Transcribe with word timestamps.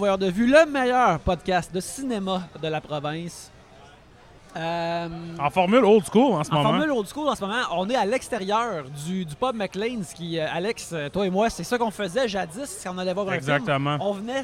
Voyeur 0.00 0.16
de 0.16 0.30
Vue, 0.30 0.46
le 0.46 0.64
meilleur 0.64 1.18
podcast 1.20 1.74
de 1.74 1.78
cinéma 1.78 2.44
de 2.62 2.68
la 2.68 2.80
province. 2.80 3.50
Euh, 4.56 5.08
En 5.38 5.50
formule 5.50 5.84
old 5.84 6.04
school 6.10 6.32
en 6.32 6.42
ce 6.42 6.50
en 6.50 6.54
moment. 6.54 6.70
formule 6.70 6.90
old 6.90 7.06
school 7.06 7.28
en 7.28 7.34
ce 7.34 7.42
moment, 7.42 7.60
on 7.76 7.86
est 7.90 7.94
à 7.96 8.06
l'extérieur 8.06 8.84
du, 9.06 9.26
du 9.26 9.34
pub 9.36 9.54
McLean's 9.54 10.14
qui, 10.14 10.38
euh, 10.38 10.46
Alex, 10.50 10.88
euh, 10.94 11.10
toi 11.10 11.26
et 11.26 11.30
moi, 11.30 11.50
c'est 11.50 11.64
ça 11.64 11.76
qu'on 11.76 11.90
faisait 11.90 12.26
jadis 12.28 12.80
quand 12.82 12.94
on 12.94 12.98
allait 12.98 13.12
voir 13.12 13.28
un 13.28 13.32
Exactement. 13.34 13.98
film. 13.98 14.08
On 14.08 14.12
venait 14.14 14.42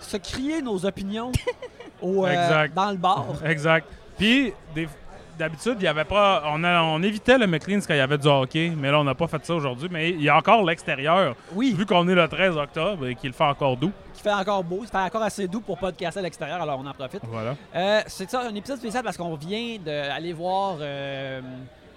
se 0.00 0.16
crier 0.16 0.62
nos 0.62 0.86
opinions 0.86 1.32
au, 2.02 2.24
euh, 2.24 2.30
Exact. 2.30 2.74
dans 2.74 2.90
le 2.90 2.96
bar. 2.96 3.26
Exact. 3.44 3.86
Puis, 4.16 4.54
des- 4.74 4.88
d'habitude, 5.38 5.76
il 5.80 5.84
y 5.84 5.88
avait 5.88 6.04
pas. 6.04 6.42
On, 6.46 6.62
a- 6.64 6.82
on 6.82 7.02
évitait 7.02 7.38
le 7.38 7.46
McLean's 7.46 7.86
quand 7.86 7.94
il 7.94 7.98
y 7.98 8.00
avait 8.00 8.18
du 8.18 8.26
hockey, 8.28 8.72
mais 8.76 8.90
là, 8.90 9.00
on 9.00 9.04
n'a 9.04 9.14
pas 9.14 9.26
fait 9.26 9.44
ça 9.44 9.54
aujourd'hui. 9.54 9.88
Mais 9.90 10.10
il 10.10 10.22
y 10.22 10.28
a 10.28 10.36
encore 10.36 10.62
l'extérieur. 10.64 11.34
Oui, 11.52 11.72
Vu 11.76 11.86
qu'on 11.86 12.06
est 12.08 12.14
le 12.14 12.28
13 12.28 12.56
octobre 12.56 13.06
et 13.06 13.14
qu'il 13.14 13.32
fait 13.32 13.44
encore 13.44 13.76
doux. 13.76 13.92
qui 14.14 14.22
fait 14.22 14.32
encore 14.32 14.62
beau, 14.64 14.80
il 14.82 14.88
fait 14.88 14.96
encore 14.98 15.22
assez 15.22 15.46
doux 15.48 15.60
pour 15.60 15.78
podcaster 15.78 16.20
à 16.20 16.22
l'extérieur, 16.22 16.60
alors 16.62 16.78
on 16.78 16.86
en 16.86 16.92
profite. 16.94 17.20
Voilà. 17.24 17.54
Euh, 17.74 18.00
c'est 18.06 18.30
ça, 18.30 18.42
un 18.48 18.54
épisode 18.54 18.78
spécial 18.78 19.02
parce 19.02 19.16
qu'on 19.16 19.34
vient 19.34 19.76
d'aller 19.84 20.32
voir 20.32 20.76
euh, 20.80 21.40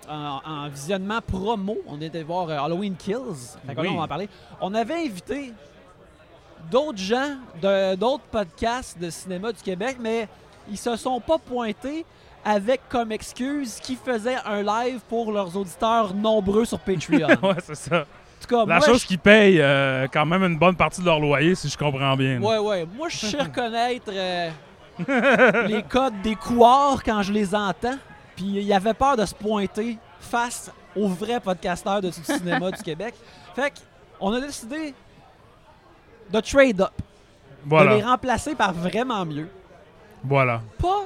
en, 0.10 0.40
en 0.46 0.68
visionnement 0.70 1.20
promo. 1.26 1.78
On 1.88 2.00
était 2.02 2.24
voir 2.24 2.50
euh, 2.50 2.58
Halloween 2.60 2.96
Kills. 2.96 3.58
Fait 3.66 3.76
que 3.76 3.82
là, 3.82 3.90
on 3.92 3.98
va 3.98 4.04
en 4.04 4.08
parler. 4.08 4.30
On 4.62 4.74
avait 4.74 5.06
invité 5.06 5.54
d'autres 6.72 6.98
gens 6.98 7.36
d'autres 7.96 8.24
podcasts 8.32 9.00
de 9.00 9.10
cinéma 9.10 9.52
du 9.54 9.62
Québec, 9.62 9.98
mais 10.00 10.28
ils 10.70 10.78
se 10.78 10.96
sont 10.98 11.20
pas 11.22 11.38
pointés 11.38 12.06
avec 12.50 12.82
comme 12.88 13.12
excuse 13.12 13.80
qu'ils 13.82 13.98
faisaient 13.98 14.38
un 14.46 14.64
live 14.64 15.02
pour 15.10 15.32
leurs 15.34 15.56
auditeurs 15.58 16.14
nombreux 16.14 16.64
sur 16.64 16.80
Patreon. 16.80 17.28
en 17.42 17.48
ouais, 17.50 17.56
c'est 17.62 17.76
ça. 17.76 18.06
tout 18.40 18.48
cas, 18.48 18.66
La 18.66 18.78
moi, 18.78 18.86
chose 18.86 19.02
je- 19.02 19.08
qui 19.08 19.18
paye 19.18 19.60
euh, 19.60 20.08
quand 20.12 20.26
même 20.26 20.44
une 20.44 20.58
bonne 20.58 20.76
partie 20.78 21.02
de 21.02 21.06
leur 21.06 21.20
loyer, 21.20 21.56
si 21.56 21.68
je 21.68 21.78
comprends 21.78 22.16
bien. 22.16 22.42
Ouais, 22.42 22.58
ouais. 22.58 22.86
Moi, 22.96 23.10
je 23.10 23.18
sais 23.18 23.42
reconnaître 23.42 24.10
euh, 24.10 24.50
les 25.68 25.84
codes 25.84 26.22
des 26.24 26.36
couards 26.36 27.04
quand 27.04 27.22
je 27.22 27.34
les 27.34 27.54
entends. 27.54 27.98
Puis 28.36 28.46
il 28.46 28.72
avait 28.74 28.94
peur 28.94 29.18
de 29.18 29.26
se 29.26 29.34
pointer 29.36 29.98
face 30.20 30.72
aux 30.96 31.08
vrais 31.10 31.40
podcasteurs 31.42 32.02
de 32.02 32.12
cinéma 32.12 32.72
du 32.72 32.82
Québec. 32.82 33.14
Fait 33.56 33.74
qu'on 34.20 34.32
a 34.34 34.40
décidé 34.40 34.94
de 36.32 36.40
trade 36.40 36.82
up, 36.82 36.92
de 36.98 37.04
les 37.64 37.68
Voilà. 37.70 38.06
remplacer 38.08 38.56
par 38.56 38.74
vraiment 38.74 39.26
mieux. 39.26 39.50
Voilà. 40.24 40.62
Pas 40.80 41.06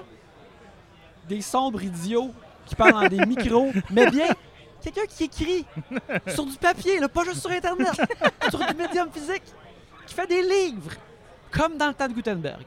des 1.32 1.42
sombres 1.42 1.82
idiots 1.82 2.32
qui 2.66 2.76
parlent 2.76 2.92
dans 2.94 3.08
des 3.08 3.26
micros, 3.26 3.72
mais 3.90 4.10
bien 4.10 4.28
quelqu'un 4.82 5.06
qui 5.08 5.24
écrit 5.24 5.66
sur 6.28 6.46
du 6.46 6.58
papier, 6.58 7.00
pas 7.08 7.24
juste 7.24 7.42
sur 7.42 7.52
Internet, 7.52 7.94
sur 8.50 8.60
du 8.60 8.76
médium 8.76 9.10
physique, 9.12 9.44
qui 10.06 10.14
fait 10.14 10.28
des 10.28 10.42
livres, 10.42 10.92
comme 11.52 11.78
dans 11.78 11.88
le 11.88 11.94
temps 11.94 12.08
de 12.08 12.14
Gutenberg. 12.14 12.66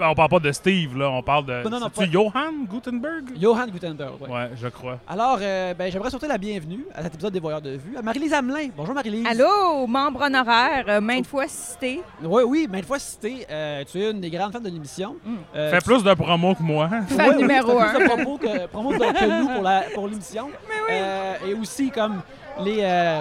On 0.00 0.14
parle 0.14 0.28
pas 0.28 0.38
de 0.38 0.52
Steve, 0.52 0.96
là. 0.96 1.10
On 1.10 1.22
parle 1.22 1.46
de. 1.46 1.62
Non, 1.64 1.70
non, 1.70 1.80
non, 1.80 1.86
C'est-tu 1.94 2.06
pas- 2.06 2.12
Johann 2.12 2.66
Gutenberg? 2.68 3.24
Johann 3.40 3.70
Gutenberg, 3.70 4.12
ouais. 4.22 4.28
Ouais, 4.30 4.50
je 4.54 4.68
crois. 4.68 4.98
Alors, 5.08 5.38
euh, 5.40 5.74
ben, 5.74 5.90
j'aimerais 5.90 6.10
souhaiter 6.10 6.28
la 6.28 6.38
bienvenue 6.38 6.84
à 6.94 7.02
cet 7.02 7.14
épisode 7.14 7.32
des 7.32 7.40
Voyeurs 7.40 7.60
de 7.60 7.70
Vue 7.70 7.96
à 7.96 8.02
Marie-Lise 8.02 8.32
Hamelin. 8.32 8.68
Bonjour 8.76 8.94
Marie-Lise. 8.94 9.26
Allô, 9.28 9.86
membre 9.88 10.22
honoraire, 10.22 10.84
euh, 10.88 11.00
maintes 11.00 11.26
fois 11.26 11.48
cité. 11.48 12.00
Oui, 12.22 12.42
oui, 12.46 12.68
maintes 12.70 12.84
fois 12.86 12.98
cité. 12.98 13.44
euh, 13.50 13.82
tu 13.90 14.00
es 14.00 14.10
une 14.10 14.20
des 14.20 14.30
grandes 14.30 14.52
fans 14.52 14.60
de 14.60 14.68
l'émission. 14.68 15.16
Mm. 15.24 15.34
Euh, 15.56 15.70
Fais 15.72 15.80
plus 15.84 16.04
de 16.04 16.14
promos 16.14 16.54
que 16.54 16.62
moi. 16.62 16.88
Fan 17.08 17.28
Ouais, 17.30 17.36
numéro 17.36 17.72
tu 17.72 17.78
fais 17.78 17.94
plus 17.96 17.96
un. 17.96 18.04
de 18.04 18.08
que, 18.38 18.66
promos 18.68 18.92
de- 18.92 18.98
que 18.98 19.40
nous 19.42 19.48
pour 19.48 19.62
la- 19.62 19.82
pour 19.94 20.06
l'émission. 20.08 20.48
Euh, 20.90 21.34
et 21.46 21.52
aussi, 21.52 21.90
comme 21.90 22.22
les, 22.64 22.78
euh, 22.80 23.20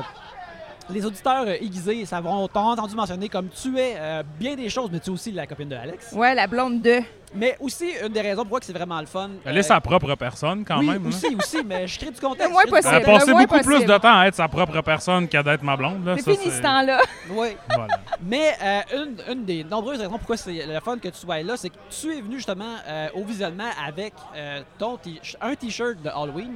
les 0.89 1.05
auditeurs 1.05 1.43
euh, 1.47 1.53
aiguisés, 1.61 2.05
t'ont 2.09 2.49
entendu 2.59 2.95
mentionner 2.95 3.29
comme 3.29 3.49
tu 3.49 3.77
es 3.77 3.95
euh, 3.97 4.23
bien 4.39 4.55
des 4.55 4.69
choses, 4.69 4.89
mais 4.91 4.99
tu 4.99 5.09
es 5.09 5.13
aussi 5.13 5.31
la 5.31 5.45
copine 5.47 5.69
de 5.69 5.75
Alex. 5.75 6.11
Ouais, 6.13 6.33
la 6.35 6.47
blonde 6.47 6.81
de. 6.81 6.99
Mais 7.35 7.57
aussi, 7.59 7.89
une 8.01 8.13
des 8.13 8.21
raisons 8.21 8.43
pourquoi 8.43 8.61
c'est 8.63 8.71
vraiment 8.71 9.01
le 9.01 9.05
fun. 9.05 9.29
Elle 9.43 9.57
euh, 9.57 9.59
est 9.59 9.63
sa 9.63 9.81
propre 9.81 10.15
personne, 10.15 10.63
quand 10.63 10.79
oui, 10.79 10.87
même. 10.87 11.05
hein. 11.05 11.09
aussi, 11.09 11.35
aussi, 11.35 11.57
mais 11.65 11.85
je 11.85 11.99
crée 11.99 12.09
du 12.11 12.21
contexte. 12.21 12.47
Le 12.47 12.53
moins 12.53 12.63
du 12.63 12.69
Elle 12.69 12.77
a 12.87 13.01
possible. 13.01 13.05
passé 13.19 13.31
beaucoup 13.33 13.47
plus 13.65 13.73
possible. 13.73 13.91
de 13.93 13.97
temps 13.97 14.17
à 14.17 14.27
être 14.27 14.35
sa 14.35 14.47
propre 14.47 14.81
personne 14.81 15.27
qu'à 15.27 15.43
d'être 15.43 15.61
ma 15.61 15.75
blonde. 15.75 16.05
là. 16.05 16.15
C'est 16.17 16.33
Ça, 16.33 16.41
fini 16.41 16.53
ce 16.55 16.61
temps-là. 16.61 17.01
Oui. 17.31 17.49
Voilà. 17.75 17.99
Mais 18.21 18.53
euh, 18.63 18.81
une, 19.27 19.33
une 19.33 19.43
des 19.45 19.63
nombreuses 19.65 19.99
raisons 19.99 20.11
pourquoi 20.17 20.37
c'est 20.37 20.65
le 20.65 20.79
fun 20.79 20.97
que 20.99 21.09
tu 21.09 21.17
sois 21.17 21.41
là, 21.43 21.57
c'est 21.57 21.69
que 21.69 21.75
tu 21.89 22.15
es 22.17 22.21
venu 22.21 22.35
justement 22.37 22.75
euh, 22.87 23.09
au 23.13 23.25
visionnement 23.25 23.69
avec 23.85 24.13
euh, 24.33 24.61
ton 24.79 24.95
t- 24.95 25.19
un 25.41 25.53
t-shirt 25.53 26.01
de 26.01 26.07
Halloween. 26.09 26.53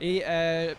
Et 0.00 0.22
euh, 0.28 0.74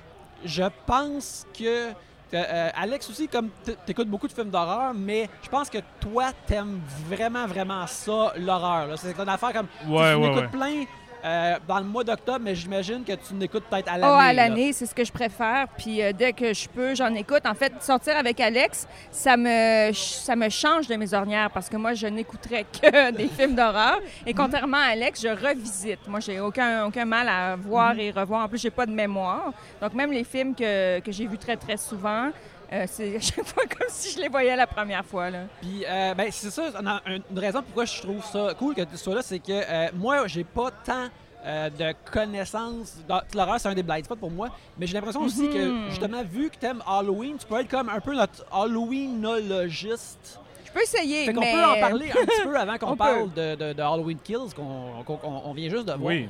je 0.46 0.64
pense 0.86 1.46
que 1.60 1.90
que, 2.36 2.44
euh, 2.46 2.70
Alex 2.76 3.10
aussi, 3.10 3.28
comme 3.28 3.50
t'écoutes 3.86 4.10
beaucoup 4.10 4.28
de 4.28 4.34
films 4.34 4.50
d'horreur, 4.50 4.94
mais 4.94 5.30
je 5.42 5.50
pense 5.50 5.70
que 5.70 5.78
toi, 6.00 6.32
t'aimes 6.46 6.82
vraiment, 7.10 7.46
vraiment 7.48 7.88
ça, 7.88 8.34
l'horreur. 8.38 8.98
C'est 8.98 9.18
une 9.18 9.30
affaire 9.30 9.54
comme... 9.54 9.68
Ouais, 9.88 10.14
tu 10.14 10.20
ouais. 10.20 10.48
plein 10.50 10.86
euh, 11.26 11.56
dans 11.68 11.80
le 11.80 11.86
mois 11.86 12.04
d'octobre, 12.04 12.42
mais 12.44 12.54
j'imagine 12.54 13.04
que 13.04 13.14
tu 13.14 13.34
n'écoutes 13.34 13.64
peut-être 13.64 13.88
à 13.88 13.98
l'année. 13.98 14.14
Oh, 14.14 14.20
à 14.20 14.32
l'année, 14.32 14.74
c'est 14.74 14.86
ce 14.86 14.94
que 14.94 15.04
je 15.04 15.12
préfère. 15.12 15.68
Puis 15.76 16.02
euh, 16.02 16.14
dès 16.14 16.34
que 16.34 16.54
je 16.54 16.70
peux, 16.70 16.94
j'en 16.94 17.14
écoute. 17.16 17.46
En 17.46 17.56
fait, 17.56 17.74
sortir 17.82 18.16
avec 18.16 18.40
Alex, 18.40 18.88
ça 19.10 19.36
me, 19.36 19.92
ça 19.94 20.36
me 20.36 20.50
change 20.50 20.88
de 20.88 20.96
mes 20.96 21.14
ornières 21.16 21.50
parce 21.50 21.68
que 21.68 21.78
moi, 21.78 21.96
je 21.96 22.06
n'écouterais 22.06 22.66
que 22.82 23.12
des 23.12 23.28
films 23.28 23.56
d'horreur. 23.56 24.00
Et 24.26 24.36
contrairement 24.36 24.78
à 24.78 24.92
Alex, 24.92 25.22
je 25.24 25.30
revisite. 25.30 26.08
Moi, 26.08 26.20
j'ai 26.20 26.40
aucun, 26.40 26.86
aucun 26.86 27.06
mal 27.06 27.28
à 27.28 27.56
voir 27.56 27.98
et 27.98 28.12
revoir. 28.12 28.46
En 28.46 28.48
plus, 28.48 28.60
j'ai 28.60 28.70
pas 28.70 28.86
de 28.86 28.92
mémoire. 28.92 29.52
Donc, 29.82 29.94
même 29.96 30.12
les 30.12 30.24
films 30.24 30.54
que, 30.54 31.00
que 31.00 31.12
j'ai 31.12 31.26
vus 31.26 31.40
très, 31.40 31.58
très 31.58 31.78
souvent, 31.78 32.30
euh, 32.76 32.86
c'est 32.88 33.16
à 33.16 33.20
chaque 33.20 33.46
fois 33.46 33.64
comme 33.64 33.88
si 33.90 34.16
je 34.16 34.22
les 34.22 34.28
voyais 34.30 34.56
la 34.56 34.68
première 34.68 35.06
fois. 35.06 35.30
Là. 35.30 35.40
Puis, 35.62 35.84
euh, 35.88 36.14
ben, 36.14 36.28
c'est 36.32 36.50
ça, 36.52 36.72
une 37.08 37.40
raison 37.40 37.62
pourquoi 37.62 37.86
je 37.86 38.02
trouve 38.02 38.24
ça 38.24 38.54
cool 38.58 38.76
que 38.76 38.82
tu 38.82 38.98
sois 38.98 39.16
là, 39.16 39.22
c'est 39.22 39.40
que 39.40 39.52
euh, 39.52 39.88
moi, 39.96 40.28
j'ai 40.28 40.44
pas 40.44 40.70
tant 40.84 41.08
euh, 41.46 41.70
de 41.70 41.94
connaissances. 42.12 42.98
L'horreur, 43.34 43.60
c'est 43.60 43.68
un 43.70 43.76
des 43.76 43.84
blind 43.84 44.04
spots 44.04 44.16
pour 44.16 44.32
moi, 44.32 44.50
mais 44.80 44.88
j'ai 44.88 44.94
l'impression 44.94 45.22
aussi 45.22 45.48
que, 45.50 45.58
Mhm. 45.70 45.90
justement, 45.90 46.24
vu 46.24 46.50
que 46.50 46.58
t'aimes 46.58 46.82
Halloween, 46.88 47.38
tu 47.38 47.46
peux 47.46 47.60
être 47.60 47.70
comme 47.70 47.90
un 47.90 48.00
peu 48.00 48.16
notre 48.16 48.44
Halloweenologiste. 48.52 50.40
Je 50.66 50.72
peux 50.72 50.82
essayer, 50.82 51.26
Fait 51.26 51.34
qu'on 51.34 51.42
mais... 51.42 51.54
peut 51.54 51.64
en 51.64 51.80
parler 51.80 52.12
un 52.12 52.26
petit 52.26 52.42
peu 52.44 52.58
avant 52.58 52.78
qu'on 52.78 52.92
On 52.92 52.98
parle 52.98 53.32
de, 53.34 53.56
de- 53.56 53.74
de 53.74 53.82
Halloween 53.82 54.18
Kills, 54.24 54.54
qu'on 54.56 55.06
on 55.24 55.54
vient 55.54 55.70
juste 55.70 55.86
de 55.86 55.94
voir. 55.94 56.08
Oui. 56.08 56.30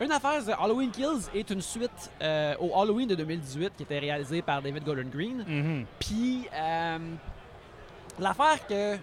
Une 0.00 0.10
affaire, 0.10 0.60
Halloween 0.60 0.90
Kills 0.90 1.28
est 1.34 1.48
une 1.50 1.62
suite 1.62 2.10
euh, 2.20 2.54
au 2.58 2.78
Halloween 2.80 3.06
de 3.08 3.14
2018 3.14 3.72
qui 3.76 3.84
était 3.84 3.98
réalisé 4.00 4.42
par 4.42 4.60
David 4.60 4.84
Gordon 4.84 5.08
Green. 5.12 5.44
Mhm. 5.46 5.86
Puis, 6.00 6.48
euh, 6.52 6.98
l'affaire 8.18 8.66
que 8.66 8.96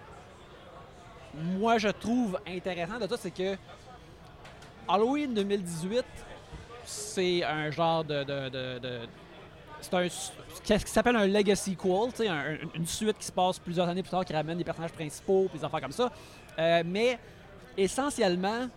moi 1.34 1.78
je 1.78 1.88
trouve 1.88 2.38
intéressant 2.46 2.98
de 2.98 3.06
ça, 3.06 3.16
c'est 3.16 3.30
que 3.30 3.56
Halloween 4.86 5.32
2018, 5.32 6.04
c'est 6.84 7.42
un 7.42 7.70
genre 7.70 8.04
de. 8.04 8.22
de- 8.24 8.48
de- 8.50 8.78
de- 8.78 9.00
c'est 9.80 9.94
un. 9.94 10.08
Ce 10.08 10.30
qui 10.62 10.78
s'appelle 10.90 11.16
un 11.16 11.26
legacy 11.26 11.72
sequel, 11.74 12.28
un- 12.28 12.56
une 12.74 12.86
suite 12.86 13.16
qui 13.18 13.24
se 13.26 13.32
passe 13.32 13.58
plusieurs 13.58 13.88
années 13.88 14.02
plus 14.02 14.10
tard, 14.10 14.24
qui 14.24 14.32
ramène 14.34 14.58
des 14.58 14.64
personnages 14.64 14.92
principaux, 14.92 15.46
puis 15.48 15.58
des 15.58 15.64
affaires 15.64 15.80
comme 15.80 15.92
ça. 15.92 16.10
Euh, 16.58 16.82
mais 16.84 17.18
essentiellement, 17.78 18.68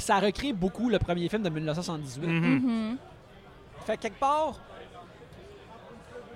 ça 0.00 0.18
recrée 0.18 0.52
beaucoup 0.52 0.88
le 0.88 0.98
premier 0.98 1.28
film 1.28 1.42
de 1.42 1.48
1978. 1.50 2.26
Mhm. 2.26 2.54
Mhm. 2.90 2.96
Fait 3.86 3.96
que 3.96 4.02
quelque 4.02 4.18
part, 4.20 4.58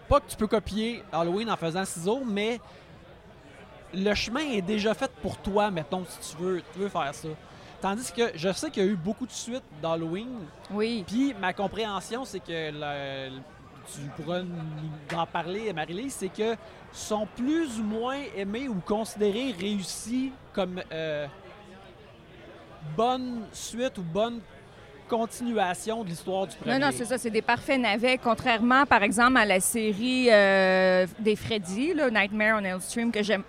pas 0.08 0.20
que 0.20 0.28
tu 0.30 0.36
peux 0.36 0.46
copier 0.46 1.02
Halloween 1.12 1.50
en 1.50 1.56
faisant 1.56 1.84
ciseaux, 1.84 2.22
mais 2.24 2.60
le 3.94 4.14
chemin 4.14 4.40
est 4.40 4.62
déjà 4.62 4.92
fait 4.94 5.10
pour 5.22 5.38
toi, 5.38 5.70
mettons, 5.70 6.04
si 6.20 6.34
tu 6.36 6.42
veux, 6.42 6.62
tu 6.72 6.78
veux 6.78 6.88
faire 6.88 7.14
ça. 7.14 7.28
Tandis 7.80 8.10
que 8.12 8.32
je 8.34 8.52
sais 8.52 8.70
qu'il 8.70 8.82
y 8.84 8.86
a 8.86 8.90
eu 8.90 8.96
beaucoup 8.96 9.26
de 9.26 9.32
suites 9.32 9.62
d'Halloween, 9.82 10.28
Oui. 10.70 11.04
puis 11.06 11.34
ma 11.40 11.52
compréhension, 11.52 12.24
c'est 12.24 12.40
que 12.40 12.70
le- 12.72 13.38
tu 13.92 14.00
pourras 14.16 14.40
nous 14.42 15.16
en 15.18 15.26
parler, 15.26 15.70
Marie-Lise, 15.72 16.14
c'est 16.14 16.30
que 16.30 16.56
sont 16.92 17.26
plus 17.36 17.78
ou 17.78 17.82
moins 17.84 18.18
aimés 18.34 18.68
ou 18.68 18.76
considérés 18.86 19.54
réussis 19.58 20.32
comme 20.54 20.80
euh, 20.92 21.26
bonne 22.96 23.46
suite 23.52 23.98
ou 23.98 24.02
bonne 24.02 24.40
continuation 25.08 26.02
de 26.04 26.08
l'histoire 26.08 26.46
du 26.46 26.56
premier. 26.56 26.78
Non, 26.78 26.86
non, 26.86 26.92
c'est 26.94 27.04
ça, 27.04 27.18
c'est 27.18 27.30
des 27.30 27.42
parfaits 27.42 27.80
navets, 27.80 28.18
contrairement, 28.18 28.86
par 28.86 29.02
exemple, 29.02 29.36
à 29.36 29.44
la 29.44 29.60
série 29.60 30.28
euh, 30.30 31.06
des 31.18 31.36
Freddy, 31.36 31.94
là, 31.94 32.10
Nightmare 32.10 32.58
on 32.60 32.64
Elm 32.64 32.80
Street, 32.80 33.08
que 33.12 33.22
j'aime, 33.22 33.42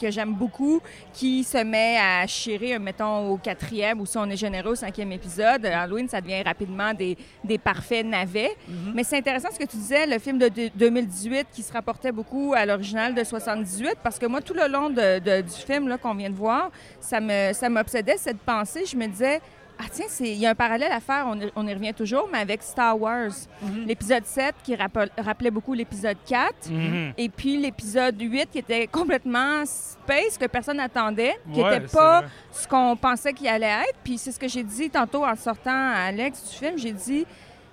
que 0.00 0.10
j'aime 0.10 0.34
beaucoup, 0.34 0.80
qui 1.12 1.44
se 1.44 1.58
met 1.62 1.98
à 2.00 2.26
chirer, 2.26 2.78
mettons, 2.78 3.28
au 3.30 3.36
quatrième, 3.36 4.00
ou 4.00 4.06
si 4.06 4.16
on 4.18 4.28
est 4.30 4.36
généreux, 4.36 4.72
au 4.72 4.76
cinquième 4.76 5.12
épisode. 5.12 5.64
Halloween, 5.66 6.08
ça 6.08 6.20
devient 6.20 6.42
rapidement 6.42 6.94
des, 6.94 7.16
des 7.42 7.58
parfaits 7.58 8.04
navets. 8.06 8.56
Mhm. 8.68 8.92
Mais 8.94 9.04
c'est 9.04 9.18
intéressant 9.18 9.48
ce 9.52 9.58
que 9.58 9.64
tu 9.68 9.76
disais, 9.76 10.06
le 10.06 10.18
film 10.18 10.38
de 10.38 10.48
de- 10.48 10.70
2018 10.74 11.46
qui 11.52 11.62
se 11.62 11.72
rapportait 11.72 12.12
beaucoup 12.12 12.52
à 12.56 12.64
l'original 12.66 13.14
de 13.14 13.24
78, 13.24 13.96
parce 14.02 14.18
que 14.18 14.26
moi, 14.26 14.40
tout 14.40 14.54
le 14.54 14.68
long 14.70 14.90
de- 14.90 15.18
de- 15.18 15.40
du 15.42 15.50
film 15.66 15.88
là, 15.88 15.98
qu'on 15.98 16.14
vient 16.14 16.30
de 16.30 16.34
voir, 16.36 16.70
ça 17.00 17.20
me 17.20 17.52
ça 17.52 17.68
m'obsédait 17.68 18.16
cette 18.16 18.38
pensée. 18.38 18.84
Je 18.86 18.96
me 18.96 19.06
disais, 19.06 19.40
Ah 19.78 19.84
tiens, 19.90 20.06
c'est- 20.08 20.30
il 20.30 20.36
y 20.38 20.46
a 20.46 20.50
un 20.50 20.54
parallèle 20.54 20.92
à 20.92 21.00
faire, 21.00 21.24
on 21.28 21.38
y, 21.40 21.50
on 21.56 21.66
y 21.66 21.74
revient 21.74 21.92
toujours, 21.92 22.28
mais 22.32 22.38
avec 22.38 22.62
Star 22.62 22.98
Wars. 23.00 23.32
Mhm. 23.60 23.86
L'épisode 23.86 24.24
7 24.24 24.54
qui 24.62 24.74
rappel- 24.76 25.10
rappelait 25.18 25.50
beaucoup 25.50 25.74
l'épisode 25.74 26.16
4. 26.26 26.70
Mhm. 26.70 27.12
Et 27.18 27.28
puis 27.28 27.56
l'épisode 27.56 28.20
8 28.20 28.48
qui 28.52 28.58
était 28.58 28.86
complètement 28.86 29.64
space, 29.66 30.38
que 30.38 30.46
personne 30.46 30.76
n'attendait, 30.76 31.34
qui 31.52 31.60
n'était 31.62 31.80
pas 31.88 32.22
ce 32.52 32.68
qu'on 32.68 32.96
pensait 32.96 33.32
qu'il 33.32 33.48
allait 33.48 33.66
être. 33.88 33.98
Puis 34.04 34.16
c'est 34.18 34.30
ce 34.32 34.38
que 34.38 34.46
j'ai 34.48 34.62
dit 34.62 34.90
tantôt 34.90 35.24
en 35.24 35.34
sortant 35.34 35.70
à 35.92 36.06
Alex 36.06 36.50
du 36.50 36.56
film. 36.56 36.78
J'ai 36.78 36.92
dit, 36.92 37.26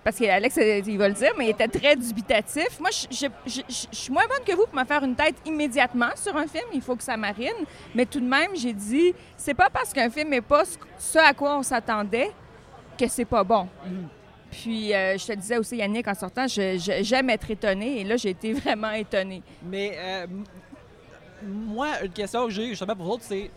parce 0.03 0.18
qu'Alex, 0.18 0.57
il 0.88 0.98
va 0.98 1.07
le 1.09 1.13
dire, 1.13 1.31
mais 1.38 1.45
il 1.45 1.50
était 1.51 1.68
très 1.68 1.95
dubitatif. 1.95 2.80
Moi, 2.80 2.89
je, 2.92 3.27
suis 3.92 4.12
moins 4.12 4.24
bonne 4.27 4.44
que 4.45 4.53
vous 4.53 4.65
pour 4.65 4.75
me 4.75 4.86
faire 4.86 5.03
une 5.03 5.15
tête 5.15 5.36
immédiatement 5.45 6.09
sur 6.15 6.36
un 6.36 6.48
film. 6.48 6.65
Il 6.74 6.81
faut 6.81 6.95
que 6.95 7.03
ça 7.03 7.15
marine. 7.15 7.65
Mais 7.94 8.06
tout 8.06 8.19
de 8.19 8.25
même, 8.25 8.56
j'ai 8.56 8.74
dit, 8.74 9.13
c'est 9.38 9.53
pas 9.53 9.69
parce 9.69 9.94
qu'un 9.94 10.09
film 10.09 10.30
n'est 10.30 10.42
pas 10.42 10.63
ce- 10.98 11.19
à 11.19 11.33
quoi 11.33 11.57
on 11.57 11.63
s'attendait 11.63 12.31
que 12.98 13.07
c'est 13.07 13.25
pas 13.25 13.44
bon. 13.44 13.68
Puis 14.50 14.94
euh, 14.94 15.18
je 15.18 15.27
te 15.27 15.33
disais 15.33 15.57
aussi, 15.57 15.77
Yannick, 15.77 16.07
en 16.07 16.15
sortant, 16.15 16.45
j'aime 16.48 17.30
être 17.30 17.50
étonnée. 17.51 18.01
Et 18.01 18.03
là, 18.03 18.18
j'ai 18.18 18.30
été 18.31 18.53
vraiment 18.53 18.92
étonnée. 18.92 19.44
Mais 19.63 19.94
euh, 19.98 20.27
moi, 21.44 22.03
une 22.03 22.12
question 22.12 22.45
que 22.45 22.51
j'ai 22.51 22.69
justement 22.69 22.95
pour 22.95 23.06
vous 23.06 23.12
autres, 23.13 23.24
c'est 23.27 23.51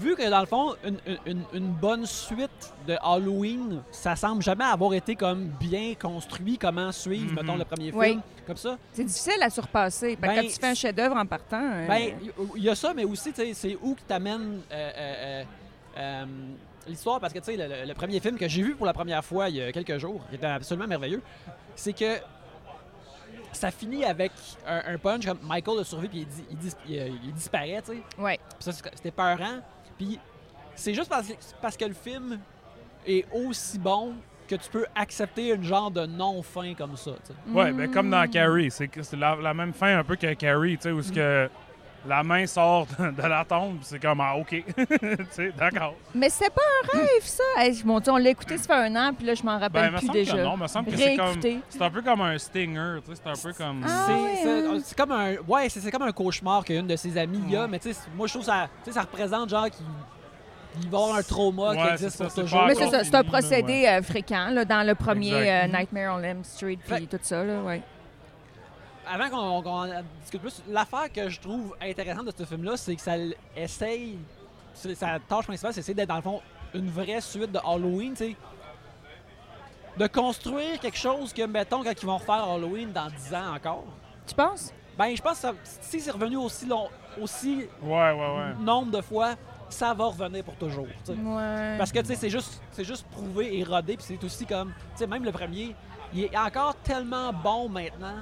vu 0.00 0.14
que 0.16 0.28
dans 0.28 0.40
le 0.40 0.46
fond, 0.46 0.74
une, 0.84 0.98
une- 1.26 1.44
une 1.52 1.68
bonne 1.72 2.06
suite 2.06 2.72
de 2.86 2.96
Halloween, 3.02 3.82
ça 3.90 4.14
semble 4.16 4.42
jamais 4.42 4.64
avoir 4.64 4.92
été 4.94 5.16
comme 5.16 5.46
bien 5.60 5.94
construit, 6.00 6.58
comment 6.58 6.92
suivre, 6.92 7.32
Mhm. 7.32 7.34
mettons, 7.40 7.56
le 7.56 7.64
premier 7.64 7.86
film, 7.90 7.98
Oui. 7.98 8.18
comme 8.46 8.56
ça. 8.56 8.76
C'est 8.92 9.04
difficile 9.04 9.42
à 9.42 9.50
surpasser. 9.50 10.16
Ben, 10.16 10.34
quand 10.34 10.42
tu 10.42 10.50
fais 10.60 10.66
un 10.68 10.74
chef-d'œuvre 10.74 11.16
en 11.16 11.26
partant. 11.26 11.60
euh, 11.62 11.86
Ben, 11.86 12.12
il 12.22 12.32
il 12.56 12.62
y 12.64 12.68
a 12.70 12.74
ça, 12.74 12.92
mais 12.94 13.04
aussi, 13.04 13.30
tu 13.32 13.42
sais, 13.42 13.54
c'est 13.54 13.76
où 13.82 13.94
que 13.94 14.02
t'amènes 14.06 14.60
euh, 14.70 14.74
euh, 14.74 14.92
euh, 14.96 15.44
euh, 15.98 16.24
l'histoire, 16.86 17.18
parce 17.20 17.32
que, 17.32 17.38
tu 17.38 17.46
sais, 17.46 17.56
le, 17.56 17.66
le- 17.66 17.86
le 17.88 17.94
premier 17.94 18.20
film 18.20 18.36
que 18.38 18.48
j'ai 18.48 18.62
vu 18.62 18.74
pour 18.76 18.86
la 18.86 18.92
première 18.92 19.24
fois 19.24 19.48
il 19.48 19.56
y 19.56 19.62
a 19.62 19.72
quelques 19.72 19.98
jours, 19.98 20.20
qui 20.28 20.36
était 20.36 20.46
absolument 20.46 20.86
merveilleux, 20.86 21.22
c'est 21.74 21.92
que 21.92 22.16
ça 23.52 23.70
finit 23.70 24.04
avec 24.04 24.30
un, 24.66 24.94
un 24.94 24.98
punch 24.98 25.26
comme 25.26 25.38
Michael 25.42 25.80
a 25.80 25.84
survécu 25.84 26.10
puis 26.10 26.20
il, 26.20 26.26
dis- 26.28 26.44
il 26.50 26.56
dis- 26.58 26.76
il, 26.88 27.18
il 27.28 27.34
disparaît, 27.34 27.82
tu 27.84 27.92
sais. 27.92 28.02
ouais. 28.22 28.38
Puis 28.38 28.56
ça, 28.64 28.72
c'est- 28.72 28.90
c'était 28.94 29.10
peurant. 29.10 29.60
Puis 29.98 30.18
c'est 30.74 30.94
juste 30.94 31.10
parce 31.60 31.76
que, 31.76 31.84
le 31.84 31.94
film 31.94 32.38
est 33.06 33.26
aussi 33.32 33.78
bon 33.78 34.14
que 34.46 34.54
tu 34.54 34.70
peux 34.70 34.86
accepter 34.94 35.52
une 35.52 35.64
genre 35.64 35.90
de 35.90 36.06
non-fin 36.06 36.72
comme 36.74 36.96
ça. 36.96 37.10
Ouais, 37.48 37.72
ben 37.72 37.90
comme 37.90 38.08
dans. 38.08 38.26
Carrie, 38.30 38.70
c'est 38.70 38.88
la 39.12 39.54
même 39.54 39.74
fin 39.74 39.98
un 39.98 40.04
peu 40.04 40.16
que 40.16 40.32
Carrie, 40.34 40.76
tu 40.76 40.84
sais, 40.84 40.90
où 40.92 41.02
ce 41.02 41.12
que 41.12 41.50
la 42.06 42.22
main 42.22 42.46
sort 42.46 42.86
de 42.98 43.22
la 43.22 43.44
tombe, 43.44 43.78
c'est 43.82 44.00
comme 44.00 44.20
ah 44.20 44.36
ok, 44.36 44.48
tu 44.76 44.86
sais, 45.30 45.52
d'accord. 45.58 45.94
Mais 46.14 46.30
c'est 46.30 46.48
pas 46.50 46.62
un 46.84 46.98
rêve, 46.98 47.22
ça. 47.24 47.42
Hey, 47.58 47.82
mon 47.84 47.98
Dieu, 48.00 48.12
on 48.12 48.16
l'a 48.16 48.30
écouté, 48.30 48.56
ça 48.56 48.64
fait 48.64 48.72
un 48.88 48.96
an, 48.96 49.12
puis 49.12 49.26
là, 49.26 49.34
je 49.34 49.42
m'en 49.42 49.54
Ben, 49.54 49.60
rappelle 49.60 49.86
il 49.86 49.92
me 49.92 49.98
plus 49.98 50.08
déjà. 50.10 50.36
que 50.36 50.42
non, 50.42 50.54
il 50.56 50.62
me 50.62 50.66
semble 50.68 50.90
que 50.90 50.96
c'est 50.96 51.16
comme, 51.16 51.40
c'est 51.68 51.82
un 51.82 51.90
peu 51.90 52.02
comme 52.02 52.20
un 52.20 52.38
stinger, 52.38 53.00
tu 53.04 53.14
sais, 53.14 53.20
c'est 53.22 53.30
un 53.30 53.42
peu 53.50 53.52
comme. 53.52 53.84
Ah, 53.86 54.04
C'est- 54.06 54.12
ouais, 54.14 54.80
c'est 54.84 54.92
hein. 54.92 54.94
comme 54.96 55.12
un 55.12 55.34
ouais 55.48 55.68
c'est 55.68 55.90
comme 55.90 56.02
un 56.02 56.12
cauchemar 56.12 56.64
qu'une 56.64 56.86
de 56.86 56.96
ses 56.96 57.16
amies 57.18 57.54
a 57.56 57.66
mais 57.66 57.78
tu 57.78 57.92
sais 57.92 58.00
moi 58.16 58.26
je 58.26 58.32
trouve 58.34 58.44
ça 58.44 58.68
tu 58.84 58.90
sais 58.90 58.94
ça 58.94 59.02
représente 59.02 59.48
genre 59.48 59.68
qu'il 59.70 59.84
il 60.82 60.88
va 60.90 60.98
avoir 60.98 61.16
un 61.16 61.22
trauma 61.22 61.74
qui 61.74 61.92
existe 61.92 62.22
pour 62.22 62.32
toujours 62.32 62.64
Mais 62.66 62.74
c'est 62.74 62.88
ça, 62.88 63.02
c'est 63.02 63.14
un 63.14 63.24
procédé 63.24 63.86
euh, 63.86 64.02
fréquent 64.02 64.48
là, 64.50 64.64
dans 64.64 64.86
le 64.86 64.94
premier 64.94 65.32
euh, 65.34 65.66
Nightmare 65.66 66.16
on 66.16 66.22
Elm 66.22 66.44
Street 66.44 66.78
puis 66.86 67.06
tout 67.08 67.18
ça. 67.20 67.42
Là, 67.42 67.60
ouais. 67.62 67.82
Avant 69.10 69.62
qu'on 69.62 69.86
discute 70.22 70.40
plus 70.40 70.62
l'affaire 70.68 71.12
que 71.12 71.28
je 71.28 71.40
trouve 71.40 71.76
intéressante 71.80 72.26
de 72.26 72.32
ce 72.36 72.44
film 72.44 72.64
là 72.64 72.76
c'est 72.76 72.94
que 72.96 73.02
ça 73.02 73.14
essaye 73.56 74.18
sa 74.74 75.18
tâche 75.18 75.46
principale 75.46 75.72
c'est 75.72 75.80
d'essayer 75.80 75.94
d'être 75.94 76.08
dans 76.08 76.16
le 76.16 76.22
fond 76.22 76.40
une 76.74 76.90
vraie 76.90 77.20
suite 77.20 77.50
de 77.52 77.58
Halloween 77.64 78.12
tu 78.14 78.24
sais 78.30 78.36
de 79.96 80.06
construire 80.06 80.78
quelque 80.78 80.96
chose 80.98 81.32
que 81.32 81.42
mettons 81.42 81.82
quand 81.82 81.92
ils 82.00 82.06
vont 82.06 82.18
refaire 82.18 82.44
Halloween 82.48 82.92
dans 82.92 83.08
10 83.08 83.34
ans 83.34 83.54
encore. 83.54 83.84
Tu 84.26 84.34
penses? 84.34 84.72
ben 84.96 85.14
je 85.16 85.22
pense 85.22 85.34
que 85.34 85.40
ça- 85.42 85.54
si 85.80 86.00
c'est 86.00 86.10
revenu 86.10 86.36
aussi 86.36 86.66
long 86.66 86.88
aussi 87.20 87.66
Ouais, 87.82 88.12
ouais, 88.12 88.36
ouais. 88.36 88.54
nombre 88.60 88.90
de 88.90 89.00
fois 89.00 89.34
ça 89.68 89.94
va 89.94 90.06
revenir 90.06 90.42
pour 90.44 90.54
toujours 90.56 90.86
tu 91.04 91.12
sais. 91.12 91.12
Ouais. 91.12 91.76
Parce 91.78 91.92
que 91.92 91.98
tu 92.00 92.06
sais, 92.06 92.14
c'est 92.16 92.30
juste, 92.30 92.60
c'est 92.72 92.84
juste 92.84 93.06
prouvé 93.08 93.58
et 93.58 93.64
rodé, 93.64 93.96
puis 93.96 94.04
c'est 94.08 94.24
aussi 94.24 94.46
comme, 94.46 94.72
tu 94.92 94.98
sais, 94.98 95.06
même 95.06 95.24
le 95.24 95.30
premier, 95.30 95.76
il 96.14 96.24
est 96.24 96.36
encore 96.38 96.74
tellement 96.76 97.32
bon 97.34 97.68
maintenant 97.68 98.16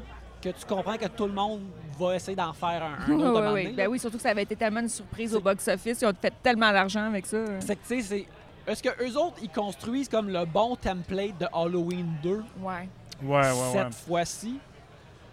que 0.53 0.59
tu 0.59 0.67
comprends 0.67 0.97
que 0.97 1.07
tout 1.07 1.27
le 1.27 1.33
monde 1.33 1.63
va 1.99 2.15
essayer 2.17 2.37
d'en 2.37 2.53
faire 2.53 2.83
un, 2.83 2.95
autre 3.03 3.09
oui, 3.11 3.17
moment 3.17 3.53
oui. 3.53 3.63
donné, 3.65 3.75
Ben 3.77 3.89
oui, 3.89 3.99
surtout 3.99 4.17
que 4.17 4.23
ça 4.23 4.31
avait 4.31 4.43
été 4.43 4.57
tellement 4.57 4.81
une 4.81 4.89
surprise 4.89 5.35
au 5.35 5.41
box-office. 5.41 6.01
Ils 6.03 6.07
ont 6.07 6.13
fait 6.21 6.33
tellement 6.43 6.73
d'argent 6.73 7.05
avec 7.07 7.27
ça. 7.27 7.39
C'est 7.61 7.77
que 7.77 7.87
tu 7.87 8.01
sais, 8.01 8.03
c'est, 8.03 8.27
est-ce 8.71 8.83
que 8.83 8.89
eux 9.05 9.17
autres 9.19 9.39
ils 9.43 9.49
construisent 9.51 10.09
comme 10.09 10.29
le 10.29 10.45
bon 10.45 10.77
template 10.77 11.39
de 11.39 11.47
Halloween 11.53 12.07
2 12.23 12.43
Ouais. 12.61 12.89
Ouais, 13.23 13.37
ouais, 13.39 13.53
cette 13.73 13.85
ouais. 13.87 13.93
fois-ci? 13.93 14.59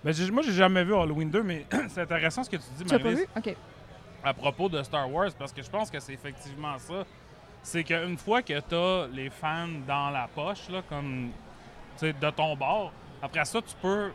Ben, 0.04 0.13
j'ai- 0.13 0.31
moi, 0.31 0.42
j'ai 0.44 0.51
jamais 0.54 0.83
vu 0.83 0.94
Halloween 0.95 1.30
2, 1.30 1.44
mais 1.44 1.65
c'est 1.89 2.01
intéressant 2.01 2.44
ce 2.44 2.50
que 2.50 2.57
tu 2.57 2.63
dis, 2.77 2.83
Tu 2.86 2.94
l'as 2.94 3.00
pas 3.00 3.10
vu? 3.12 3.25
OK. 3.38 3.56
à 4.24 4.33
propos 4.33 4.69
de 4.69 4.81
Star 4.83 5.12
Wars, 5.12 5.31
parce 5.38 5.51
que 5.51 5.62
je 5.62 5.69
pense 5.69 5.89
que 5.92 6.00
c'est 6.00 6.13
effectivement 6.13 6.77
ça. 6.77 7.04
C'est 7.62 7.83
qu'une 7.83 8.18
fois 8.18 8.42
que 8.42 8.60
tu 8.60 8.75
as 8.75 9.07
les 9.13 9.30
fans 9.30 9.68
dans 9.88 10.10
la 10.10 10.27
poche, 10.33 10.69
là, 10.69 10.81
comme 10.89 11.30
tu 11.98 12.07
sais, 12.07 12.13
de 12.13 12.30
ton 12.31 12.56
bord, 12.56 12.92
après 13.21 13.45
ça, 13.45 13.62
tu 13.62 13.74
peux 13.81 14.12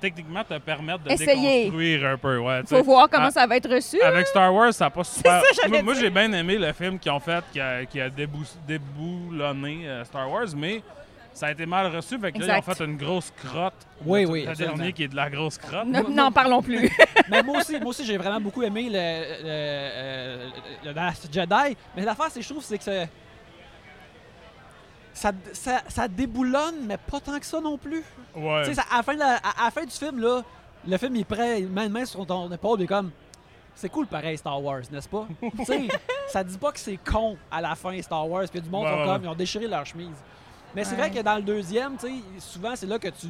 techniquement 0.00 0.44
te 0.44 0.58
permettre 0.58 1.04
de 1.04 1.10
Essayer. 1.10 1.64
déconstruire 1.64 2.06
un 2.06 2.16
peu. 2.16 2.38
Ouais, 2.38 2.60
Faut 2.66 2.82
voir 2.82 3.08
comment 3.10 3.26
Ah, 3.28 3.30
ça 3.30 3.46
va 3.46 3.56
être 3.56 3.68
reçu. 3.72 4.00
Avec 4.02 4.26
Star 4.26 4.52
Wars, 4.54 4.72
ça 4.72 4.86
n'a 4.86 4.90
pas 4.90 5.04
super. 5.04 5.42
ça, 5.54 5.82
moi, 5.82 5.94
j'ai 5.94 6.10
bien 6.10 6.32
aimé 6.32 6.56
le 6.58 6.72
film 6.72 6.98
qu'ils 6.98 7.12
ont 7.12 7.20
fait 7.20 7.42
qui 7.52 7.60
a, 7.60 7.84
qui 7.84 8.00
a 8.00 8.08
débou- 8.08 8.44
déboulonné 8.66 9.88
euh, 9.88 10.04
Star 10.04 10.30
Wars, 10.30 10.46
mais 10.56 10.82
ça 11.32 11.46
a 11.46 11.50
été 11.52 11.66
mal 11.66 11.94
reçu. 11.94 12.18
Fait 12.18 12.32
que 12.32 12.38
là, 12.38 12.56
ils 12.56 12.58
ont 12.58 12.74
fait 12.74 12.84
une 12.84 12.96
grosse 12.96 13.30
crotte. 13.44 13.74
Oui, 14.04 14.22
Le- 14.22 14.28
oui, 14.30 14.46
Le 14.46 14.54
dernier 14.54 14.92
qui 14.92 15.04
est 15.04 15.08
de 15.08 15.16
la 15.16 15.28
grosse 15.30 15.58
crotte. 15.58 15.86
Ne- 15.86 16.02
N'en 16.14 16.32
parlons 16.32 16.62
plus. 16.62 16.90
Mais 17.30 17.42
moi 17.42 17.58
aussi, 17.58 17.78
moi 17.78 17.88
aussi 17.88 18.04
j'ai 18.04 18.16
vraiment 18.16 18.40
beaucoup 18.40 18.62
aimé 18.62 18.88
le, 18.90 18.96
le, 19.42 20.88
le 20.88 20.92
Last 20.94 21.28
Jedi. 21.32 21.76
Mais 21.96 22.04
l'affaire, 22.04 22.26
c'est 22.30 22.40
que 22.40 22.44
je 22.46 22.50
trouve, 22.50 22.62
c'est 22.64 22.78
que 22.78 22.84
c'est- 22.84 23.08
ça, 25.16 25.32
ça, 25.52 25.82
ça 25.88 26.08
déboulonne, 26.08 26.86
mais 26.86 26.96
pas 26.98 27.20
tant 27.20 27.38
que 27.40 27.46
ça 27.46 27.60
non 27.60 27.76
plus. 27.78 28.04
Ouais. 28.34 28.62
Tu 28.64 28.68
sais, 28.70 28.74
ça- 28.74 28.84
à, 28.90 28.98
la 28.98 29.02
fin 29.02 29.14
de 29.14 29.18
la, 29.18 29.36
à, 29.36 29.62
à 29.62 29.64
la 29.66 29.70
fin 29.70 29.84
du 29.84 29.90
film, 29.90 30.20
là, 30.20 30.42
le 30.86 30.96
film, 30.98 31.16
il 31.16 31.24
prend 31.24 31.54
il 31.54 31.68
met 31.68 31.86
une 31.86 31.92
main 31.92 32.04
sur 32.04 32.24
ton 32.26 32.50
épaule 32.52 32.82
et 32.82 32.86
comme. 32.86 33.10
C'est 33.74 33.90
cool 33.90 34.06
pareil 34.06 34.38
Star 34.38 34.62
Wars, 34.62 34.80
n'est-ce 34.90 35.08
pas? 35.08 35.26
tu 35.58 35.64
sais, 35.66 35.88
ça 36.28 36.42
dit 36.42 36.56
pas 36.56 36.72
que 36.72 36.78
c'est 36.78 36.96
con 36.98 37.36
à 37.50 37.60
la 37.60 37.74
fin 37.74 38.00
Star 38.00 38.26
Wars, 38.28 38.44
puis 38.50 38.60
du 38.62 38.70
monde 38.70 38.84
Ouais, 38.84 38.90
sont 38.90 38.98
ouais, 39.00 39.04
comme, 39.06 39.24
ils 39.24 39.28
ont 39.28 39.34
déchiré 39.34 39.66
leur 39.66 39.84
chemise. 39.84 40.16
Mais 40.74 40.82
c'est 40.84 40.92
Ouais. 40.92 41.08
vrai 41.08 41.10
que 41.10 41.20
dans 41.20 41.36
le 41.36 41.42
deuxième, 41.42 41.96
tu 41.98 42.06
sais, 42.06 42.12
souvent 42.38 42.74
c'est 42.74 42.86
là 42.86 42.98
que 42.98 43.08
tu. 43.08 43.26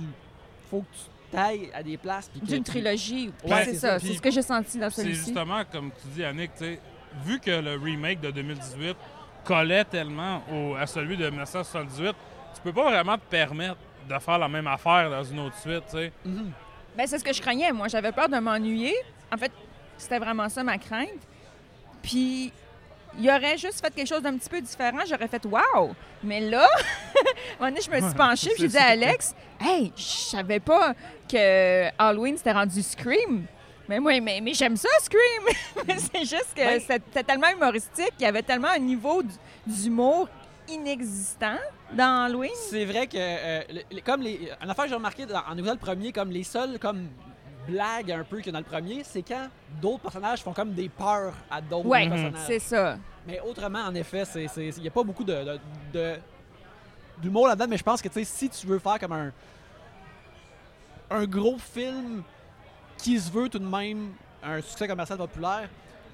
Faut 0.71 0.81
que 0.81 0.87
tu 0.97 1.31
tailles 1.37 1.71
à 1.75 1.83
des 1.83 1.97
places. 1.97 2.31
D'une 2.35 2.62
tu- 2.62 2.71
trilogie. 2.71 3.33
Ouais, 3.45 3.50
Ouais, 3.52 3.64
c'est 3.64 3.73
c'est 3.75 3.78
ça. 3.78 3.99
C'est 3.99 4.14
ce 4.14 4.21
que 4.23 4.31
j'ai 4.31 4.43
senti 4.43 4.78
dans 4.78 4.90
C'est 4.90 5.02
celui-ci. 5.02 5.25
justement, 5.26 5.62
comme 5.71 5.90
tu 5.90 6.09
dis, 6.14 6.25
Annick, 6.25 6.52
tu 6.57 6.64
sais, 6.64 6.81
vu 7.25 7.40
que 7.40 7.50
le 7.50 7.75
remake 7.76 8.21
de 8.21 8.31
2018 8.31 8.97
collait 9.47 9.85
tellement 9.85 10.43
au- 10.53 10.75
à 10.75 10.87
celui 10.87 11.17
de 11.17 11.29
1978, 11.29 12.15
tu 12.55 12.61
peux 12.62 12.73
pas 12.73 12.85
vraiment 12.91 13.17
te 13.17 13.25
permettre 13.31 13.76
de 14.09 14.19
faire 14.19 14.38
la 14.38 14.49
même 14.49 14.67
affaire 14.67 15.11
dans 15.11 15.25
une 15.25 15.41
autre 15.41 15.57
suite, 15.59 15.85
tu 15.91 15.97
sais. 15.99 16.12
Mhm. 16.25 16.53
Ben, 16.97 17.07
c'est 17.07 17.19
ce 17.19 17.25
que 17.25 17.33
je 17.33 17.41
craignais. 17.43 17.73
Moi, 17.73 17.88
j'avais 17.88 18.12
peur 18.12 18.29
de 18.29 18.38
m'ennuyer. 18.38 18.95
En 19.33 19.37
fait, 19.37 19.53
c'était 19.99 20.19
vraiment 20.19 20.49
ça 20.49 20.62
ma 20.62 20.79
crainte. 20.79 21.09
Puis, 22.03 22.53
il 23.19 23.29
aurait 23.31 23.59
juste 23.59 23.81
fait 23.85 23.93
quelque 23.95 24.07
chose 24.09 24.23
d'un 24.23 24.37
petit 24.37 24.49
peu 24.49 24.61
différent. 24.61 25.00
J'aurais 25.09 25.29
fait 25.29 25.45
Waouh! 25.45 25.95
Mais 26.23 26.41
là, 26.41 26.67
un 27.17 27.61
moment 27.61 27.71
donné, 27.71 27.81
je 27.81 27.91
me 27.91 28.00
suis 28.00 28.15
penchée 28.17 28.50
puis 28.50 28.62
j'ai 28.62 28.69
dit 28.69 28.79
à 28.79 28.87
Alex 28.88 29.35
Hey, 29.61 29.93
je 29.97 30.03
savais 30.03 30.61
pas 30.61 30.95
que 31.31 31.88
Halloween 31.99 32.37
c'était 32.37 32.53
rendu 32.53 32.83
Scream. 32.83 33.47
Mais 33.88 34.00
moi, 34.00 34.21
mais, 34.21 34.40
mais 34.40 34.52
j'aime 34.55 34.76
ça, 34.76 34.88
Scream! 35.00 35.57
c'est 36.12 36.21
juste 36.25 36.52
que 36.57 36.81
c'était 36.81 37.23
tellement 37.23 37.49
humoristique, 37.49 38.12
il 38.19 38.23
y 38.23 38.26
avait 38.26 38.43
tellement 38.43 38.69
un 38.75 38.78
niveau 38.78 39.23
d'humour 39.66 40.28
inexistant 40.69 41.59
dans 41.93 42.25
Halloween. 42.25 42.50
C'est 42.69 42.85
vrai 42.85 43.07
que, 43.07 43.16
euh, 43.19 43.62
le- 43.93 44.00
comme 44.00 44.23
les. 44.23 44.50
Une 44.62 44.69
affaire 44.71 44.85
que 44.85 44.90
j'ai 44.90 44.97
remarqué 44.97 45.25
dans- 45.26 45.38
en 45.49 45.55
le 45.55 45.76
premier, 45.76 46.11
comme 46.12 46.31
les 46.31 46.43
seules 46.43 46.78
comme 46.81 47.07
blagues 47.69 48.11
un 48.12 48.25
peu 48.25 48.38
qu'il 48.38 48.47
y 48.47 48.49
a 48.50 48.52
dans 48.52 48.59
le 48.59 48.64
premier, 48.64 49.02
c'est 49.05 49.23
quand 49.23 49.49
d'autres 49.81 50.02
personnages 50.02 50.40
font 50.43 50.52
comme 50.52 50.73
des 50.73 50.88
peurs 50.88 51.35
à 51.50 51.61
d'autres 51.61 51.87
Ouais, 51.87 52.09
personnages. 52.09 52.43
c'est 52.47 52.59
ça. 52.59 52.99
Mais 53.26 53.40
autrement, 53.40 53.81
en 53.81 53.95
effet, 53.95 54.25
il 54.57 54.81
n'y 54.83 54.88
a 54.88 54.90
pas 54.90 55.02
beaucoup 55.05 55.25
de- 55.25 56.16
d'humour 57.19 57.49
là-dedans, 57.49 57.66
mais 57.69 57.76
je 57.76 57.83
pense 57.85 58.02
que 58.02 58.09
tu 58.09 58.14
sais, 58.14 58.25
si 58.25 58.49
tu 58.49 58.66
veux 58.66 58.78
faire 58.78 58.99
comme 58.99 59.12
un, 59.12 59.33
un 61.11 61.25
gros 61.25 61.59
film 61.59 62.23
qui 62.99 63.19
se 63.21 63.31
veut 63.31 63.49
tout 63.49 63.59
de 63.59 63.67
même 63.67 64.12
un 64.43 64.61
succès 64.61 64.87
commercial 64.88 65.19
populaire, 65.19 65.69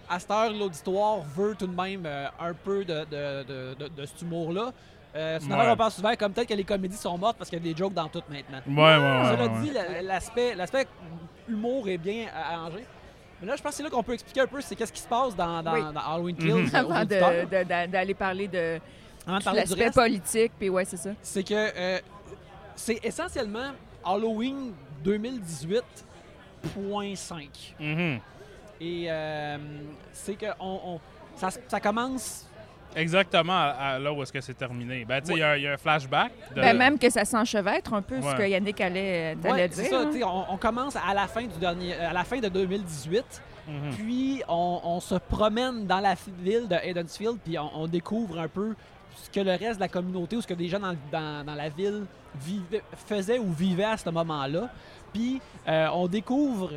à 0.08 0.18
cette 0.18 0.30
heure, 0.30 0.52
l'auditoire 0.52 1.20
veut 1.36 1.54
tout 1.58 1.66
de 1.66 1.74
même 1.74 2.02
euh, 2.06 2.26
un 2.40 2.52
peu 2.54 2.84
de, 2.84 3.04
de, 3.04 3.42
de, 3.44 3.74
de- 3.74 3.88
de 3.88 4.06
cet 4.06 4.20
humour-là. 4.22 4.72
Euh, 5.14 5.36
c'est 5.38 5.46
une 5.46 5.52
Ouais. 5.52 5.58
affaire 5.58 5.70
qu'on 5.72 5.76
parle 5.76 5.92
souvent, 5.92 6.14
comme 6.18 6.32
peut-être 6.32 6.48
que 6.48 6.54
les 6.54 6.64
comédies 6.64 6.96
sont 6.96 7.16
mortes 7.18 7.36
parce 7.36 7.50
qu'il 7.50 7.58
y 7.64 7.70
a 7.70 7.72
des 7.72 7.78
jokes 7.78 7.92
dans 7.94 8.08
toutes 8.08 8.28
maintenant. 8.30 8.60
Ouais, 8.66 8.74
ouais, 8.74 8.96
ouais. 8.96 9.36
Cela 9.36 9.46
ouais, 9.52 9.60
dit, 9.62 9.70
ouais. 9.70 10.02
l'aspect, 10.02 10.54
l'aspect 10.54 10.86
humour 11.48 11.88
est 11.88 11.98
bien 11.98 12.26
arrangé. 12.34 12.84
Mais 13.40 13.46
là, 13.48 13.56
je 13.56 13.62
pense 13.62 13.72
que 13.72 13.76
c'est 13.76 13.82
là 13.82 13.90
qu'on 13.90 14.02
peut 14.02 14.14
expliquer 14.14 14.40
un 14.40 14.46
peu 14.46 14.60
c'est 14.60 14.74
qu'est-ce 14.76 14.92
qui 14.92 15.00
se 15.02 15.08
passe 15.08 15.34
dans, 15.36 15.62
dans, 15.62 15.72
Oui. 15.74 15.80
dans 15.94 16.00
Halloween 16.00 16.36
Kills. 16.36 16.52
Mhm. 16.54 16.70
aux 16.72 16.76
Avant 16.76 17.04
d'aller 17.04 18.14
parler 18.14 18.48
de, 18.48 18.80
avant 19.26 19.38
de 19.38 19.44
parler 19.44 19.64
du 19.64 19.68
L'aspect 19.74 19.90
politique, 19.90 20.52
puis 20.58 20.70
ouais, 20.70 20.84
c'est 20.84 20.96
ça. 20.96 21.10
c'est 21.22 21.42
que 21.44 21.54
euh, 21.54 21.98
c'est 22.76 22.98
essentiellement 23.04 23.72
Halloween 24.04 24.72
2018.5. 26.76 27.74
Mhm. 27.80 28.20
Et 28.80 29.06
euh, 29.08 29.58
c'est 30.12 30.34
que 30.34 30.46
on, 30.58 30.80
on- 30.94 31.00
ça, 31.36 31.48
ça 31.68 31.80
commence. 31.80 32.46
Exactement 32.94 33.54
à, 33.54 33.68
à 33.94 33.98
là 33.98 34.12
où 34.12 34.22
est-ce 34.22 34.32
que 34.32 34.40
c'est 34.42 34.52
terminé. 34.54 35.04
Ben, 35.06 35.20
tu 35.22 35.28
sais, 35.28 35.32
il 35.34 35.38
y 35.38 35.42
a- 35.42 35.56
il 35.56 35.62
y, 35.62 35.66
a 35.66 35.72
un 35.72 35.76
flashback. 35.78 36.30
De... 36.54 36.60
Ben, 36.60 36.76
même 36.76 36.98
que 36.98 37.08
ça 37.08 37.24
s'enchevêtre 37.24 37.94
un 37.94 38.02
peu 38.02 38.20
ce 38.20 38.26
Ouais. 38.26 38.36
que 38.36 38.42
Yannick 38.48 38.80
allait, 38.82 39.30
allait 39.42 39.50
Ouais, 39.50 39.68
dire. 39.68 39.84
c'est 39.84 39.90
ça. 39.90 40.00
hein. 40.00 40.08
tu 40.12 40.18
sais, 40.18 40.24
On, 40.24 40.52
on 40.52 40.56
commence 40.58 40.94
à 40.96 41.14
la 41.14 41.26
fin 41.26 41.42
du 41.42 41.58
dernier, 41.58 41.94
à 41.94 42.12
la 42.12 42.24
fin 42.24 42.38
de 42.38 42.48
2018. 42.48 43.24
Mhm. 43.66 43.90
Puis 43.96 44.42
on, 44.48 44.80
on 44.84 45.00
se 45.00 45.14
promène 45.14 45.86
dans 45.86 46.00
la 46.00 46.14
ville 46.40 46.68
de 46.68 46.74
Haddonsfield, 46.74 47.38
puis 47.42 47.58
on, 47.58 47.70
on 47.74 47.86
découvre 47.86 48.38
un 48.40 48.48
peu 48.48 48.74
ce 49.16 49.30
que 49.30 49.40
le 49.40 49.52
reste 49.52 49.76
de 49.76 49.80
la 49.80 49.88
communauté 49.88 50.36
ou 50.36 50.42
ce 50.42 50.46
que 50.46 50.54
des 50.54 50.68
gens 50.68 50.80
dans, 50.80 50.94
dans- 51.10 51.44
dans 51.46 51.54
la 51.54 51.68
ville 51.70 52.04
vivaient- 52.44 52.82
faisaient 53.06 53.38
ou 53.38 53.52
vivaient 53.52 53.84
à 53.84 53.96
ce 53.96 54.10
moment-là. 54.10 54.68
Puis 55.12 55.40
euh, 55.68 55.88
on 55.92 56.06
découvre 56.08 56.70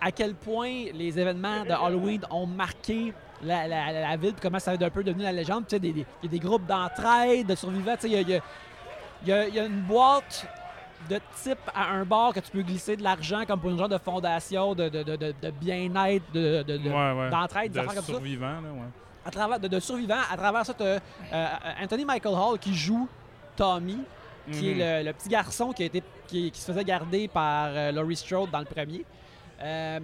à 0.00 0.12
quel 0.12 0.34
point 0.34 0.86
les 0.92 1.18
événements 1.18 1.64
de 1.64 1.72
Halloween 1.72 2.20
ont 2.30 2.46
marqué 2.46 3.12
la, 3.42 3.66
la- 3.66 3.92
la- 3.92 4.00
la 4.10 4.16
ville, 4.16 4.32
puis 4.32 4.40
comment 4.42 4.58
ça 4.58 4.72
a 4.72 4.74
un 4.74 4.90
peu 4.90 5.02
devenu 5.04 5.22
la 5.22 5.32
légende. 5.32 5.64
Il 5.72 5.98
y 5.98 6.04
a 6.24 6.28
des 6.28 6.38
groupes 6.38 6.66
d'entraide, 6.66 7.46
de 7.46 7.54
survivants. 7.54 7.94
Il 8.04 8.12
y 8.12 8.16
a, 8.34 9.46
y 9.48 9.54
y 9.54 9.58
une 9.58 9.80
boîte 9.82 10.46
de 11.10 11.18
type 11.42 11.58
à 11.74 11.90
un 11.90 12.04
bar 12.04 12.32
que 12.32 12.40
tu 12.40 12.50
peux 12.50 12.62
glisser 12.62 12.96
de 12.96 13.02
l'argent 13.02 13.44
comme 13.46 13.60
pour 13.60 13.70
une 13.70 13.78
genre 13.78 13.88
de 13.88 13.98
fondation 13.98 14.74
de, 14.74 14.88
de, 14.88 15.02
de- 15.02 15.16
de- 15.16 15.34
de 15.42 15.50
bien-être, 15.50 16.24
de, 16.32 16.62
de- 16.62 16.76
de- 16.78 16.88
Ouais, 16.90 17.12
ouais. 17.12 17.30
d'entraide, 17.30 17.72
de 17.72 17.80
ça. 17.80 18.02
survivants, 18.02 18.60
là, 18.60 18.70
ouais. 18.72 18.88
À 19.24 19.30
travers, 19.30 19.58
de, 19.60 19.68
de 19.68 19.80
survivants. 19.80 20.20
À 20.30 20.36
travers 20.36 20.64
ça, 20.64 20.72
tu 20.74 20.84
Anthony 21.82 22.04
Michael 22.04 22.34
Hall 22.34 22.58
qui 22.58 22.74
joue 22.74 23.08
Tommy, 23.56 23.98
qui 24.52 24.72
Mhm. 24.74 24.80
est 24.80 25.02
le, 25.02 25.06
le 25.08 25.12
petit 25.12 25.28
garçon 25.28 25.72
qui, 25.72 25.82
a 25.82 25.86
été, 25.86 26.02
qui, 26.26 26.50
qui 26.50 26.60
se 26.60 26.70
faisait 26.72 26.84
garder 26.84 27.28
par 27.28 27.68
euh, 27.70 27.92
Laurie 27.92 28.16
Strode 28.16 28.50
dans 28.50 28.58
le 28.60 28.64
premier. 28.64 29.04
Euh, 29.62 30.00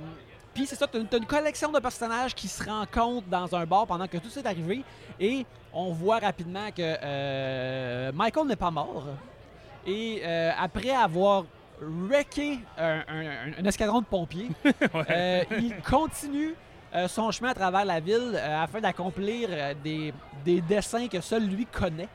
Puis 0.55 0.67
c'est 0.67 0.76
ça, 0.76 0.87
tu 0.87 0.99
as 0.99 1.17
une 1.17 1.26
collection 1.26 1.71
de 1.73 1.79
personnages 1.81 2.35
qui 2.35 2.49
se 2.49 2.62
rencontrent 2.64 3.29
dans 3.29 3.55
un 3.55 3.64
bar 3.67 3.87
pendant 3.87 4.07
que 4.07 4.17
tout 4.19 4.29
est 4.38 4.47
arrivé. 4.47 4.83
Et 5.21 5.45
on 5.73 5.93
voit 5.93 6.19
rapidement 6.19 6.71
que 6.71 6.81
euh, 6.83 8.12
Michael 8.12 8.47
n'est 8.47 8.57
pas 8.57 8.71
mort. 8.71 9.05
Et 9.87 10.23
après 10.59 10.91
avoir 10.91 11.45
wrecké 11.81 12.61
un, 12.79 13.00
un- 13.09 13.52
un 13.61 13.64
escadron 13.64 14.00
de 14.00 14.07
pompiers, 14.07 14.49
il 15.59 15.75
continue 15.88 16.55
son 17.09 17.31
chemin 17.33 17.50
à 17.50 17.55
travers 17.55 17.85
la 17.85 17.99
ville 17.99 18.37
afin 18.37 18.81
d'accomplir 18.81 19.49
des, 19.83 20.12
des 20.45 20.61
dessins 20.61 21.09
que 21.09 21.21
seul 21.21 21.45
lui 21.47 21.67
connaît. 21.67 22.09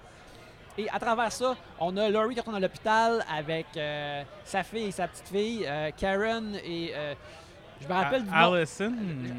Et 0.78 0.88
à 0.90 1.00
travers 1.00 1.32
ça, 1.32 1.56
on 1.80 1.96
a 1.98 2.10
Laurie 2.10 2.34
qui 2.36 2.40
retourne 2.40 2.56
à 2.56 2.60
l'hôpital 2.60 3.26
avec 3.36 3.66
euh, 3.76 4.22
sa 4.44 4.64
fille 4.64 4.86
et 4.86 4.92
sa 4.92 5.08
petite 5.08 5.28
fille, 5.28 5.66
euh, 5.66 5.90
Karen 5.98 6.56
et 6.64 6.92
euh, 6.96 7.14
je 7.82 7.88
me 7.88 7.94
rappelle 7.94 8.24
du 8.24 8.30
nom. 8.30 8.36
A- 8.36 8.56
Allison. 8.58 8.94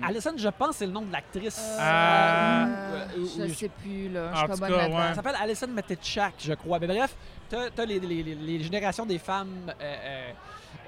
Allison, 0.06 0.32
je 0.36 0.48
pense, 0.48 0.76
c'est 0.76 0.86
le 0.86 0.92
nom 0.92 1.02
de 1.02 1.12
l'actrice. 1.12 1.76
Ah. 1.78 2.66
Euh, 2.66 3.06
ou- 3.18 3.28
je 3.36 3.42
ou- 3.44 3.54
sais 3.54 3.68
plus, 3.68 4.08
là. 4.08 4.30
Je 4.32 4.38
suis 4.38 4.46
pas 4.48 4.56
bonne 4.56 4.68
cas, 4.70 4.88
ouais. 4.88 4.94
Elle 5.10 5.14
s'appelle 5.14 5.36
Alison 5.40 5.66
Matitchak, 5.68 6.34
je 6.38 6.52
crois. 6.54 6.78
Mais 6.80 6.86
bref, 6.88 7.14
t'as 7.48 7.66
as 7.76 7.84
les, 7.84 7.98
les- 8.00 8.22
les- 8.22 8.34
les 8.34 8.62
générations 8.62 9.06
des 9.06 9.18
femmes 9.18 9.72
euh, 9.80 9.96
euh, 10.04 10.30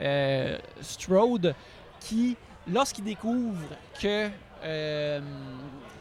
euh, 0.03 0.59
Strode 0.81 1.55
qui, 2.01 2.37
lorsqu'ils 2.69 3.05
découvrent 3.05 3.77
que, 4.01 4.29
euh, 4.63 5.21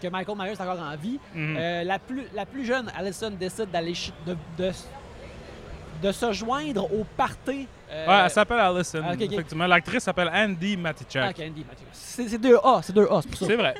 que 0.01 0.07
Michael 0.07 0.37
Myers 0.37 0.51
est 0.51 0.61
encore 0.61 0.79
en 0.79 0.95
vie, 0.95 1.19
Mhm. 1.33 1.57
euh, 1.57 1.83
la, 1.83 1.99
plus, 1.99 2.23
la 2.33 2.45
plus 2.45 2.65
jeune, 2.65 2.89
Alison, 2.97 3.31
décide 3.31 3.69
d'aller 3.71 3.93
de, 4.25 4.35
de, 4.57 4.71
de 6.01 6.11
se 6.11 6.31
joindre 6.31 6.85
au 6.93 7.03
party. 7.17 7.67
euh, 7.91 8.07
Ouais, 8.07 8.21
elle 8.23 8.29
s'appelle 8.29 8.59
Allison. 8.59 9.03
ah. 9.05 9.13
Effectivement, 9.19 9.67
l'actrice 9.67 10.03
s'appelle 10.03 10.29
Andy 10.33 10.75
ah, 10.77 10.81
Matichak. 10.81 11.37
ok, 11.37 11.45
Andy. 11.47 11.65
C'est 11.91 12.37
deux 12.37 12.57
A, 12.63 12.81
c'est 12.81 12.93
deux 12.93 13.07
A, 13.09 13.21
c'est 13.21 13.29
pour 13.29 13.39
ça. 13.39 13.45
C'est 13.47 13.55
vrai. 13.55 13.75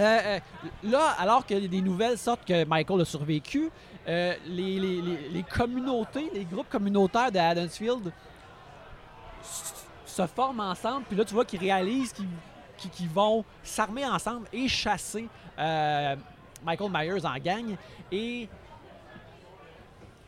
Euh, 0.00 0.02
euh, 0.02 0.38
là, 0.84 1.14
alors 1.18 1.44
que 1.44 1.52
des 1.66 1.80
nouvelles 1.82 2.16
sortent 2.16 2.46
que 2.46 2.64
Michael 2.64 3.02
a 3.02 3.04
survécu, 3.04 3.70
euh, 4.08 4.34
les, 4.46 4.80
les- 4.80 5.02
les- 5.02 5.28
les 5.28 5.42
communautés, 5.42 6.30
les 6.32 6.44
groupes 6.46 6.70
communautaires 6.70 7.30
de 7.30 7.38
Haddonsfield 7.38 8.10
s- 9.42 9.74
se 10.06 10.26
forment 10.26 10.60
ensemble. 10.60 11.04
Puis 11.06 11.16
là, 11.16 11.24
tu 11.26 11.34
vois 11.34 11.44
qu'ils 11.44 11.60
réalisent 11.60 12.12
qu'ils 12.14 12.26
qu'ils 12.88 13.08
vont 13.08 13.44
s'armer 13.62 14.04
ensemble 14.06 14.46
et 14.52 14.68
chasser 14.68 15.28
euh, 15.58 16.16
Michael 16.64 16.90
Myers 16.92 17.24
en 17.26 17.36
gang. 17.38 17.76
Et. 18.10 18.48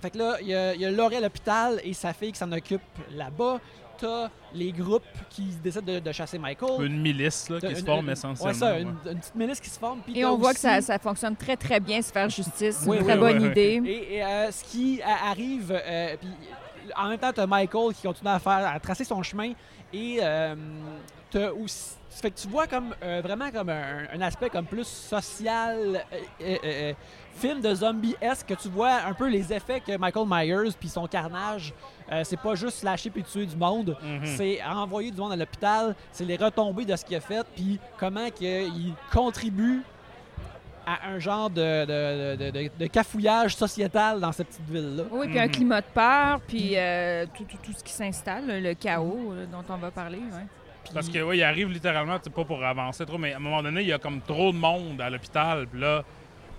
Fait 0.00 0.10
que 0.10 0.18
là, 0.18 0.36
il 0.40 0.48
y 0.48 0.54
a, 0.54 0.74
y 0.74 0.84
a 0.84 0.90
Laurie 0.90 1.16
à 1.16 1.20
l'hôpital 1.20 1.80
et 1.82 1.94
sa 1.94 2.12
fille 2.12 2.32
qui 2.32 2.38
s'en 2.38 2.52
occupe 2.52 2.82
là-bas. 3.12 3.58
T'as 3.96 4.28
les 4.52 4.72
groupes 4.72 5.04
qui 5.30 5.44
décident 5.62 5.92
de, 5.94 6.00
de 6.00 6.12
chasser 6.12 6.36
Michael. 6.36 6.84
Une 6.84 7.00
milice 7.00 7.48
là, 7.48 7.58
T'as 7.60 7.68
qui 7.68 7.76
se 7.76 7.84
forme 7.84 8.06
une- 8.06 8.12
essentiellement. 8.12 8.52
Ouais, 8.52 8.58
ça, 8.58 8.72
ouais. 8.74 8.82
une, 8.82 8.88
une 9.10 9.18
petite 9.20 9.34
milice 9.36 9.60
qui 9.60 9.70
se 9.70 9.78
forme. 9.78 10.00
Et 10.14 10.20
t'as 10.20 10.26
on 10.28 10.36
voit 10.36 10.52
que 10.52 10.58
ça, 10.60 10.98
fonctionne 10.98 11.36
très, 11.36 11.56
très 11.56 11.78
bien, 11.80 12.02
se 12.02 12.10
faire 12.12 12.28
justice. 12.28 12.76
C'est 12.80 12.88
Oui, 12.88 12.96
une 12.98 13.02
oui, 13.02 13.08
très 13.08 13.14
oui, 13.14 13.20
bonne 13.32 13.42
oui. 13.44 13.48
idée. 13.50 13.82
Et, 13.86 14.14
et, 14.16 14.24
euh, 14.24 14.50
ce 14.50 14.64
qui 14.64 15.00
a- 15.00 15.30
arrive, 15.30 15.72
euh, 15.72 16.16
puis 16.20 16.28
en 16.96 17.08
même 17.08 17.18
temps, 17.18 17.32
tu 17.32 17.40
as 17.40 17.46
Michael 17.46 17.94
qui 17.94 18.02
continue 18.06 18.30
à 18.30 18.38
faire, 18.40 18.66
à 18.74 18.80
tracer 18.80 19.04
son 19.04 19.22
chemin. 19.22 19.52
Et 19.92 20.18
euh, 20.20 20.54
t'as 21.30 21.50
aussi. 21.52 21.94
Ça 22.14 22.20
fait 22.22 22.30
que 22.30 22.38
tu 22.38 22.48
vois 22.48 22.66
comme 22.66 22.94
euh, 23.02 23.20
vraiment 23.22 23.50
comme 23.50 23.68
un, 23.70 24.04
un 24.12 24.20
aspect 24.20 24.48
comme 24.48 24.66
plus 24.66 24.86
social, 24.86 25.78
euh, 25.80 26.00
euh, 26.40 26.56
euh, 26.64 26.92
film 27.34 27.60
de 27.60 27.74
zombie 27.74 28.14
est 28.20 28.46
que 28.46 28.54
tu 28.54 28.68
vois 28.68 29.00
un 29.06 29.12
peu 29.14 29.28
les 29.28 29.52
effets 29.52 29.80
que 29.80 29.96
Michael 29.96 30.26
Myers 30.28 30.70
puis 30.78 30.88
son 30.88 31.06
carnage. 31.08 31.72
euh, 32.12 32.22
c'est 32.22 32.38
pas 32.40 32.54
juste 32.54 32.78
slasher 32.78 33.10
puis 33.10 33.24
tuer 33.24 33.46
du 33.46 33.56
monde, 33.56 33.96
Mhm. 34.02 34.26
c'est 34.26 34.62
envoyer 34.62 35.10
du 35.10 35.18
monde 35.20 35.32
à 35.32 35.36
l'hôpital, 35.36 35.94
c'est 36.12 36.24
les 36.24 36.36
retombées 36.36 36.84
de 36.84 36.94
ce 36.94 37.04
qu'il 37.04 37.16
a 37.16 37.20
fait, 37.20 37.44
puis 37.56 37.80
comment 37.98 38.30
qu'il 38.30 38.92
contribue 39.12 39.82
à 40.86 41.08
un 41.08 41.18
genre 41.18 41.48
de, 41.48 41.84
de, 41.86 42.36
de- 42.36 42.50
de- 42.50 42.70
de 42.78 42.86
cafouillage 42.88 43.56
sociétal 43.56 44.20
dans 44.20 44.32
cette 44.32 44.48
petite 44.48 44.68
ville-là. 44.68 45.04
Oui, 45.10 45.26
puis 45.28 45.38
un 45.40 45.46
Mhm. 45.46 45.50
climat 45.50 45.80
de 45.80 45.86
peur, 45.94 46.40
puis 46.46 46.72
euh, 46.76 47.24
tout, 47.34 47.44
tout- 47.44 47.56
tout 47.62 47.72
ce 47.72 47.82
qui 47.82 47.92
s'installe, 47.92 48.62
le 48.62 48.74
chaos 48.74 49.32
dont 49.50 49.64
on 49.68 49.76
va 49.78 49.90
parler. 49.90 50.18
ouais. 50.18 50.46
Parce 50.92 51.08
que 51.08 51.18
oui, 51.22 51.38
il 51.38 51.42
arrive 51.42 51.70
littéralement, 51.70 52.18
c'est 52.22 52.32
pas 52.32 52.44
pour 52.44 52.62
avancer 52.64 53.06
trop, 53.06 53.18
mais 53.18 53.32
à 53.32 53.36
un 53.36 53.40
moment 53.40 53.62
donné, 53.62 53.80
il 53.82 53.88
y 53.88 53.92
a 53.92 53.98
comme 53.98 54.20
trop 54.20 54.52
de 54.52 54.56
monde 54.58 55.00
à 55.00 55.08
l'hôpital. 55.08 55.66
Puis 55.66 55.80
là, 55.80 56.02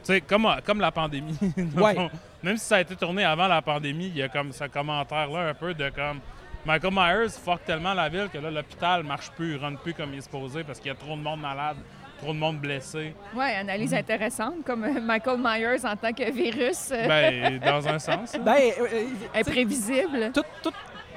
tu 0.04 0.14
sais, 0.14 0.22
comme, 0.22 0.48
comme 0.66 0.80
la 0.80 0.92
pandémie. 0.92 1.38
Ouais. 1.76 1.94
fond. 1.96 2.10
Même 2.44 2.58
si 2.58 2.66
ça 2.66 2.78
a 2.78 2.82
été 2.82 2.96
tourné 2.96 3.24
avant 3.24 3.48
la 3.48 3.62
pandémie, 3.62 4.08
il 4.08 4.18
y 4.18 4.24
a 4.24 4.30
comme 4.30 4.52
ce 4.52 4.66
commentaire-là 4.66 5.50
un 5.50 5.54
peu 5.54 5.74
de 5.74 5.90
comme 5.90 6.20
Michael 6.66 6.94
Myers 6.94 7.30
fuck 7.44 7.64
tellement 7.66 7.94
la 7.94 8.10
ville 8.10 8.30
que 8.32 8.38
là, 8.40 8.50
l'hôpital 8.52 9.04
marche 9.04 9.30
plus, 9.32 9.54
il 9.56 9.58
rentre 9.60 9.80
plus 9.82 9.94
comme 9.94 10.14
il 10.14 10.18
est 10.20 10.22
supposé 10.22 10.64
parce 10.64 10.80
qu'il 10.80 10.88
y 10.88 10.92
a 10.92 10.96
trop 10.96 11.16
de 11.16 11.22
monde 11.22 11.40
malade, 11.42 11.78
trop 12.20 12.34
de 12.34 12.38
monde 12.38 12.58
blessé. 12.60 13.14
Oui, 13.36 13.46
analyse 13.46 13.92
Mhm. 13.92 13.98
intéressante, 14.00 14.54
comme 14.66 14.84
euh, 14.84 15.00
Michael 15.02 15.38
Myers 15.40 15.86
en 15.86 15.96
tant 15.96 16.12
que 16.14 16.32
virus 16.32 16.90
euh, 16.92 17.08
Ben, 17.08 17.60
dans 17.66 17.88
un 17.88 18.00
sens. 18.00 18.34
là. 18.34 18.40
Ben, 18.40 18.72
euh, 18.80 19.40
imprévisible. 19.40 20.32
tout- 20.34 20.44
tout 20.64 20.72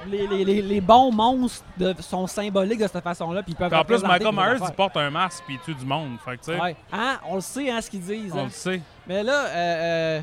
les, 0.07 0.27
les- 0.45 0.61
les- 0.61 0.81
bons 0.81 1.11
monstres 1.11 1.63
de- 1.77 1.95
sont 1.99 2.27
symboliques 2.27 2.79
de 2.79 2.87
cette 2.87 3.03
façon-là, 3.03 3.43
puis 3.43 3.55
en 3.59 3.83
plus, 3.83 4.01
Michael 4.03 4.33
Myers, 4.33 4.65
il 4.67 4.73
porte 4.75 4.97
un 4.97 5.09
masque 5.09 5.43
puis 5.45 5.55
il 5.55 5.59
tue 5.59 5.79
du 5.79 5.85
monde. 5.85 6.17
Fait 6.23 6.37
que, 6.37 6.45
tu 6.45 6.51
sais, 6.53 6.59
Ouais. 6.61 6.75
Hein? 6.91 7.19
On 7.27 7.35
le 7.35 7.41
sait, 7.41 7.69
hein, 7.69 7.81
ce 7.81 7.89
qu'ils 7.89 8.01
disent. 8.01 8.31
on 8.33 8.39
hein. 8.39 8.43
le 8.45 8.49
sait. 8.49 8.81
Mais 9.07 9.23
là, 9.23 9.45
euh, 9.45 10.19
euh, 10.19 10.21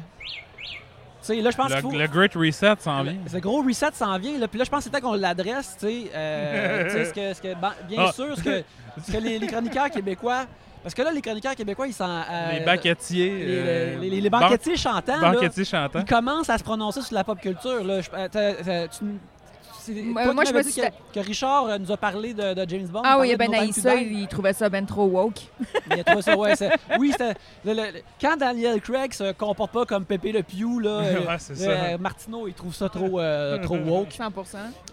tu 1.20 1.34
sais, 1.34 1.40
là, 1.40 1.50
je 1.50 1.56
pense 1.56 1.72
faut... 1.74 1.90
Le, 1.90 1.98
le 1.98 2.06
Great 2.06 2.34
Reset 2.34 2.74
s'en 2.80 3.02
vient. 3.02 3.16
Le, 3.32 3.40
gros 3.40 3.62
reset 3.62 3.90
s'en 3.94 4.16
vient. 4.18 4.38
Là. 4.38 4.46
Puis 4.48 4.58
là, 4.58 4.64
je 4.64 4.70
pense 4.70 4.84
que 4.84 4.84
c'est 4.84 5.00
temps 5.00 5.06
qu'on 5.08 5.14
l'adresse. 5.16 5.76
Tu 5.80 5.86
sais, 5.86 6.10
euh, 6.14 7.04
ce 7.06 7.12
que, 7.12 7.34
ce 7.34 7.42
que, 7.42 7.54
ben, 7.60 7.72
bien 7.88 8.04
Ah. 8.08 8.12
sûr, 8.12 8.36
ce 8.36 8.42
que, 8.42 8.62
ce 9.06 9.12
que 9.12 9.18
les, 9.18 9.38
les 9.38 9.46
chroniqueurs 9.46 9.90
québécois. 9.90 10.46
Parce 10.82 10.94
que 10.94 11.02
là, 11.02 11.10
les 11.10 11.20
chroniqueurs 11.20 11.56
québécois, 11.56 11.88
ils 11.88 11.92
sont. 11.92 12.04
euh, 12.08 12.52
les 12.52 12.64
baquetiers. 12.64 13.30
Les, 13.44 13.44
euh, 13.58 13.98
les- 13.98 14.10
les- 14.10 14.20
les 14.20 14.30
banquetiers 14.30 14.76
chantants. 14.76 15.20
là, 15.20 15.32
banquetiers 15.32 15.64
chantants. 15.64 15.98
ils 15.98 16.04
commencent 16.04 16.48
à 16.50 16.58
se 16.58 16.62
prononcer 16.62 17.02
sur 17.02 17.14
la 17.14 17.24
pop 17.24 17.40
culture. 17.40 17.82
Là. 17.82 18.00
Je- 18.02 18.10
euh, 18.14 18.86
tu- 18.96 19.04
Moi- 19.94 20.44
je 20.46 20.52
me 20.52 20.62
suis- 20.62 20.80
que, 20.80 20.86
que 21.20 21.20
Richard 21.26 21.66
euh, 21.66 21.78
nous 21.78 21.90
a 21.92 21.96
parlé 21.96 22.34
de, 22.34 22.54
de 22.54 22.68
James 22.68 22.86
Bond. 22.86 23.02
Ah 23.04 23.18
oui, 23.18 23.34
ben 23.36 23.50
Die. 23.50 24.20
il 24.22 24.28
trouvait 24.28 24.52
ça 24.52 24.68
ben 24.68 24.84
trop 24.86 25.04
woke. 25.06 25.40
Il 25.90 26.00
a 26.00 26.04
trouvé 26.04 26.22
ça, 26.22 26.36
ouais, 26.36 26.56
c'est- 26.56 26.70
oui, 26.98 27.10
c'était. 27.12 27.34
le- 27.64 27.72
le- 27.74 27.82
le- 27.92 28.00
quand 28.20 28.36
Daniel 28.36 28.80
Craig 28.80 29.12
se 29.12 29.32
comporte 29.32 29.72
pas 29.72 29.84
comme 29.86 30.04
Pépé 30.04 30.32
Le 30.32 30.42
Pew, 30.42 30.80
là, 30.80 30.90
euh, 31.02 31.26
Ouais, 31.26 31.36
c'est 31.38 31.60
euh, 31.68 31.92
ça. 31.92 31.98
Martineau, 31.98 32.46
il 32.48 32.54
trouve 32.54 32.74
ça 32.74 32.88
trop, 32.88 33.20
euh, 33.20 33.58
trop 33.62 33.76
woke. 33.86 34.12
100 34.12 34.24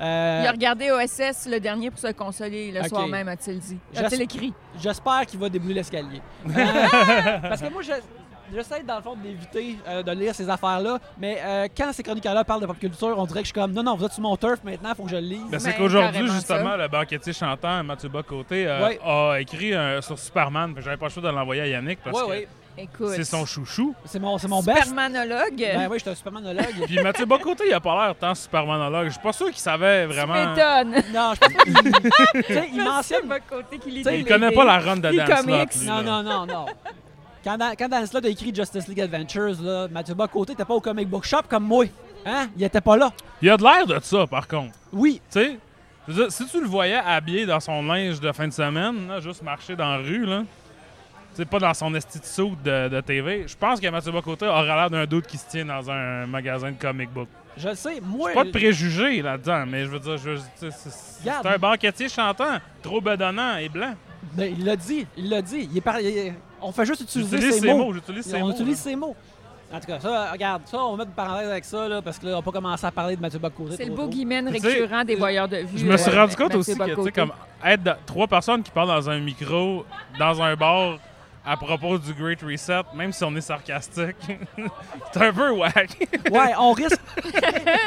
Euh, 0.02 0.40
Il 0.44 0.48
a 0.48 0.52
regardé 0.52 0.92
OSS 0.92 1.48
le 1.50 1.60
dernier 1.60 1.90
pour 1.92 2.00
se 2.00 2.12
consoler 2.12 2.72
le 2.72 2.84
soir 2.88 3.08
même, 3.08 3.28
a-t-il 3.28 3.60
dit. 3.60 3.78
A-t-il 3.96 4.22
écrit? 4.22 4.54
J'espère 4.82 5.26
qu'il 5.26 5.40
va 5.40 5.50
débouler 5.50 5.76
l'escalier. 5.76 6.22
Euh, 6.48 6.52
parce 7.42 7.62
que 7.62 7.70
moi, 7.72 7.82
je- 7.82 7.92
j'essaie 8.54 8.84
dans 8.84 8.98
le 8.98 9.02
fond 9.02 9.16
d'éviter 9.16 9.78
euh, 9.88 10.04
de 10.04 10.12
lire 10.12 10.34
ces 10.36 10.50
affaires-là, 10.50 11.00
mais 11.18 11.40
euh, 11.44 11.68
quand 11.76 11.92
ces 11.94 12.04
chroniqueurs-là 12.04 12.44
parlent 12.44 12.62
de 12.62 12.66
pop 12.68 12.80
culture, 12.80 13.16
on 13.18 13.26
dirait 13.26 13.40
que 13.42 13.48
je 13.48 13.54
suis 13.54 13.60
comme 13.62 13.72
non, 13.74 13.84
non, 13.84 13.96
vous 13.96 14.06
êtes 14.06 14.14
sur 14.14 14.22
mon 14.24 14.36
turf 14.38 14.60
maintenant, 14.64 14.90
il 14.92 14.96
faut 14.96 15.04
que 15.04 15.10
je 15.12 15.16
le 15.16 15.22
lise. 15.22 15.42
Ben, 15.50 15.60
c'est 15.60 15.72
Ben, 15.72 15.78
qu'aujourd'hui, 15.78 16.28
justement, 16.30 16.72
ça. 16.72 16.78
le 16.78 16.88
banquetier 16.88 17.34
chantant 17.34 17.84
Mathieu 17.84 18.10
Bocoté 18.10 18.68
euh, 18.68 18.86
Ouais. 18.88 19.00
a 19.04 19.38
écrit 19.40 19.74
euh, 19.74 20.02
sur 20.02 20.18
Superman. 20.20 20.74
J'avais 20.80 20.98
pas 20.98 21.06
le 21.08 21.12
choix 21.12 21.24
de 21.24 21.30
l'envoyer 21.30 21.62
à 21.64 21.68
Yannick 21.68 22.00
parce 22.04 22.16
Ouais, 22.22 22.24
que 22.26 22.30
ouais. 22.32 22.48
Écoute. 22.76 23.10
C'est 23.10 23.24
son 23.24 23.46
chouchou. 23.46 23.94
C'est 24.04 24.18
mon, 24.20 24.36
c'est 24.40 24.48
mon 24.48 24.64
best. 24.64 24.80
Supermanologue. 24.86 25.58
Ben 25.58 25.88
oui, 25.92 26.00
j'étais 26.00 26.10
un 26.10 26.16
supermanologue. 26.16 26.74
Puis 26.88 27.00
Mathieu 27.04 27.26
Bocoté, 27.28 27.66
il 27.68 27.74
a 27.74 27.80
pas 27.80 28.08
l'air 28.08 28.16
tant 28.16 28.34
supermanologue. 28.34 29.06
Je 29.06 29.12
suis 29.12 29.22
pas 29.22 29.32
sûr 29.32 29.46
qu'il 29.52 29.60
savait 29.60 30.08
Tu 30.08 30.14
vraiment. 30.14 30.34
m'étonnes. 30.34 31.04
non, 31.14 31.34
je 31.36 31.40
pense 31.40 31.54
pas 31.54 32.42
Tu 32.42 32.54
il 32.74 32.84
mentionne... 32.84 33.80
qui 33.80 33.92
lit 33.92 34.02
Tu 34.04 34.10
des 34.10 34.18
Il 34.18 34.26
connaît 34.26 34.50
pas 34.52 34.66
la 34.66 34.80
run 34.80 34.96
de 34.98 35.08
Les 35.10 35.18
Dan 35.18 35.28
Slott, 35.28 35.46
comics. 35.46 35.76
lui, 35.82 35.86
Non, 35.88 36.02
non, 36.02 36.24
non, 36.24 36.46
non. 36.48 36.66
Quand 37.44 37.58
Dan, 37.58 37.74
quand 37.78 37.90
Dan 37.90 38.06
Slott 38.06 38.26
a 38.26 38.30
écrit 38.30 38.54
Justice 38.56 38.88
League 38.88 39.02
Adventures, 39.02 39.62
là, 39.62 39.88
Mathieu 39.90 40.14
Bocoté 40.16 40.54
n'était 40.54 40.66
pas 40.66 40.74
au 40.76 40.80
comic 40.82 41.10
book 41.10 41.26
shop 41.26 41.42
comme 41.50 41.66
moi. 41.66 41.86
Hein? 42.26 42.48
Il 42.56 42.64
était 42.64 42.80
pas 42.82 42.96
là. 42.96 43.12
Il 43.42 43.50
a 43.50 43.58
de 43.58 43.64
l'air 43.64 43.86
de 43.86 44.00
ça, 44.02 44.26
par 44.28 44.48
contre. 44.48 44.74
Oui, 44.94 45.22
Tu 45.30 45.40
sais, 45.40 45.58
je 46.08 46.14
veux 46.14 46.24
dire, 46.24 46.32
si 46.32 46.46
tu 46.48 46.62
le 46.62 46.68
voyais 46.68 46.96
habillé 47.04 47.46
dans 47.46 47.60
son 47.60 47.84
linge 47.84 48.20
de 48.22 48.32
fin 48.32 48.48
de 48.48 48.54
semaine, 48.54 49.08
là, 49.10 49.20
juste 49.20 49.42
marcher 49.42 49.76
dans 49.76 49.90
la 49.90 49.98
rue, 49.98 50.26
là, 50.26 50.44
tu 51.32 51.38
sais, 51.38 51.46
pas 51.46 51.60
dans 51.60 51.74
son 51.74 51.94
esti 51.96 52.20
de 52.64 52.88
de, 52.88 53.02
TV, 53.02 53.44
je 53.48 53.58
pense 53.58 53.80
que 53.82 53.88
Mathieu 53.90 54.12
Bocoté 54.14 54.46
aurait 54.48 54.66
l'air 54.66 54.90
d'un 54.90 55.06
doute 55.06 55.28
qui 55.28 55.38
se 55.38 55.50
tient 55.50 55.66
dans 55.66 55.90
un 55.92 56.26
magasin 56.28 56.72
de 56.72 56.78
comic 56.80 57.10
book. 57.12 57.28
je 57.58 57.68
le 57.70 57.76
sais. 57.76 58.00
Moi, 58.02 58.32
Pas 58.34 58.46
de 58.46 58.52
préjugés 58.52 59.22
là-dedans, 59.22 59.66
mais 59.68 59.84
je 59.84 59.90
veux 59.90 60.00
dire, 60.00 60.16
c'est 60.56 60.72
c'est 60.72 61.30
un 61.48 61.58
banquetier 61.58 62.08
chantant, 62.08 62.58
trop 62.82 63.02
bedonnant 63.02 63.58
et 63.58 63.68
blanc. 63.68 63.96
Ben, 64.34 64.54
il 64.58 64.64
l'a 64.64 64.76
dit. 64.78 65.06
Il 65.18 65.30
l'a 65.30 65.42
dit. 65.42 65.68
Il 65.72 65.78
est 65.78 65.82
par- 65.82 66.00
il 66.00 66.08
est- 66.08 66.34
On 66.64 66.72
fait 66.72 66.86
juste 66.86 67.02
utiliser 67.02 67.38
J'utilise 67.38 67.56
ses 67.56 67.62
ces 67.68 67.74
mots. 67.74 67.86
mots, 67.86 67.94
j'utilise 67.94 68.26
ces 68.26 68.36
on 68.42 68.48
mots. 68.48 68.52
utilise 68.52 68.78
là. 68.78 68.92
ses 68.92 68.96
mots. 68.96 69.16
En 69.74 69.80
tout 69.80 69.88
cas, 69.88 70.00
ça, 70.00 70.32
regarde, 70.32 70.62
ça, 70.66 70.78
on 70.78 70.92
va 70.92 70.98
mettre 70.98 71.10
une 71.10 71.16
parenthèse 71.16 71.50
avec 71.50 71.66
ça, 71.66 71.88
là, 71.88 72.02
parce 72.02 72.20
que 72.20 72.28
là, 72.28 72.34
on 72.34 72.36
va 72.36 72.42
pas 72.44 72.52
commencer 72.52 72.86
à 72.86 72.92
parler 72.92 73.16
de 73.16 73.22
Mathieu 73.22 73.40
Bocoté. 73.40 73.76
C'est 73.76 73.86
le 73.86 73.96
sais, 73.96 74.70
récurrent 74.70 75.04
des 75.04 75.16
voyeurs 75.16 75.48
de 75.48 75.58
vue. 75.58 75.80
Je 75.80 75.86
me 75.86 75.98
suis 75.98 76.12
euh, 76.12 76.22
rendu 76.22 76.36
compte 76.36 76.54
aussi 76.54 76.78
que, 76.78 76.96
tu 76.96 77.04
sais, 77.04 77.12
comme 77.12 77.32
être 77.66 77.84
trois 78.06 78.28
personnes 78.28 78.62
qui 78.62 78.70
parlent 78.70 78.90
dans 78.90 79.10
un 79.10 79.20
micro, 79.20 79.84
dans 80.20 80.40
un 80.44 80.56
bar, 80.56 81.00
à 81.46 81.58
propos 81.58 81.98
du 81.98 82.14
Great 82.14 82.42
Reset, 82.44 82.84
même 82.96 83.12
si 83.12 83.24
on 83.24 83.36
est 83.36 83.42
sarcastique, 83.42 84.16
c'est 85.12 85.22
un 85.22 85.34
peu 85.34 85.50
whack. 85.52 86.08
Ouais, 86.32 86.54
on 86.60 86.72
risque. 86.74 87.00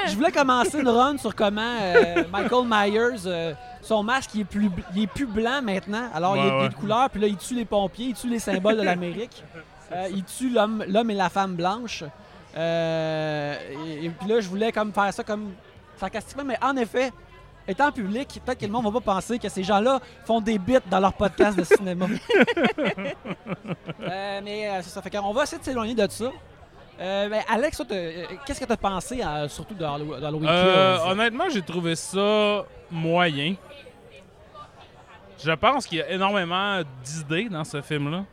Je 0.09 0.15
voulais 0.17 0.33
commencer 0.33 0.81
une 0.81 0.89
run 0.89 1.17
sur 1.19 1.35
comment 1.37 1.77
euh, 1.81 2.25
Michael 2.33 2.65
Myers, 2.67 3.23
euh, 3.27 3.55
son 3.87 4.03
masque, 4.03 4.31
il 4.35 4.41
est, 4.43 4.45
plus, 4.45 4.71
il 4.95 5.03
est 5.05 5.07
plus 5.07 5.27
blanc 5.27 5.63
maintenant. 5.63 6.09
Alors, 6.15 6.37
il, 6.37 6.41
Ouais, 6.43 6.47
est, 6.47 6.51
est 6.51 6.63
ouais. 6.63 6.69
de 6.69 6.75
couleur, 6.75 7.09
puis 7.11 7.21
là, 7.21 7.27
il 7.29 7.37
tue 7.37 7.55
les 7.55 7.65
pompiers, 7.65 8.07
il 8.07 8.15
tue 8.15 8.29
les 8.29 8.39
symboles 8.39 8.77
de 8.77 8.83
l'Amérique. 8.91 9.43
Euh, 9.93 10.09
il 10.11 10.25
tue 10.25 10.51
l'homme 10.51 10.85
l'homme 10.89 11.11
et 11.11 11.15
la 11.15 11.29
femme 11.29 11.55
blanche. 11.55 12.03
Euh, 12.57 13.55
et, 13.87 14.07
et 14.07 14.11
puis 14.11 14.29
là, 14.29 14.41
je 14.41 14.49
voulais 14.49 14.73
comme 14.73 14.93
faire 14.93 15.13
ça 15.13 15.23
comme 15.23 15.53
sarcastiquement, 15.97 16.45
mais 16.45 16.59
en 16.63 16.77
effet, 16.77 17.13
étant 17.69 17.93
public, 17.93 18.41
peut-être 18.45 18.59
que 18.59 18.67
le 18.67 18.73
monde 18.73 18.85
va 18.85 19.01
pas 19.01 19.15
penser 19.15 19.39
que 19.39 19.49
ces 19.49 19.63
gens-là 19.63 20.01
font 20.25 20.41
des 20.41 20.59
bits 20.59 20.79
dans 20.91 21.01
leur 21.01 21.13
podcast 21.13 21.57
de 21.59 21.65
cinéma. 21.65 22.07
Euh, 24.03 24.41
mais 24.45 24.69
euh, 24.69 24.83
ça. 24.83 25.03
Fait 25.03 25.11
qu'on 25.11 25.33
va 25.33 25.43
essayer 25.43 25.59
de 25.59 25.65
s'éloigner 25.65 25.95
de 25.95 26.07
ça. 26.11 26.27
Euh, 27.01 27.29
ben, 27.29 27.43
Alex, 27.49 27.83
qu'est-ce 28.47 28.61
que 28.61 28.65
tu 28.65 28.73
as 28.73 28.77
pensé 28.77 29.21
surtout 29.49 29.75
de 29.75 29.85
Hallow- 29.85 30.19
d'Halloween 30.21 30.49
Euh, 30.49 30.97
Kills? 30.99 31.11
honnêtement, 31.13 31.45
j'ai 31.53 31.63
trouvé 31.63 31.95
ça 31.97 32.65
moyen. 32.91 33.55
Je 35.43 35.53
pense 35.53 35.87
qu'il 35.87 35.99
y 35.99 36.03
a 36.03 36.11
énormément 36.11 36.83
d'idées 37.05 37.49
dans 37.49 37.65
ce 37.65 37.83
film-là. 37.83 38.25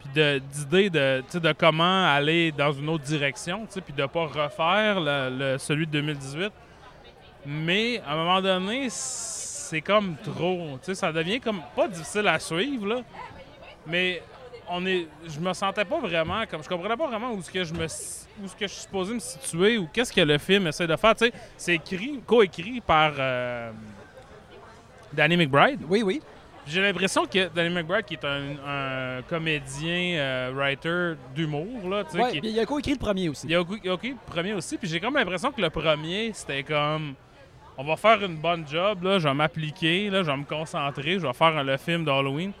Puis 0.00 0.40
d'idées 0.40 0.90
de, 0.90 1.22
de 1.32 1.52
comment 1.52 2.06
aller 2.06 2.52
dans 2.52 2.72
une 2.72 2.88
autre 2.88 3.04
direction, 3.04 3.66
puis 3.66 3.94
de 3.94 4.06
pas 4.06 4.26
refaire 4.26 5.00
le, 5.00 5.56
celui 5.58 5.86
de 5.86 5.92
2018. 5.92 6.52
Mais 7.46 8.00
à 8.06 8.12
un 8.12 8.16
moment 8.16 8.40
donné, 8.40 8.88
c'est 8.90 9.80
comme 9.80 10.16
trop. 10.16 10.78
Ça 10.82 11.12
devient 11.12 11.40
comme 11.40 11.60
pas 11.74 11.88
difficile 11.88 12.28
à 12.28 12.38
suivre, 12.38 12.86
là. 12.86 13.00
Mais 13.86 14.22
on 14.68 14.84
est, 14.86 15.08
je 15.26 15.40
me 15.40 15.52
sentais 15.52 15.84
pas 15.84 15.98
vraiment 15.98 16.44
comme 16.46 16.62
je 16.62 16.68
comprenais 16.68 16.96
pas 16.96 17.06
vraiment 17.06 17.32
où 17.32 17.42
ce 17.42 17.50
que 17.50 17.64
je 17.64 17.74
me 17.74 17.84
où 17.84 18.48
ce 18.48 18.54
que 18.56 18.66
je 18.66 18.72
suis 18.72 18.82
supposé 18.82 19.14
me 19.14 19.18
situer 19.18 19.78
ou 19.78 19.86
qu'est-ce 19.92 20.12
que 20.12 20.20
le 20.20 20.38
film 20.38 20.66
essaie 20.66 20.86
de 20.86 20.96
faire. 20.96 21.14
C'est 21.56 21.74
écrit, 21.74 22.20
co-écrit 22.26 22.80
par 22.80 23.12
euh, 23.18 23.70
Danny 25.14 25.36
McBride? 25.36 25.80
Oui, 25.88 26.02
oui. 26.02 26.20
J'ai 26.66 26.80
l'impression 26.80 27.26
que 27.26 27.48
Danny 27.54 27.68
McBride, 27.74 28.06
qui 28.06 28.14
est 28.14 28.24
un, 28.24 28.56
un 28.66 29.22
comédien, 29.28 30.16
euh, 30.18 30.52
writer 30.54 31.12
d'humour, 31.34 31.88
là, 31.90 32.04
tu 32.04 32.12
sais, 32.12 32.22
Ouais, 32.22 32.30
qui- 32.30 32.40
il 32.42 32.58
a 32.58 32.64
co-écrit 32.64 32.92
le 32.92 32.98
premier 32.98 33.28
aussi. 33.28 33.46
il 33.46 33.54
a 33.54 33.60
ok, 33.60 33.74
le 34.02 34.14
premier 34.26 34.54
aussi, 34.54 34.78
puis 34.78 34.88
j'ai 34.88 34.98
comme 34.98 35.14
l'impression 35.14 35.52
que 35.52 35.60
le 35.60 35.68
premier, 35.68 36.30
c'était 36.32 36.62
comme 36.62 37.14
on 37.76 37.84
va 37.84 37.96
faire 37.96 38.22
une 38.24 38.36
bonne 38.36 38.66
job, 38.66 39.02
là, 39.02 39.18
je 39.18 39.28
vais 39.28 39.34
m'appliquer, 39.34 40.08
là, 40.08 40.22
je 40.22 40.30
vais 40.30 40.36
me 40.38 40.44
concentrer, 40.44 41.18
je 41.18 41.26
vais 41.26 41.32
faire 41.34 41.62
le 41.62 41.76
film 41.76 42.02
d'Halloween 42.04 42.52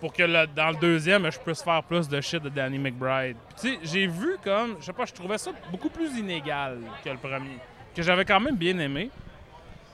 pour 0.00 0.12
que 0.12 0.24
le- 0.24 0.46
dans 0.54 0.70
le 0.70 0.76
deuxième, 0.80 1.30
je 1.30 1.38
puisse 1.38 1.62
faire 1.62 1.84
plus 1.84 2.08
de 2.08 2.20
shit 2.20 2.42
de 2.42 2.48
Danny 2.48 2.78
McBride. 2.80 3.36
Tu 3.60 3.68
sais, 3.68 3.78
j'ai 3.84 4.06
vu 4.08 4.36
comme, 4.42 4.76
je 4.80 4.86
sais 4.86 4.92
pas, 4.92 5.04
je 5.06 5.12
trouvais 5.12 5.38
ça 5.38 5.52
beaucoup 5.70 5.88
plus 5.88 6.18
inégal 6.18 6.78
que 7.04 7.10
le 7.10 7.16
premier, 7.16 7.58
que 7.94 8.02
j'avais 8.02 8.24
quand 8.24 8.40
même 8.40 8.56
bien 8.56 8.76
aimé. 8.80 9.08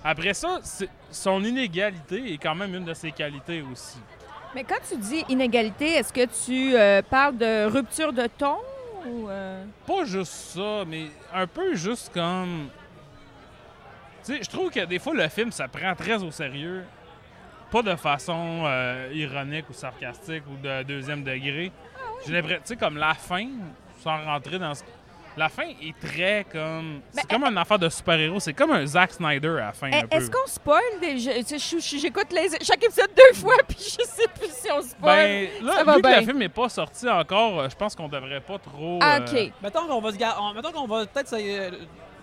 Après 0.04 0.34
ça, 0.34 0.58
son 1.10 1.44
inégalité 1.44 2.32
est 2.32 2.38
quand 2.38 2.54
même 2.54 2.74
une 2.74 2.84
de 2.84 2.94
ses 2.94 3.12
qualités 3.12 3.62
aussi. 3.62 3.98
Mais 4.54 4.64
quand 4.64 4.80
tu 4.88 4.96
dis 4.96 5.24
inégalité, 5.28 5.92
est-ce 5.94 6.12
que 6.12 6.26
tu 6.44 6.76
euh, 6.76 7.00
parles 7.02 7.38
de 7.38 7.66
rupture 7.66 8.12
de 8.12 8.26
ton 8.26 8.56
ou. 9.06 9.28
euh, 9.28 9.64
pas 9.86 10.04
juste 10.04 10.32
ça, 10.32 10.84
mais 10.86 11.06
un 11.32 11.46
peu 11.46 11.74
juste 11.74 12.12
comme. 12.12 12.68
Tu 14.24 14.34
sais, 14.34 14.42
je 14.42 14.50
trouve 14.50 14.70
que 14.70 14.84
des 14.84 14.98
fois, 14.98 15.14
le 15.14 15.26
film, 15.28 15.50
ça 15.50 15.68
prend 15.68 15.94
très 15.94 16.22
au 16.22 16.30
sérieux. 16.30 16.84
Pas 17.70 17.82
de 17.82 17.96
façon 17.96 18.62
euh, 18.66 19.10
ironique 19.12 19.68
ou 19.70 19.72
sarcastique 19.72 20.44
ou 20.48 20.56
de 20.62 20.82
deuxième 20.82 21.24
degré. 21.24 21.72
J'ai 22.26 22.32
l'impression, 22.34 22.60
tu 22.62 22.68
sais, 22.68 22.76
comme 22.76 22.98
la 22.98 23.14
fin, 23.14 23.48
sans 24.02 24.22
rentrer 24.24 24.58
dans 24.58 24.74
ce. 24.74 24.82
La 25.36 25.48
fin 25.48 25.62
est 25.64 25.94
très 26.06 26.44
comme. 26.52 27.00
C'est 27.10 27.26
Ben, 27.28 27.36
comme 27.40 27.44
une 27.50 27.56
affaire 27.58 27.78
de 27.78 27.88
super-héros. 27.88 28.38
C'est 28.40 28.52
comme 28.52 28.70
un 28.72 28.84
Zack 28.86 29.12
Snyder 29.12 29.48
à 29.48 29.66
la 29.66 29.72
fin. 29.72 29.86
un 29.86 30.02
Eh, 30.10 30.16
Est-ce 30.16 30.30
qu'on 30.30 30.46
spoil 30.46 30.82
des 31.00 31.18
J'écoute 31.18 32.32
les- 32.32 32.64
chaque 32.64 32.84
épisode 32.84 33.10
deux 33.16 33.38
fois, 33.38 33.54
puis 33.68 33.78
je 33.78 34.04
sais 34.04 34.28
plus 34.38 34.50
si 34.50 34.70
on 34.70 34.82
spoil. 34.82 35.16
Ben, 35.16 35.48
Ça 35.60 35.64
là, 35.78 35.84
va 35.84 35.96
vu 35.96 36.02
que 36.02 36.06
bien. 36.08 36.20
le 36.20 36.26
film 36.26 36.38
n'est 36.38 36.48
pas 36.48 36.68
sorti 36.68 37.08
encore, 37.08 37.60
euh, 37.60 37.68
je 37.70 37.76
pense 37.76 37.94
qu'on 37.96 38.08
devrait 38.08 38.40
pas 38.40 38.58
trop. 38.58 38.98
Ah, 39.00 39.16
euh, 39.20 39.20
OK. 39.46 39.52
Mettons 39.62 39.86
qu'on 39.86 40.00
va 40.00 40.10
se 40.12 40.16
mettons 40.54 40.72
qu'on 40.72 40.86
va 40.86 41.06
peut-être 41.06 41.28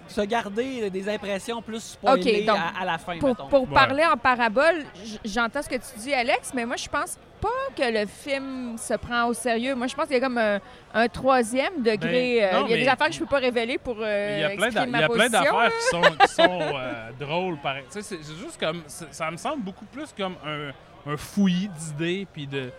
se, 0.10 0.22
garder 0.22 0.90
des 0.90 1.10
impressions 1.10 1.62
plus 1.62 1.82
spoilées 1.82 2.44
donc, 2.46 2.58
à, 2.58 2.82
à 2.82 2.86
la 2.86 2.98
fin, 2.98 3.18
Pour, 3.18 3.30
mettons. 3.30 3.48
pour 3.48 3.62
Ouais. 3.64 3.74
parler 3.74 4.04
en 4.06 4.18
parabole, 4.18 4.84
j'entends 5.26 5.62
ce 5.62 5.70
que 5.70 5.76
tu 5.76 6.00
dis, 6.00 6.14
Alex, 6.14 6.52
mais 6.54 6.66
moi, 6.66 6.76
je 6.76 6.88
pense 6.90 7.18
pas 7.42 7.48
que 7.76 7.84
le 7.90 8.06
film 8.06 8.78
se 8.78 8.94
prend 8.96 9.26
au 9.28 9.34
sérieux. 9.34 9.74
Moi, 9.76 9.88
je 9.88 9.96
pense 9.96 10.06
qu'il 10.08 10.16
y 10.16 10.18
a 10.18 10.22
comme 10.22 10.38
un, 10.38 10.60
un 10.94 11.08
troisième 11.08 11.82
degré. 11.82 12.40
Ben, 12.42 12.56
euh, 12.56 12.60
non, 12.60 12.66
il 12.68 12.72
y 12.72 12.74
a 12.74 12.78
des 12.78 12.88
affaires 12.90 13.08
que 13.08 13.14
je 13.14 13.20
peux 13.20 13.26
pas 13.26 13.38
révéler 13.40 13.78
pour 13.78 13.96
euh, 14.00 14.36
Il 14.36 14.42
y 14.42 14.44
a 14.44 14.50
plein 14.50 14.68
expliquer 14.68 14.74
d'a- 14.74 14.86
ma 14.92 14.98
il 14.98 15.02
y 15.02 15.04
a 15.04 15.08
plein 15.08 15.30
position. 15.30 15.54
d'affaires 15.54 15.72
qui 15.72 15.86
sont, 15.86 16.02
qui 16.26 16.34
sont, 16.34 16.60
euh, 16.76 17.10
drôles, 17.20 17.58
c'est 17.90 18.18
juste 18.18 18.60
comme. 18.60 18.84
Ça 18.88 19.32
me 19.32 19.38
semble 19.38 19.64
beaucoup 19.64 19.86
plus 19.86 20.14
comme 20.18 20.36
un, 20.46 20.72
un 21.12 21.16
fouillis 21.18 21.70
d'idées, 21.70 22.28
puis 22.34 22.46
de. 22.46 22.72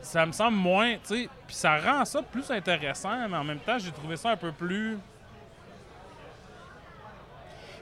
Ça 0.00 0.24
me 0.24 0.32
semble 0.32 0.56
moins. 0.56 0.92
Tu 0.94 0.98
sais, 1.24 1.28
puis 1.46 1.56
ça 1.56 1.76
rend 1.76 2.04
ça 2.06 2.22
plus 2.22 2.50
intéressant, 2.50 3.28
mais 3.28 3.36
en 3.36 3.44
même 3.44 3.58
temps, 3.58 3.78
j'ai 3.78 3.90
trouvé 3.90 4.16
ça 4.16 4.30
un 4.30 4.36
peu 4.36 4.52
plus 4.52 4.96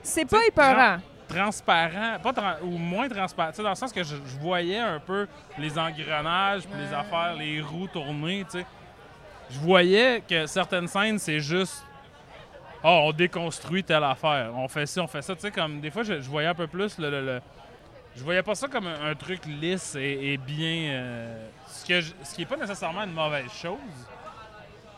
C'est 0.06 0.24
pas 0.24 0.44
épeurant. 0.46 0.98
transparent, 1.28 2.18
pas 2.22 2.32
tran- 2.32 2.62
ou 2.62 2.78
moins 2.78 3.08
transparent, 3.08 3.50
dans 3.58 3.70
le 3.70 3.74
sens 3.74 3.92
que 3.92 4.02
je, 4.04 4.14
je 4.14 4.38
voyais 4.40 4.78
un 4.78 5.00
peu 5.00 5.26
les 5.58 5.76
engrenages, 5.78 6.62
puis 6.62 6.78
les 6.80 6.92
affaires, 6.94 7.34
les 7.36 7.60
roues 7.60 7.88
tournées, 7.88 8.44
tu 8.50 8.58
sais. 8.60 8.66
Je 9.50 9.58
voyais 9.58 10.22
que 10.28 10.46
certaines 10.46 10.86
scènes, 10.88 11.18
c'est 11.18 11.40
juste, 11.40 11.84
oh, 12.84 13.02
on 13.06 13.12
déconstruit 13.12 13.82
telle 13.84 14.04
affaire, 14.04 14.50
on 14.54 14.68
fait 14.68 14.86
ci, 14.86 15.00
on 15.00 15.06
fait 15.08 15.22
ça, 15.22 15.34
tu 15.34 15.40
sais, 15.42 15.50
comme 15.50 15.80
des 15.80 15.90
fois, 15.90 16.02
je, 16.04 16.20
je 16.20 16.28
voyais 16.30 16.48
un 16.48 16.54
peu 16.54 16.66
plus 16.68 16.96
le, 16.98 17.10
le- 17.10 17.26
le- 17.26 17.40
je 18.16 18.22
voyais 18.24 18.42
pas 18.42 18.54
ça 18.54 18.66
comme 18.68 18.86
un, 18.86 19.10
un 19.10 19.14
truc 19.14 19.44
lisse 19.46 19.94
et, 19.96 20.32
et 20.32 20.36
bien, 20.36 20.90
euh, 20.92 21.48
ce, 21.68 21.84
que 21.84 22.00
je- 22.00 22.12
ce 22.22 22.34
qui 22.34 22.42
est 22.42 22.46
pas 22.46 22.56
nécessairement 22.56 23.02
une 23.02 23.12
mauvaise 23.12 23.50
chose. 23.52 23.76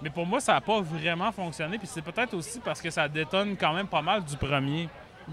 Mais 0.02 0.10
pour 0.10 0.24
moi, 0.26 0.40
ça 0.40 0.54
n'a 0.54 0.60
pas 0.60 0.80
vraiment 0.80 1.32
fonctionné. 1.32 1.78
Puis 1.78 1.88
c'est 1.88 2.02
peut-être 2.02 2.34
aussi 2.34 2.60
parce 2.60 2.80
que 2.80 2.90
ça 2.90 3.08
détonne 3.08 3.56
quand 3.56 3.72
même 3.72 3.86
pas 3.88 4.02
mal 4.02 4.22
du 4.24 4.36
premier. 4.36 4.88
Tu 5.26 5.32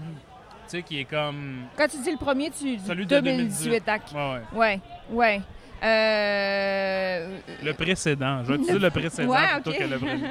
sais, 0.66 0.82
qui 0.82 1.00
est 1.00 1.04
comme. 1.04 1.66
Quand 1.76 1.86
tu 1.88 1.98
dis 1.98 2.10
le 2.10 2.16
premier, 2.18 2.50
tu 2.50 2.76
dis 2.76 2.84
Celui 2.86 3.06
de 3.06 3.20
2018. 3.20 3.84
tac. 3.84 4.02
Ouais, 4.12 4.18
ouais. 4.20 4.42
Ouais, 4.58 4.80
ouais. 5.10 5.40
Euh... 5.84 7.38
Le 7.62 7.72
précédent. 7.74 8.42
Je 8.42 8.48
vais 8.48 8.54
utiliser 8.56 8.78
le 8.78 8.90
précédent 8.90 9.32
Ouais, 9.32 9.60
plutôt 9.60 9.72
que 9.72 9.84
le 9.84 9.98
premier. 9.98 10.30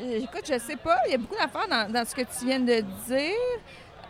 Euh, 0.00 0.20
Écoute, 0.22 0.44
je 0.48 0.56
sais 0.60 0.76
pas. 0.76 0.96
Il 1.08 1.10
y 1.10 1.14
a 1.16 1.18
beaucoup 1.18 1.34
d'affaires 1.34 1.66
dans, 1.68 1.92
dans 1.92 2.04
ce 2.06 2.14
que 2.14 2.20
tu 2.20 2.46
viens 2.46 2.60
de 2.60 2.82
dire. 3.08 3.34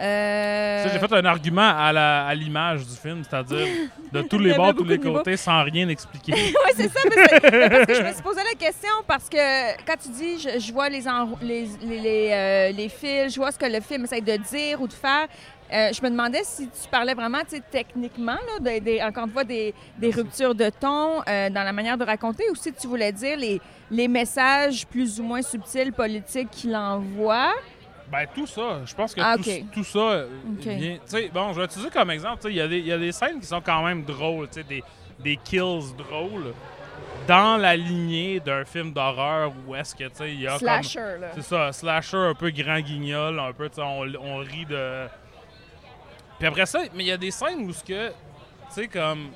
Euh, 0.01 0.89
j'ai 0.93 0.99
fait 0.99 1.13
un 1.13 1.25
argument 1.25 1.73
à 1.77 2.35
l'image 2.35 2.87
du 2.87 2.95
film, 2.97 3.23
c'est-à-dire 3.29 3.67
de 4.13 4.23
tous 4.23 4.39
les 4.39 4.55
bords, 4.55 4.75
tous 4.75 4.85
les 4.85 4.99
côtés, 4.99 5.37
sans 5.37 5.63
rien 5.65 5.89
expliquer. 5.89 6.33
oui, 6.37 6.53
c'est 6.77 6.89
ça. 6.89 7.01
parce 7.03 7.87
que 7.87 7.95
je 7.95 8.03
me 8.03 8.13
suis 8.13 8.23
posé 8.23 8.41
la 8.49 8.59
question 8.59 8.91
parce 9.07 9.29
que 9.29 9.37
quand 9.85 9.97
tu 10.01 10.09
dis 10.11 10.39
je, 10.39 10.59
je 10.61 10.73
vois 10.73 10.89
les, 10.89 11.07
enrou- 11.07 11.39
les, 11.43 11.69
les, 11.83 11.99
les, 12.01 12.31
euh, 12.33 12.73
les 12.73 12.89
fils, 12.89 13.35
je 13.35 13.37
vois 13.41 13.51
ce 13.53 13.59
que 13.59 13.67
le 13.67 13.81
film 13.81 14.05
essaie 14.05 14.21
de 14.21 14.37
dire 14.37 14.81
ou 14.81 14.87
de 14.87 14.93
faire. 14.93 15.27
euh, 15.73 15.91
je 15.93 16.01
me 16.03 16.11
demandais 16.11 16.43
si 16.45 16.67
tu 16.69 16.89
parlais 16.91 17.15
vraiment 17.15 17.41
techniquement, 17.71 18.33
là, 18.33 18.61
des- 18.61 18.81
des- 18.81 19.03
encore 19.03 19.27
une 19.27 19.33
fois, 19.33 19.45
des, 19.45 19.75
des 19.99 20.11
ruptures 20.11 20.55
de 20.55 20.71
ton 20.71 21.21
euh, 21.29 21.51
dans 21.51 21.65
la 21.65 21.73
manière 21.73 21.99
de 21.99 22.05
raconter 22.05 22.45
ou 22.51 22.55
si 22.55 22.73
tu 22.73 22.87
voulais 22.87 23.13
dire 23.13 23.37
les, 23.37 23.61
les 23.91 24.09
messages 24.09 24.87
plus 24.87 25.19
ou 25.21 25.25
moins 25.25 25.43
subtils 25.43 25.93
politiques 25.93 26.51
qu'il 26.53 26.75
envoie. 26.77 27.53
Ben, 28.11 28.27
tout 28.35 28.47
ça, 28.47 28.81
je 28.87 28.95
pense 28.95 29.15
que 29.15 29.21
Ah, 29.23 29.37
tout, 29.73 29.85
ça 29.85 29.99
euh, 29.99 30.29
vient. 30.77 30.95
Tu 30.95 31.01
sais, 31.07 31.29
bon, 31.33 31.53
je 31.53 31.59
vais 31.61 31.67
utiliser 31.67 31.91
comme 31.91 32.11
exemple, 32.11 32.41
il 32.49 32.57
y, 32.57 32.61
a 32.61 32.67
des- 32.69 32.79
il 32.79 32.87
y 32.87 32.93
a 32.93 32.99
des 32.99 33.13
scènes 33.13 33.39
qui 33.41 33.47
sont 33.47 33.61
quand 33.61 33.83
même 33.85 34.03
drôles, 34.05 34.49
tu 34.49 34.55
sais, 34.55 34.63
des, 34.65 34.83
des 35.19 35.37
kills 35.37 35.93
drôles, 35.97 36.55
dans 37.27 37.59
la 37.61 37.77
lignée 37.77 38.41
d'un 38.41 38.65
film 38.65 38.93
d'horreur 38.93 39.53
où 39.67 39.75
est-ce 39.75 39.95
que, 39.95 40.05
tu 40.05 40.11
sais, 40.15 40.33
il 40.33 40.41
y 40.41 40.47
a 40.47 40.53
comme. 40.53 40.61
Slasher, 40.61 41.19
là. 41.21 41.29
C'est 41.35 41.43
ça, 41.43 41.73
slasher 41.73 42.17
un 42.17 42.35
peu 42.35 42.51
grand 42.51 42.81
guignol, 42.81 43.39
un 43.39 43.53
peu, 43.53 43.69
tu 43.69 43.75
sais, 43.77 43.83
on, 43.83 44.07
on 44.23 44.37
rit 44.39 44.65
de. 44.65 45.07
Puis 46.39 46.47
après 46.47 46.67
ça, 46.67 46.81
mais 46.95 47.05
il 47.05 47.09
y 47.09 47.13
a 47.13 47.17
des 47.19 47.31
scènes 47.31 47.61
où 47.69 47.73
ce 47.73 47.85
que, 47.85 48.09
tu 48.09 48.15
sais, 48.71 48.89
comme. 48.89 49.29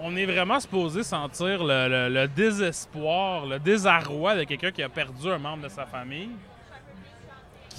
On 0.00 0.16
est 0.16 0.26
vraiment 0.26 0.58
supposé 0.58 1.04
sentir 1.04 1.62
le, 1.62 1.88
le- 1.88 2.08
le 2.22 2.26
désespoir, 2.26 3.46
le 3.46 3.60
désarroi 3.60 4.34
de 4.34 4.42
quelqu'un 4.42 4.72
qui 4.72 4.82
a 4.82 4.88
perdu 4.88 5.30
un 5.30 5.38
membre 5.38 5.62
de 5.64 5.68
sa 5.68 5.86
famille. 5.86 6.30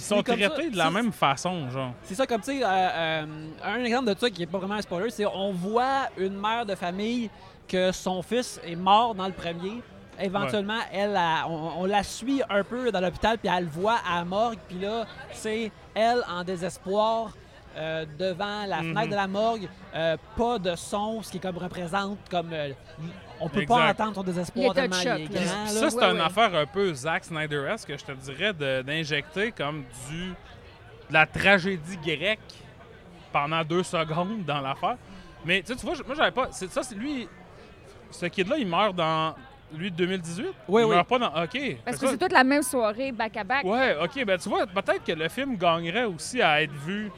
Qui 0.06 0.16
sont 0.16 0.22
traités 0.22 0.70
de 0.70 0.76
la 0.76 0.90
même 0.90 1.12
façon, 1.12 1.68
genre. 1.70 1.92
C'est 2.02 2.14
ça, 2.14 2.26
comme 2.26 2.40
tu 2.40 2.58
sais, 2.58 2.62
euh, 2.62 2.66
euh, 2.68 3.26
un 3.64 3.84
exemple 3.84 4.12
de 4.14 4.18
ça 4.18 4.30
qui 4.30 4.42
est 4.42 4.46
pas 4.46 4.58
vraiment 4.58 4.74
un 4.74 4.82
spoiler, 4.82 5.10
c'est 5.10 5.26
on 5.26 5.52
voit 5.52 6.08
une 6.16 6.38
mère 6.38 6.64
de 6.66 6.74
famille 6.74 7.30
que 7.68 7.90
son 7.92 8.22
fils 8.22 8.60
est 8.64 8.76
mort 8.76 9.14
dans 9.14 9.26
le 9.26 9.32
premier. 9.32 9.82
Éventuellement, 10.18 10.78
elle, 10.92 11.16
a- 11.16 11.46
on, 11.48 11.82
on 11.82 11.84
la 11.84 12.02
suit 12.02 12.40
un 12.48 12.62
peu 12.64 12.90
dans 12.90 13.00
l'hôpital, 13.00 13.36
puis 13.38 13.50
elle 13.54 13.64
le 13.64 13.70
voit 13.70 13.96
à 14.10 14.18
la 14.20 14.24
morgue, 14.24 14.58
puis 14.68 14.78
là, 14.78 15.04
c'est 15.32 15.70
elle 15.94 16.22
en 16.30 16.42
désespoir 16.44 17.32
euh, 17.76 18.06
devant 18.18 18.64
la 18.66 18.80
Mhm. 18.80 18.94
fenêtre 18.94 19.10
de 19.10 19.14
la 19.16 19.26
morgue, 19.26 19.68
euh, 19.94 20.16
pas 20.36 20.58
de 20.58 20.74
son, 20.76 21.22
ce 21.22 21.30
qui 21.30 21.38
comme 21.38 21.58
représente 21.58 22.16
comme 22.30 22.50
euh, 22.54 22.70
on 23.40 23.48
peut 23.48 23.64
pas 23.66 23.80
Exact. 23.90 24.00
entendre 24.00 24.14
son 24.16 24.22
désespoir 24.22 24.74
de 24.74 24.80
là. 24.80 24.88
ça, 24.90 25.90
c'est 25.90 25.96
Ouais, 25.96 26.10
une 26.10 26.16
ouais. 26.16 26.20
affaire 26.22 26.54
un 26.54 26.66
peu 26.66 26.92
Zack 26.94 27.24
Snyder-esque 27.24 27.88
que 27.88 27.96
je 27.98 28.04
te 28.04 28.12
dirais 28.12 28.52
d'injecter 28.82 29.52
comme 29.52 29.84
du 30.08 30.28
de 31.08 31.12
la 31.14 31.24
tragédie 31.26 31.96
grecque 31.98 32.40
pendant 33.32 33.62
deux 33.64 33.82
secondes 33.82 34.44
dans 34.44 34.60
l'affaire. 34.60 34.96
Mais 35.44 35.60
tu 35.62 35.68
sais, 35.72 35.76
tu 35.78 35.86
vois, 35.86 35.94
moi, 36.06 36.14
j'avais 36.16 36.30
pas. 36.32 36.48
Ça, 36.50 36.82
c'est 36.82 36.94
lui. 36.96 37.28
Ce 38.10 38.26
kid-là, 38.26 38.56
il 38.58 38.66
meurt 38.66 38.94
dans. 38.96 39.34
Lui 39.74 39.90
de 39.90 39.96
2018? 39.96 40.46
Oui, 40.68 40.82
il 40.82 40.84
oui. 40.86 40.94
meurt 40.94 41.08
pas 41.08 41.18
dans. 41.18 41.26
OK. 41.26 41.34
Parce 41.34 41.52
Fait 41.52 41.80
que 41.90 41.96
ça- 41.96 42.06
c'est 42.12 42.18
toute 42.18 42.32
la 42.32 42.44
même 42.44 42.62
soirée, 42.62 43.10
back-à-back. 43.10 43.64
Ouais, 43.64 43.96
OK. 44.00 44.24
Ben, 44.24 44.38
tu 44.38 44.48
vois, 44.48 44.64
peut-être 44.64 45.02
que 45.04 45.10
le 45.12 45.28
film 45.28 45.56
gagnerait 45.56 46.04
aussi 46.04 46.40
à 46.40 46.62
être 46.62 46.72
vu 46.72 47.10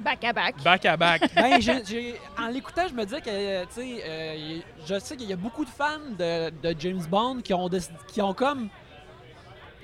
Back-à-back. 0.00 0.62
back-à-back. 0.62 1.22
Ben, 1.34 1.60
j'ai- 1.60 1.84
j'ai- 1.84 2.20
en 2.38 2.48
l'écoutant, 2.48 2.86
je 2.88 2.94
me 2.94 3.04
disais 3.04 3.20
que, 3.20 3.28
euh, 3.30 3.64
tu 3.74 3.80
sais, 3.80 4.02
euh, 4.06 4.58
je 4.86 4.98
sais 4.98 5.16
qu'il 5.16 5.28
y 5.28 5.32
a 5.32 5.36
beaucoup 5.36 5.64
de 5.64 5.70
fans 5.70 5.98
de, 6.18 6.50
de 6.50 6.74
James 6.80 7.02
Bond 7.08 7.40
qui 7.42 7.54
ont, 7.54 7.68
qui 8.08 8.20
ont 8.22 8.34
comme 8.34 8.68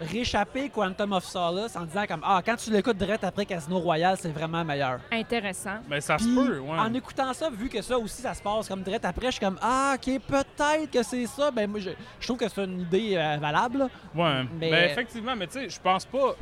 réchappé 0.01 0.71
Quantum 0.71 1.13
of 1.13 1.25
Solace 1.25 1.77
en 1.77 1.83
disant 1.85 2.07
comme 2.09 2.23
ah 2.25 2.41
quand 2.45 2.57
tu 2.57 2.71
l'écoutes 2.71 2.97
direct 2.97 3.23
après 3.23 3.45
Casino 3.45 3.79
Royale 3.79 4.17
c'est 4.19 4.31
vraiment 4.31 4.65
meilleur. 4.65 4.99
Intéressant. 5.13 5.79
Mais 5.91 6.01
ça 6.01 6.17
se 6.17 6.25
peut, 6.25 6.59
ouais. 6.59 6.71
en 6.79 6.95
écoutant 6.95 7.35
ça, 7.35 7.51
vu 7.51 7.69
que 7.69 7.83
ça 7.83 7.99
aussi 7.99 8.23
ça 8.23 8.33
se 8.33 8.41
passe 8.43 8.67
comme 8.67 8.83
direct 8.83 9.05
après, 9.05 9.27
je 9.27 9.33
suis 9.33 9.41
comme 9.41 9.59
ah 9.61 9.97
ok 9.97 10.21
peut-être 10.27 10.91
que 10.91 11.03
c'est 11.03 11.27
ça. 11.27 11.51
Ben 11.51 11.69
moi 11.71 11.81
je, 11.81 11.91
je 12.19 12.27
trouve 12.27 12.39
que 12.39 12.49
c'est 12.49 12.65
une 12.65 12.81
idée 12.81 13.15
euh, 13.17 13.37
valable. 13.39 13.89
Ouais, 14.15 14.43
Mais- 14.59 14.71
ben, 14.71 14.85
effectivement, 14.91 15.37
mais 15.37 15.47
tu 15.47 15.53
sais, 15.61 15.69
je 15.69 15.79
pense 15.81 16.07
pas. 16.07 16.35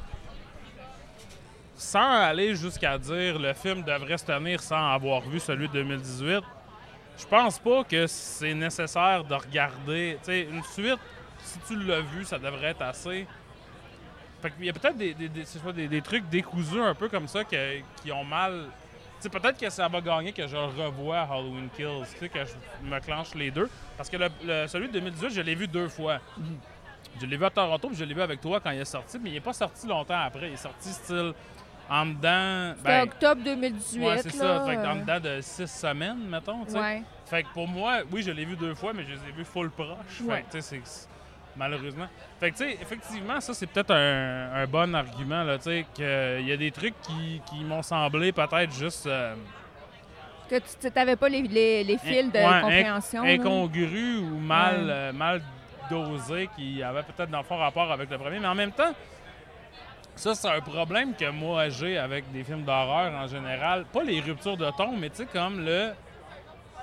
Sans 1.79 2.11
aller 2.23 2.57
jusqu'à 2.57 2.99
dire 2.99 3.39
le 3.39 3.53
film 3.55 3.83
devrait 3.83 4.19
se 4.19 4.25
tenir 4.27 4.61
sans 4.61 4.93
avoir 4.93 5.21
vu 5.23 5.39
celui 5.39 5.69
de 5.69 5.75
2018, 5.75 6.43
je 7.19 7.27
pense 7.27 7.59
pas 7.61 7.85
que 7.85 8.07
c'est 8.09 8.53
nécessaire 8.55 9.23
de 9.25 9.35
regarder. 9.35 10.19
Tu 10.21 10.25
sais, 10.27 10.43
une 10.43 10.63
suite, 10.65 10.99
si 11.41 11.59
tu 11.69 11.77
l'as 11.85 12.01
vu, 12.01 12.25
ça 12.25 12.37
devrait 12.39 12.71
être 12.71 12.83
assez. 12.83 13.27
Fait 14.43 14.51
qu'il 14.51 14.65
y 14.67 14.71
a 14.71 14.73
peut-être 14.73 14.97
des, 14.97 15.15
des, 15.15 15.29
des- 15.29 15.89
des- 15.89 16.03
trucs 16.03 16.29
décousus 16.29 16.81
un 16.81 16.95
peu 16.95 17.09
comme 17.09 17.29
ça 17.29 17.45
qui 17.45 18.11
ont 18.13 18.25
mal. 18.25 18.67
Sais, 19.21 19.29
peut-être 19.29 19.59
que 19.59 19.69
ça 19.71 19.89
va 19.89 20.01
gagner 20.01 20.33
que 20.33 20.47
je 20.47 20.57
revois 20.57 21.21
Halloween 21.21 21.69
Kills, 21.77 22.05
tu 22.13 22.19
sais, 22.21 22.29
que 22.29 22.39
je 22.45 22.87
me 22.89 23.01
clenche 23.01 23.35
les 23.35 23.51
deux. 23.51 23.69
Parce 23.97 24.09
que 24.09 24.17
le, 24.17 24.29
le- 24.45 24.67
celui 24.69 24.89
de 24.89 24.93
2018, 24.95 25.31
je 25.31 25.41
l'ai 25.41 25.55
vu 25.57 25.67
deux 25.69 25.89
fois. 25.89 26.19
Je 27.21 27.27
l'ai 27.27 27.37
vu 27.37 27.45
à 27.45 27.51
Toronto, 27.51 27.89
puis 27.89 27.97
je 27.97 28.05
l'ai 28.05 28.15
vu 28.15 28.23
avec 28.23 28.41
toi 28.41 28.61
quand 28.61 28.71
il 28.71 28.79
est 28.81 28.85
sorti, 28.85 29.19
mais 29.21 29.31
il 29.31 29.35
n'est 29.35 29.41
pas 29.41 29.53
sorti 29.53 29.87
longtemps 29.89 30.21
après. 30.21 30.49
Il 30.49 30.55
est 30.55 30.57
sorti 30.57 30.89
style 30.91 31.33
en 31.91 32.07
dedans. 32.07 32.75
C'était 32.77 32.89
Ben, 32.89 33.03
octobre 33.05 33.43
2018. 33.45 34.05
ouais, 34.07 34.19
c'est 34.23 34.31
ça. 34.33 34.65
Fait 34.67 34.77
que 34.77 34.87
en 34.87 34.97
dedans 34.97 35.21
de 35.21 35.41
six 35.41 35.67
semaines, 35.71 36.19
mettons. 36.29 36.63
Ouais. 36.65 37.03
Fait 37.27 37.43
que 37.43 37.49
pour 37.55 37.69
moi, 37.69 37.99
oui, 38.11 38.23
je 38.23 38.31
l'ai 38.31 38.45
vu 38.45 38.57
deux 38.57 38.75
fois, 38.75 38.93
mais 38.95 39.03
je 39.05 39.11
les 39.11 39.29
ai 39.29 39.33
vus 39.37 39.45
full 39.45 39.71
proche. 39.71 40.21
Ouais. 40.25 40.45
Fait 40.51 40.59
que, 40.59 40.61
c'est- 40.61 41.09
malheureusement. 41.57 42.07
Fait 42.41 42.51
que, 42.53 42.57
tu 42.57 42.65
sais, 42.65 42.79
effectivement, 42.81 43.41
ça, 43.41 43.53
c'est 43.55 43.67
peut-être 43.67 43.91
un, 43.91 44.53
un 44.55 44.67
bon 44.67 44.95
argument, 44.95 45.43
là, 45.45 45.59
tu 45.59 45.65
sais, 45.65 45.87
qu'il 45.95 46.47
y 46.47 46.53
a 46.53 46.57
des 46.57 46.71
trucs 46.71 46.95
qui, 47.03 47.41
qui 47.51 47.65
m'ont 47.65 47.83
semblé 47.83 48.33
peut-être 48.33 48.73
juste 48.73 49.07
euh, 49.07 49.35
Que 50.49 50.57
tu 50.57 50.89
n'avais 50.95 51.17
pas 51.17 51.29
les, 51.29 51.43
les, 51.43 51.85
les 51.85 51.99
fils 51.99 52.31
de 52.33 52.39
Ouais, 52.39 52.45
inc- 52.45 52.61
compréhension. 52.63 53.23
là. 53.25 53.31
incongrus 53.33 54.19
ou 54.21 54.39
mal, 54.39 54.77
Ouais. 54.85 54.91
euh, 54.91 55.13
mal 55.13 55.43
dosés 55.91 56.49
qui 56.57 56.83
avaient 56.83 57.03
peut-être 57.03 57.31
dans 57.31 57.39
le 57.39 57.45
fond 57.45 57.57
rapport 57.57 57.91
avec 57.93 58.09
le 58.11 58.17
premier. 58.19 58.39
Mais 58.39 58.47
en 58.47 58.55
même 58.55 58.73
temps, 58.73 58.93
ça, 60.19 60.35
c'est 60.35 60.49
un 60.49 60.61
problème 60.61 61.15
que 61.15 61.31
moi 61.31 61.69
j'ai 61.69 61.97
avec 61.99 62.31
des 62.33 62.45
films 62.45 62.63
d'horreur 62.65 63.13
en 63.13 63.27
général. 63.27 63.85
Pas 63.93 64.03
les 64.03 64.21
ruptures 64.21 64.57
de 64.57 64.71
ton, 64.77 64.97
mais 64.97 65.11
tu 65.11 65.17
sais, 65.19 65.27
comme 65.27 65.65
le. 65.65 65.91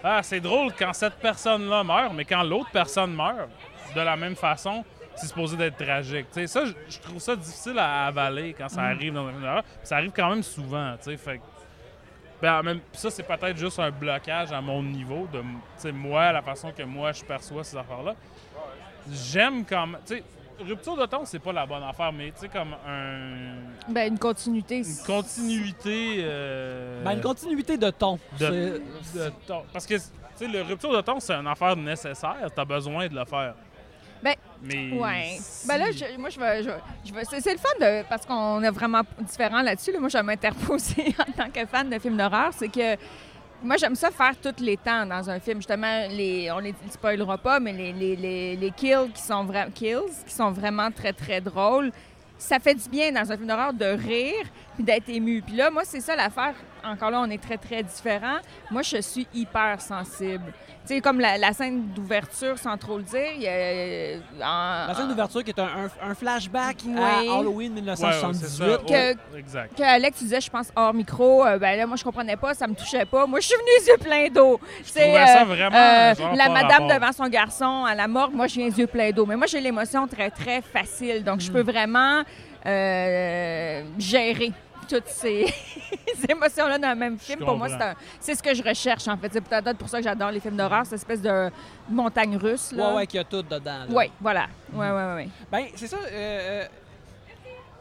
Ah, 0.04 0.22
c'est 0.24 0.40
drôle 0.40 0.72
quand 0.78 0.94
cette 0.94 1.16
personne-là 1.16 1.84
meurt, 1.84 2.14
mais 2.14 2.26
quand 2.26 2.44
l'autre 2.44 2.70
personne 2.72 3.14
meurt, 3.14 3.50
de 3.96 4.02
la 4.02 4.16
même 4.16 4.36
façon, 4.36 4.84
c'est 5.16 5.28
supposé 5.28 5.58
d'être 5.58 5.78
tragique. 5.78 6.28
Tu 6.34 6.42
sais, 6.42 6.48
ça, 6.48 6.64
je- 6.66 7.00
trouve 7.00 7.20
ça 7.20 7.36
difficile 7.36 7.80
à 7.80 8.06
avaler 8.08 8.54
quand 8.58 8.70
ça 8.70 8.82
arrive 8.82 9.14
dans 9.14 9.26
un 9.26 9.30
film 9.32 9.42
d'horreur. 9.42 9.64
Ça 9.84 9.98
arrive 9.98 10.12
quand 10.16 10.30
même 10.30 10.44
souvent, 10.44 10.96
tu 10.98 11.06
sais. 11.12 11.18
Fait 11.18 11.42
ben, 12.42 12.60
en 12.60 12.64
même- 12.64 12.82
ça, 12.94 13.10
c'est 13.10 13.24
peut-être 13.24 13.58
juste 13.58 13.80
un 13.80 13.90
blocage 13.92 14.52
à 14.52 14.60
mon 14.62 14.84
niveau, 14.84 15.28
de 15.32 15.40
tu 15.40 15.46
sais, 15.78 15.92
moi, 15.92 16.32
la 16.32 16.42
façon 16.42 16.72
que 16.72 16.84
moi 16.84 17.12
je 17.14 17.24
perçois 17.24 17.64
ces 17.64 17.78
affaires-là. 17.78 18.14
J'aime 19.12 19.66
quand 19.66 19.88
même. 19.88 20.02
Tu 20.06 20.18
sais, 20.18 20.24
rupture 20.60 20.96
de 20.98 21.06
ton, 21.06 21.26
c'est 21.26 21.40
pas 21.40 21.52
la 21.54 21.66
bonne 21.66 21.84
affaire, 21.84 22.12
mais 22.14 22.32
tu 22.32 22.40
sais, 22.42 22.48
comme 22.50 22.74
un, 22.88 23.92
Ben, 23.92 24.12
une 24.12 24.20
continuité. 24.20 24.78
une 24.78 24.98
continuité. 25.06 26.18
euh, 26.20 27.04
Ben, 27.04 27.12
une 27.14 27.22
continuité 27.22 27.78
de 27.78 27.90
ton. 27.90 28.20
de, 28.40 28.82
ton. 29.48 29.64
Parce 29.74 29.86
que, 29.86 29.96
tu 29.96 30.02
sais, 30.36 30.48
le 30.48 30.62
rupture 30.62 30.92
de 30.96 31.02
ton, 31.02 31.20
c'est 31.20 31.34
une 31.34 31.48
affaire 31.48 31.76
nécessaire. 31.76 32.50
T'as 32.56 32.66
besoin 32.66 33.08
de 33.08 33.16
le 33.16 33.26
faire. 33.26 33.56
Ben, 34.24 34.36
mais. 34.64 34.92
Ouais. 34.94 35.38
si- 35.40 35.68
Ben 35.68 35.78
là, 35.78 35.86
je- 35.92 36.18
moi, 36.18 36.30
je 36.30 36.40
vais. 36.40 36.64
Je, 36.64 36.70
je 37.06 37.14
vais- 37.14 37.26
c'est, 37.26 37.42
c'est 37.42 37.52
le 37.54 37.60
fun 37.60 37.70
de, 37.80 38.04
parce 38.08 38.26
qu'on 38.26 38.64
est 38.64 38.72
vraiment 38.72 39.02
différents 39.20 39.62
là-dessus. 39.62 39.92
là. 39.92 40.00
Moi, 40.00 40.10
je 40.10 40.18
vais 40.18 40.24
m'interposer 40.24 41.14
en 41.20 41.32
tant 41.32 41.50
que 41.52 41.66
fan 41.66 41.90
de 41.90 42.00
films 42.00 42.18
d'horreur. 42.18 42.50
C'est 42.54 42.70
que 42.70 42.96
moi, 43.66 43.78
j'aime 43.78 43.96
ça 43.96 44.12
faire 44.12 44.36
tous 44.40 44.64
les 44.64 44.78
temps 44.78 45.06
dans 45.06 45.30
un 45.30 45.40
film. 45.40 45.58
Justement, 45.58 46.08
les, 46.10 46.52
on 46.52 46.60
les 46.60 46.74
spoilera 46.92 47.38
pas, 47.38 47.60
mais 47.60 47.74
les, 47.74 47.94
les, 47.94 48.16
les, 48.16 48.56
les 48.56 48.72
kills, 48.72 49.10
qui 49.14 49.22
sont 49.22 49.46
kills 49.74 50.00
qui 50.26 50.34
sont 50.34 50.52
vraiment 50.52 50.92
très, 50.92 51.14
très 51.14 51.42
drôles. 51.42 51.92
Ça 52.38 52.60
fait 52.60 52.76
du 52.76 52.90
bien 52.90 53.12
dans 53.12 53.32
un 53.32 53.36
film 53.36 53.48
d'horreur 53.48 53.74
de 53.74 53.86
rire 53.86 54.46
puis 54.76 54.84
d'être 54.84 55.10
ému. 55.10 55.42
Puis 55.42 55.56
là, 55.56 55.70
moi, 55.72 55.84
c'est 55.86 56.02
ça 56.02 56.16
l'affaire. 56.16 56.54
Encore 56.84 57.10
là, 57.10 57.20
on 57.22 57.30
est 57.32 57.42
très, 57.42 57.58
très 57.58 57.82
différents. 57.82 58.38
Moi, 58.70 58.84
je 58.84 59.02
suis 59.02 59.28
hyper 59.34 59.82
sensible. 59.82 60.54
Tu 60.88 60.94
sais, 60.94 61.02
comme 61.02 61.20
la, 61.20 61.40
la 61.40 61.52
scène 61.52 61.88
d'ouverture, 61.96 62.60
sans 62.60 62.78
trop 62.78 62.98
le 62.98 63.04
dire, 63.04 63.32
il 63.36 63.42
y 63.42 63.48
a, 63.48 63.52
euh, 63.52 64.20
en- 64.44 64.88
La 64.90 64.94
scène 64.94 65.08
d'ouverture 65.08 65.44
qui 65.44 65.50
est 65.50 65.60
un, 65.60 65.64
un- 65.66 66.10
un 66.12 66.14
flashback 66.14 66.78
Oui. 66.86 66.96
à 67.00 67.18
Halloween 67.40 67.72
Ouais, 67.74 67.80
ouais, 67.80 67.82
1978. 67.82 68.40
c'est 68.40 68.48
ça. 68.64 68.78
Que- 68.88 69.18
Oh, 69.34 69.38
exact. 69.38 69.76
que 69.76 69.82
Alex, 69.82 70.18
tu 70.20 70.24
disais, 70.26 70.42
je 70.42 70.50
pense, 70.52 70.72
hors 70.76 70.94
micro, 70.94 71.44
euh, 71.44 71.58
ben 71.58 71.76
là, 71.76 71.88
moi, 71.88 71.96
je 71.96 72.04
comprenais 72.04 72.36
pas, 72.38 72.54
ça 72.54 72.68
me 72.68 72.76
touchait 72.76 73.06
pas. 73.06 73.26
Moi, 73.26 73.40
je 73.40 73.48
suis 73.48 73.56
venue 73.56 73.70
les 73.80 73.88
yeux 73.88 73.98
pleins 73.98 74.28
d'eau. 74.30 74.60
C'est 74.84 75.10
vraiment, 75.46 76.14
genre, 76.14 76.36
la 76.36 76.50
madame 76.50 76.84
rapport. 76.84 77.00
devant 77.00 77.12
son 77.14 77.28
garçon 77.30 77.86
à 77.86 77.96
la 77.96 78.08
morgue, 78.08 78.36
moi, 78.36 78.46
je 78.46 78.56
viens 78.60 78.68
les 78.68 78.78
yeux 78.80 78.88
pleins 78.88 79.10
d'eau. 79.10 79.26
Mais 79.26 79.36
moi, 79.38 79.48
j'ai 79.48 79.62
l'émotion 79.62 80.08
très, 80.08 80.30
très 80.30 80.62
facile. 80.62 81.24
Donc, 81.24 81.38
Mm. 81.38 81.42
je 81.42 81.52
peux 81.52 81.64
vraiment 81.64 82.22
euh, 82.68 83.84
gérer 84.00 84.52
toutes 84.86 85.08
ces, 85.08 85.46
ces 86.16 86.32
émotions-là 86.32 86.78
dans 86.78 86.90
le 86.90 86.96
même 86.96 87.18
film. 87.20 87.40
Pour 87.40 87.58
moi, 87.58 87.68
c'est 87.68 87.74
comprends. 87.74 87.90
un- 87.90 87.96
c'est 88.20 88.36
ce 88.36 88.42
que 88.44 88.54
je 88.54 88.64
recherche, 88.64 89.08
en 89.08 89.18
fait. 89.18 89.30
C'est 89.34 89.42
peut-être 89.42 89.78
pour 89.78 89.90
ça 89.90 89.98
que 89.98 90.04
j'adore 90.04 90.32
les 90.32 90.40
films 90.40 90.56
d'horreur, 90.58 90.84
cette 90.86 90.94
espèce 90.94 91.22
de 91.22 91.50
montagne 91.90 92.38
russe. 92.38 92.72
Là. 92.72 92.90
Ouais, 92.90 92.96
ouais, 92.98 93.08
qu'il 93.08 93.18
y 93.18 93.22
a 93.22 93.24
tout 93.26 93.42
dedans. 93.44 93.86
Ouais, 93.90 94.12
voilà. 94.22 94.48
Ouais, 94.74 94.90
ouais, 94.90 95.14
ouais. 95.16 95.30
Ben, 95.52 95.66
c'est 95.76 95.88
ça. 95.88 95.98
euh, 95.98 96.10
euh, 96.12 96.66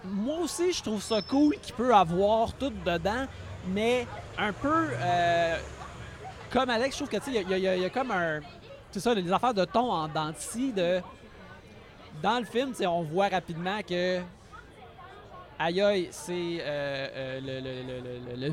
moi 0.05 0.39
aussi, 0.41 0.73
je 0.73 0.83
trouve 0.83 1.03
ça 1.03 1.23
cool 1.23 1.57
qu'il 1.63 1.75
peut 1.75 1.95
avoir 1.95 2.53
tout 2.55 2.73
dedans. 2.85 3.27
mais 3.69 4.07
un 4.37 4.53
peu 4.53 4.89
euh, 5.01 5.57
comme 6.53 6.69
Alex, 6.69 6.97
je 6.99 7.05
trouve 7.05 7.09
que 7.09 7.25
tu 7.25 7.33
sais, 7.33 7.43
il 7.49 7.57
y, 7.57 7.61
y 7.61 7.81
y 7.81 7.85
a 7.85 7.91
comme 7.91 8.11
un. 8.11 8.41
C'est 8.91 9.01
ça, 9.01 9.15
des 9.15 9.33
affaires 9.33 9.55
de 9.55 9.65
ton 9.65 9.91
en 9.91 10.07
dents 10.09 10.31
de. 10.77 11.01
Dans 12.23 12.39
le 12.39 12.45
film, 12.45 12.71
tu 12.71 12.77
sais, 12.77 12.87
on 12.87 13.03
voit 13.03 13.29
rapidement 13.29 13.81
que. 13.89 14.21
Aïe 15.65 15.81
aïe, 15.81 16.09
c'est 16.11 16.59
euh, 16.61 17.41
euh, 17.41 17.71
le, 18.37 18.53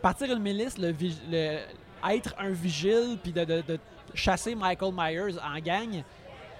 Partir 0.00 0.32
une 0.32 0.38
milice, 0.42 0.76
le, 0.78 0.92
être 2.10 2.34
un 2.38 2.50
vigile, 2.50 3.18
puis 3.22 3.32
de, 3.32 3.44
de- 3.44 3.62
de 3.62 3.78
chasser 4.14 4.54
Michael 4.54 4.92
Myers 4.96 5.36
en 5.38 5.58
gang, 5.58 6.02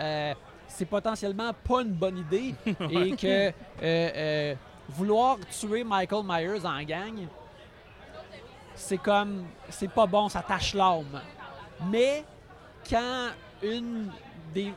euh, 0.01 0.35
c'est 0.67 0.85
potentiellement 0.87 1.53
pas 1.53 1.83
une 1.83 1.93
bonne 1.93 2.19
idée. 2.19 2.55
et 2.67 3.15
que 3.17 3.27
euh, 3.49 3.53
euh, 3.83 4.55
vouloir 4.89 5.39
tuer 5.49 5.85
Michael 5.85 6.25
Myers 6.25 6.65
en 6.67 6.83
gang, 6.83 7.27
c'est 8.75 8.99
comme. 8.99 9.45
C'est 9.69 9.91
pas 9.91 10.07
bon, 10.07 10.29
ça 10.29 10.43
tâche 10.43 10.75
l'âme. 10.75 11.21
Mais 11.89 12.25
quand 12.89 13.29
une 13.63 14.11
des 14.55 14.73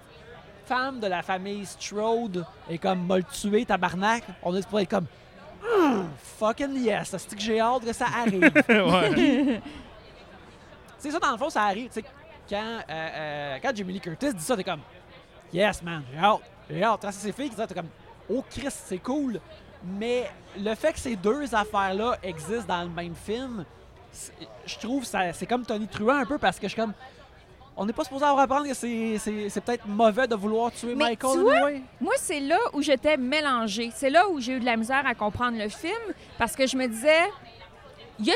femmes 0.65 0.99
de 0.99 1.07
la 1.07 1.21
famille 1.21 1.65
Strode 1.65 2.45
est 2.69 2.77
comme 2.77 3.05
m'a 3.05 3.17
le 3.17 3.23
tué, 3.23 3.65
tabarnak, 3.65 4.23
on 4.43 4.55
est 4.55 4.67
pour 4.67 4.79
être 4.79 4.89
comme. 4.89 5.05
Hum, 5.63 6.09
fucking 6.39 6.75
yes, 6.83 7.15
c'est 7.17 7.35
que 7.35 7.41
j'ai 7.41 7.59
hâte 7.59 7.85
que 7.85 7.93
ça 7.93 8.05
arrive. 8.05 8.51
C'est 10.97 11.11
ça, 11.11 11.19
dans 11.19 11.33
le 11.33 11.37
fond, 11.37 11.49
ça 11.51 11.63
arrive. 11.63 11.91
Quand, 12.49 12.55
euh, 12.57 12.81
euh, 12.89 13.57
quand 13.61 13.75
Jamie 13.75 13.93
Lee 13.93 13.99
Curtis 13.99 14.33
dit 14.33 14.43
ça, 14.43 14.55
t'es 14.55 14.63
comme 14.63 14.79
Yes, 15.53 15.83
man, 15.83 16.03
j'ai 16.11 16.17
hâte. 16.17 16.41
J'ai 16.67 16.83
hâte. 16.83 16.99
Quand 17.01 17.11
c'est 17.11 17.27
ses 17.27 17.31
filles 17.31 17.49
qui 17.49 17.55
disent 17.55 17.67
t'es 17.67 17.75
comme 17.75 17.89
Oh, 18.27 18.43
Christ, 18.49 18.85
c'est 18.87 18.97
cool. 18.97 19.39
Mais 19.83 20.31
le 20.57 20.73
fait 20.73 20.93
que 20.93 20.99
ces 20.99 21.15
deux 21.15 21.53
affaires-là 21.53 22.17
existent 22.23 22.65
dans 22.67 22.83
le 22.83 22.89
même 22.89 23.13
film, 23.13 23.65
je 24.65 24.79
trouve 24.79 25.03
ça 25.03 25.31
c'est 25.33 25.45
comme 25.45 25.63
Tony 25.63 25.87
Truant 25.87 26.15
un 26.17 26.25
peu 26.25 26.39
parce 26.39 26.57
que 26.57 26.63
je 26.67 26.73
suis 26.73 26.81
comme. 26.81 26.93
On 27.77 27.85
n'est 27.85 27.93
pas 27.93 28.03
supposé 28.05 28.23
avoir 28.23 28.39
apprendre 28.39 28.67
que 28.67 28.73
c'est, 28.73 29.61
peut-être 29.61 29.85
mauvais 29.85 30.27
de 30.27 30.35
vouloir 30.35 30.71
tuer 30.71 30.95
Mais 30.95 31.09
Michael 31.09 31.31
tu 31.33 31.39
vois, 31.39 31.55
anyway. 31.55 31.81
Moi, 31.99 32.13
c'est 32.17 32.39
là 32.39 32.57
où 32.73 32.81
j'étais 32.81 33.17
mélangée. 33.17 33.91
C'est 33.93 34.09
là 34.09 34.29
où 34.29 34.39
j'ai 34.39 34.53
eu 34.53 34.59
de 34.59 34.65
la 34.65 34.77
misère 34.77 35.05
à 35.05 35.13
comprendre 35.13 35.57
le 35.57 35.67
film 35.67 35.93
parce 36.37 36.55
que 36.55 36.65
je 36.67 36.77
me 36.77 36.87
disais, 36.87 37.25
y 38.19 38.31
a 38.31 38.35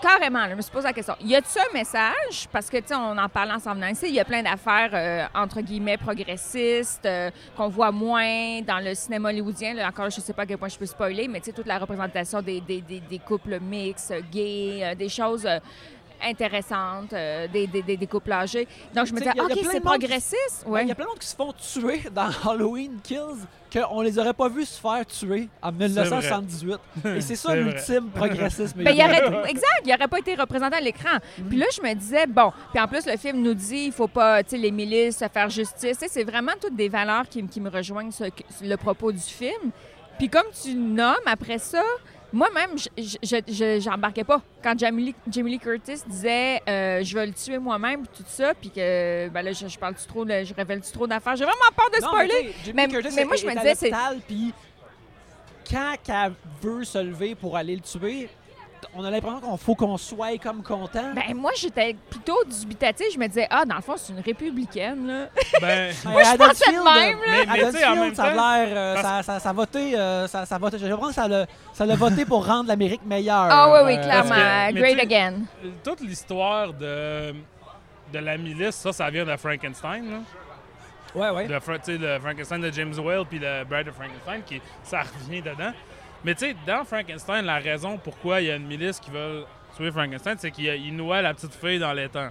carrément, 0.00 0.40
là, 0.40 0.50
je 0.50 0.54
me 0.54 0.62
suis 0.62 0.70
posé 0.70 0.86
la 0.86 0.92
question, 0.92 1.14
y 1.20 1.34
a-tu 1.34 1.58
un 1.58 1.72
message? 1.72 2.48
Parce 2.52 2.68
que, 2.68 2.76
tu 2.78 2.88
sais, 2.88 2.94
on 2.94 3.16
en 3.16 3.28
parle 3.28 3.50
ensemble 3.52 3.84
ici, 3.90 4.06
il 4.08 4.14
y 4.14 4.20
a 4.20 4.24
plein 4.24 4.42
d'affaires, 4.42 4.90
euh, 4.92 5.24
entre 5.34 5.60
guillemets, 5.60 5.96
progressistes, 5.96 7.06
euh, 7.06 7.30
qu'on 7.56 7.68
voit 7.68 7.92
moins 7.92 8.60
dans 8.62 8.78
le 8.78 8.94
cinéma 8.94 9.30
hollywoodien. 9.30 9.74
Là, 9.74 9.88
encore, 9.88 10.10
je 10.10 10.20
sais 10.20 10.32
pas 10.32 10.42
à 10.42 10.46
quel 10.46 10.58
point 10.58 10.68
je 10.68 10.78
peux 10.78 10.86
spoiler, 10.86 11.28
mais 11.28 11.40
tu 11.40 11.46
sais, 11.46 11.52
toute 11.52 11.66
la 11.66 11.78
représentation 11.78 12.42
des, 12.42 12.60
des, 12.60 12.80
des, 12.80 13.00
des 13.00 13.18
couples 13.18 13.58
mixtes, 13.58 14.14
gays, 14.30 14.80
euh, 14.82 14.94
des 14.94 15.08
choses. 15.08 15.48
Intéressantes, 16.24 17.12
euh, 17.12 17.46
des, 17.48 17.66
des, 17.66 17.82
des, 17.82 17.96
des 17.96 18.06
couples 18.06 18.32
âgés. 18.32 18.66
Donc, 18.94 19.06
je 19.06 19.12
me 19.12 19.18
disais, 19.18 19.30
OK, 19.40 19.58
c'est 19.70 19.80
progressiste. 19.80 20.64
Ben, 20.64 20.66
Il 20.66 20.72
Ouais. 20.72 20.86
y 20.86 20.90
a 20.92 20.94
plein 20.94 21.04
de 21.04 21.10
monde 21.10 21.18
qui 21.18 21.26
se 21.28 21.36
font 21.36 21.52
tuer 21.52 22.02
dans 22.12 22.28
Halloween 22.50 22.98
Kills 23.02 23.46
qu'on 23.72 24.00
les 24.00 24.18
aurait 24.18 24.32
pas 24.32 24.48
vus 24.48 24.64
se 24.64 24.80
faire 24.80 25.04
tuer 25.04 25.48
en 25.60 25.72
1978. 25.72 26.76
Et 27.16 27.20
c'est 27.20 27.36
ça 27.36 27.54
l'ultime 27.54 28.08
progressisme. 28.10 28.80
Ben, 28.84 28.94
il 28.94 29.02
aurait, 29.02 29.50
exact, 29.50 29.82
il 29.84 29.90
n'aurait 29.90 30.08
pas 30.08 30.18
été 30.18 30.34
représenté 30.34 30.76
à 30.76 30.80
l'écran. 30.80 31.18
Mhm. 31.38 31.48
Puis 31.48 31.58
là, 31.58 31.66
je 31.74 31.82
me 31.82 31.94
disais, 31.94 32.26
bon, 32.26 32.52
puis 32.72 32.80
en 32.82 32.86
plus, 32.88 33.04
le 33.06 33.16
film 33.16 33.42
nous 33.42 33.54
dit, 33.54 33.86
il 33.86 33.92
faut 33.92 34.08
pas, 34.08 34.42
tu 34.42 34.50
sais, 34.50 34.56
les 34.56 34.70
milices, 34.70 35.18
se 35.18 35.28
faire 35.28 35.50
justice. 35.50 35.98
C'est 36.08 36.24
vraiment 36.24 36.52
toutes 36.60 36.76
des 36.76 36.88
valeurs 36.88 37.28
qui, 37.28 37.44
qui 37.46 37.60
me 37.60 37.68
rejoignent 37.70 38.12
sur 38.12 38.26
le 38.62 38.76
propos 38.76 39.12
du 39.12 39.18
film. 39.18 39.70
Puis 40.18 40.28
comme 40.30 40.46
tu 40.62 40.74
nommes, 40.74 41.14
après 41.26 41.58
ça, 41.58 41.82
moi-même, 42.36 42.70
je- 42.96 43.78
j'embarquais 43.80 44.24
pas. 44.24 44.40
Quand 44.62 44.78
Jamie 44.78 45.04
Lee, 45.06 45.14
Jamie 45.30 45.50
Lee 45.52 45.58
Curtis 45.58 46.02
disait 46.06 46.60
euh, 46.68 47.02
je 47.02 47.14
vais 47.14 47.26
le 47.26 47.32
tuer 47.32 47.58
moi-même, 47.58 48.06
tout 48.06 48.24
ça, 48.26 48.52
puis 48.54 48.70
que, 48.70 49.28
ben 49.28 49.42
là, 49.42 49.52
je, 49.52 49.66
je 49.66 49.78
parle 49.78 49.94
-tu 49.94 50.06
trop, 50.06 50.24
je 50.26 50.54
révèle-tu 50.54 50.92
trop 50.92 51.06
d'affaires? 51.06 51.36
J'ai 51.36 51.44
vraiment 51.44 51.72
peur 51.76 51.90
de 51.90 52.00
Non, 52.04 52.12
mais 52.16 52.28
spoiler. 52.28 52.54
Jamie 52.64 52.76
Mais- 52.76 52.88
Curtis 52.88 53.16
mais 53.16 53.24
moi, 53.24 53.36
je 53.36 53.46
me 53.46 53.54
disais, 53.54 53.74
c'est- 53.74 53.92
Puis 54.28 54.52
quand 55.70 55.96
elle 56.08 56.32
veut 56.62 56.84
se 56.84 56.98
lever 56.98 57.34
pour 57.34 57.56
aller 57.56 57.74
le 57.76 57.82
tuer, 57.82 58.28
on 58.96 59.04
a 59.04 59.10
l'impression 59.10 59.40
qu'on 59.40 59.56
faut 59.56 59.74
qu'on 59.74 59.96
soit 59.96 60.38
comme 60.42 60.62
content. 60.62 61.12
Ben, 61.14 61.34
moi, 61.34 61.50
j'étais 61.56 61.94
plutôt 62.10 62.38
dubitative. 62.44 63.06
Je 63.12 63.18
me 63.18 63.26
disais, 63.26 63.46
ah, 63.50 63.64
dans 63.64 63.76
le 63.76 63.82
fond, 63.82 63.94
c'est 63.96 64.12
une 64.12 64.20
républicaine, 64.20 65.06
là. 65.06 65.26
Ben, 65.60 65.94
moi, 66.06 66.22
je 66.24 66.36
pensais 66.36 66.72
de 66.72 66.76
même, 66.84 67.18
mais, 67.26 67.46
mais 67.46 67.84
en 67.84 67.96
même 67.96 68.14
ça 68.14 68.24
a 68.24 68.30
l'air, 68.64 68.68
euh, 68.76 68.94
parce- 68.94 69.06
ça, 69.06 69.22
ça, 69.34 69.40
ça 69.40 69.50
a 69.50 69.52
voté, 69.52 69.98
euh, 69.98 70.26
ça, 70.26 70.46
ça 70.46 70.54
a 70.54 70.58
voté. 70.58 70.78
Je 70.78 70.86
pense 70.94 71.08
que 71.08 71.14
ça 71.14 71.28
l'a, 71.28 71.46
ça 71.72 71.84
l'a 71.86 71.96
voté 71.96 72.24
pour 72.24 72.46
rendre 72.46 72.68
l'Amérique 72.68 73.04
meilleure. 73.04 73.48
Ah 73.50 73.70
oui, 73.72 73.80
oui, 73.92 73.98
Euh, 73.98 74.02
clairement. 74.02 74.72
que- 74.72 74.78
Great 74.78 74.98
again. 75.00 75.34
toute 75.84 76.00
l'histoire 76.00 76.72
de, 76.72 77.32
de 78.12 78.18
la 78.18 78.36
milice, 78.36 78.76
ça, 78.76 78.92
ça 78.92 79.10
vient 79.10 79.24
de 79.24 79.36
Frankenstein. 79.36 80.04
Là. 80.10 80.18
Ouais, 81.14 81.30
ouais. 81.30 81.46
De, 81.48 81.58
Fra- 81.60 81.78
tu 81.78 81.92
sais, 81.92 81.98
le 81.98 82.18
Frankenstein 82.18 82.60
de 82.60 82.70
James 82.70 82.94
Whale 82.98 83.24
puis 83.28 83.38
le 83.38 83.64
Bride 83.64 83.88
of 83.88 83.94
Frankenstein, 83.94 84.42
qui, 84.46 84.60
ça 84.82 85.00
revient 85.00 85.40
dedans. 85.42 85.72
Mais 86.26 86.34
tu 86.34 86.40
sais, 86.40 86.56
dans 86.66 86.84
Frankenstein, 86.84 87.44
la 87.46 87.58
raison 87.58 87.96
pourquoi 87.98 88.40
il 88.40 88.48
y 88.48 88.50
a 88.50 88.56
une 88.56 88.66
milice 88.66 88.98
qui 89.00 89.10
veut 89.10 89.44
tuer 89.76 89.90
Frankenstein, 89.92 90.36
c'est 90.38 90.50
qu'il 90.50 90.66
il 90.66 90.94
noie 90.96 91.22
la 91.22 91.32
petite 91.32 91.54
fille 91.54 91.78
dans 91.78 91.92
l'étang. 91.92 92.28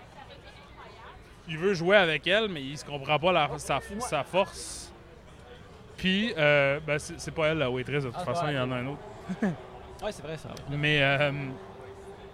Il 1.48 1.58
veut 1.58 1.74
jouer 1.74 1.96
avec 1.96 2.28
elle, 2.28 2.50
mais 2.50 2.62
il 2.62 2.78
se 2.78 2.84
comprend 2.84 3.18
pas 3.18 3.32
la- 3.32 3.50
sa, 3.58 3.80
sa 4.00 4.24
force. 4.24 4.92
Puis, 5.96 6.34
euh, 6.38 6.80
ben, 6.86 7.00
c'est 7.00 7.32
pas 7.34 7.48
elle 7.48 7.60
la 7.60 7.72
waitress, 7.72 8.04
de 8.04 8.10
toute 8.10 8.18
Ah, 8.20 8.26
façon, 8.26 8.48
il 8.50 8.56
y 8.56 8.60
en 8.60 8.70
a 8.72 8.76
un 8.76 8.88
autre. 8.88 9.02
Ouais, 10.04 10.12
c'est 10.12 10.24
vrai 10.24 10.36
ça. 10.38 10.50
Mais 10.70 11.02
euh, 11.02 11.32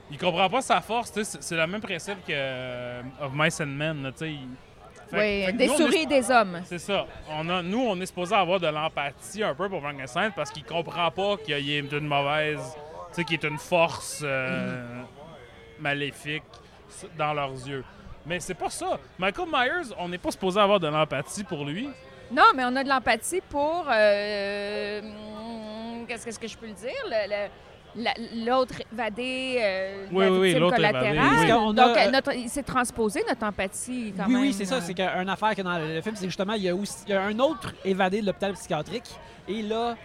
il 0.10 0.18
comprend 0.18 0.50
pas 0.50 0.62
sa 0.64 0.82
force. 0.82 1.14
tu 1.14 1.24
sais, 1.24 1.38
C'est 1.42 1.56
le 1.56 1.68
même 1.68 1.80
principe 1.80 2.18
que 2.26 2.32
euh, 2.34 3.02
Of 3.22 3.32
Mice 3.36 3.62
and 3.62 3.68
Men. 3.68 4.02
là, 4.02 4.12
tu 4.12 4.18
sais, 4.18 4.32
il- 4.32 4.48
Fait 5.12 5.18
Oui, 5.20 5.46
fait 5.46 5.54
des 5.54 5.68
nous, 5.68 5.78
souris 5.78 6.02
est- 6.04 6.06
des 6.08 6.32
hommes. 6.32 6.62
C'est 6.66 6.80
ça. 6.80 7.06
On 7.30 7.48
a, 7.50 7.62
nous, 7.62 7.80
on 7.82 8.00
est 8.02 8.06
supposé 8.06 8.34
avoir 8.36 8.60
de 8.60 8.68
l'empathie 8.68 9.44
un 9.44 9.54
peu 9.54 9.68
pour 9.70 9.82
Frankenstein 9.82 10.32
parce 10.36 10.50
qu'il 10.52 10.64
comprend 10.64 11.12
pas 11.12 11.38
qu'il 11.38 11.54
est 11.70 11.80
une 11.92 12.08
mauvaise. 12.08 12.62
Tu 13.10 13.16
sais, 13.16 13.24
qu'il 13.26 13.36
est 13.36 13.44
une 13.48 13.58
force 13.60 14.22
euh, 14.24 15.02
maléfique 15.80 16.44
dans 17.18 17.34
leurs 17.34 17.52
yeux. 17.68 17.84
Mais 18.26 18.40
c'est 18.40 18.54
pas 18.54 18.70
ça. 18.70 18.98
Michael 19.20 19.48
Myers, 19.52 19.94
on 19.98 20.08
n'est 20.08 20.18
pas 20.18 20.32
supposé 20.32 20.60
avoir 20.60 20.80
de 20.80 20.88
l'empathie 20.88 21.44
pour 21.44 21.66
lui. 21.66 21.90
Non, 22.32 22.44
mais 22.56 22.64
on 22.66 22.76
a 22.76 22.84
de 22.84 22.90
l'empathie 22.90 23.42
pour. 23.50 23.86
euh, 23.92 25.02
Qu'est-ce 26.08 26.40
que 26.40 26.48
je 26.48 26.58
peux 26.58 26.68
le 26.68 26.74
dire? 26.74 26.92
Le- 27.06 27.24
le- 27.26 27.30
la- 27.30 27.48
L'autre 28.46 28.76
évadé, 28.94 29.58
euh, 29.60 30.06
Oui, 30.12 30.24
la 30.26 30.32
oui, 30.32 30.54
oui, 30.56 30.70
collatérale. 30.72 31.18
oui. 31.40 31.52
A, 31.52 31.56
Donc, 31.74 31.98
notre, 32.14 32.34
il 32.36 32.50
s'est 32.50 32.64
transposé 32.64 33.22
notre 33.28 33.44
empathie 33.46 34.14
quand 34.16 34.26
oui, 34.28 34.34
même. 34.34 34.42
oui, 34.44 34.54
c'est 34.54 34.66
ça. 34.66 34.80
C'est 34.82 34.94
qu'une 34.94 35.30
affaire 35.30 35.56
que 35.56 35.62
dans 35.62 35.78
le 35.78 36.02
film, 36.02 36.16
c'est 36.16 36.26
justement, 36.28 36.54
il 36.54 36.64
y, 36.64 36.70
a 36.70 36.76
aussi, 36.76 37.04
il 37.08 37.12
y 37.12 37.16
a 37.16 37.22
un 37.22 37.38
autre 37.40 37.74
évadé 37.84 38.22
de 38.22 38.26
l'hôpital 38.28 38.54
psychiatrique. 38.54 39.10
Et 39.48 39.62
là, 39.62 39.98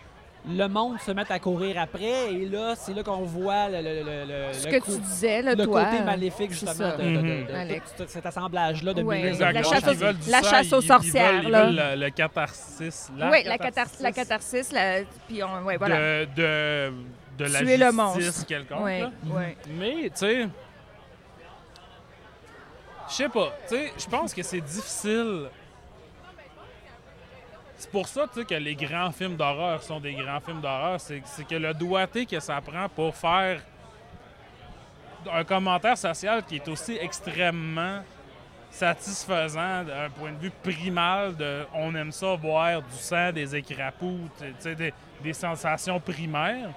le 0.49 0.67
monde 0.69 0.99
se 1.01 1.11
met 1.13 1.25
à 1.31 1.39
courir 1.39 1.81
après. 1.81 2.33
Et 2.33 2.47
là, 2.47 2.75
c'est 2.77 2.93
là 2.95 3.03
qu'on 3.05 3.23
voit 3.23 3.69
le, 3.69 3.77
le, 3.83 4.03
le- 4.03 4.25
le- 4.49 4.53
Ce 4.53 4.67
le 4.67 4.79
que 4.81 4.85
tu 4.85 4.99
disais, 5.01 5.43
là, 5.43 5.55
le 5.55 5.65
toi. 5.65 5.85
côté 5.85 6.03
maléfique, 6.03 6.51
justement, 6.51 6.73
ça. 6.73 6.97
de, 6.97 7.03
de- 7.03 7.09
de- 7.09 7.21
Mhm. 7.21 7.47
de- 7.47 7.53
Alex. 7.55 7.95
tout 7.97 8.05
cet 8.09 8.27
assemblage-là 8.27 8.95
de 8.95 9.03
Ouais, 9.03 9.23
milices 9.23 9.39
la 9.41 9.53
de 9.53 9.63
chasse 9.63 9.87
aux- 9.89 10.31
la 10.31 10.43
sang, 10.43 10.51
chasse 10.51 10.73
aux 10.73 10.81
ils- 10.81 10.87
sorcières, 10.87 11.43
Ils 11.45 11.51
là. 11.51 11.65
veulent 11.67 11.77
le, 11.99 12.05
le 12.05 12.11
catharsis. 12.11 13.11
La 13.17 13.31
Oui, 13.31 13.39
la, 13.45 13.59
cathar- 13.59 13.59
catharsis 13.59 14.01
la 14.01 14.13
catharsis, 14.13 14.73
la- 14.73 15.01
puis 15.29 15.43
on, 15.43 15.65
ouais, 15.65 15.77
voilà. 15.79 16.27
de, 16.27 16.93
de, 17.37 17.45
la 17.45 17.61
Tuer 17.61 17.77
le 17.77 17.85
justice 17.87 17.97
monstre. 17.97 18.47
quelconque. 18.47 18.89
Là. 18.89 19.11
Mais, 19.71 20.11
tu 20.11 20.17
sais, 20.17 20.49
je 23.09 23.15
sais 23.15 23.29
pas, 23.29 23.53
tu 23.69 23.77
sais, 23.77 23.93
je 23.99 24.07
pense 24.07 24.35
que 24.35 24.43
c'est 24.43 24.61
difficile. 24.61 25.49
C'est 27.79 27.91
pour 27.91 28.09
ça, 28.09 28.27
tu 28.27 28.41
sais, 28.41 28.45
que 28.47 28.55
les 28.55 28.75
grands 28.75 29.13
films 29.13 29.37
d'horreur 29.37 29.83
sont 29.83 30.01
des 30.01 30.15
grands 30.15 30.41
films 30.41 30.61
d'horreur. 30.61 30.99
C'est 31.01 31.21
que 31.21 31.55
le 31.55 31.75
doigté 31.75 32.25
que 32.25 32.41
ça 32.41 32.61
prend 32.61 32.89
pour 32.89 33.15
faire 33.15 33.61
un 35.31 35.45
commentaire 35.45 35.99
social 35.99 36.43
qui 36.45 36.57
est 36.57 36.69
aussi 36.69 36.97
extrêmement 37.01 38.03
satisfaisant 38.71 39.85
d'un 39.85 40.11
point 40.11 40.33
de 40.33 40.39
vue 40.39 40.53
primal 40.63 41.35
de 41.37 41.65
on 41.75 41.95
aime 41.95 42.13
ça 42.13 42.35
voir 42.35 42.83
du 42.83 42.97
sang, 42.97 43.33
des 43.33 43.47
sais, 43.47 44.75
des, 44.75 44.93
des 45.23 45.33
sensations 45.33 45.99
primaires, 45.99 46.71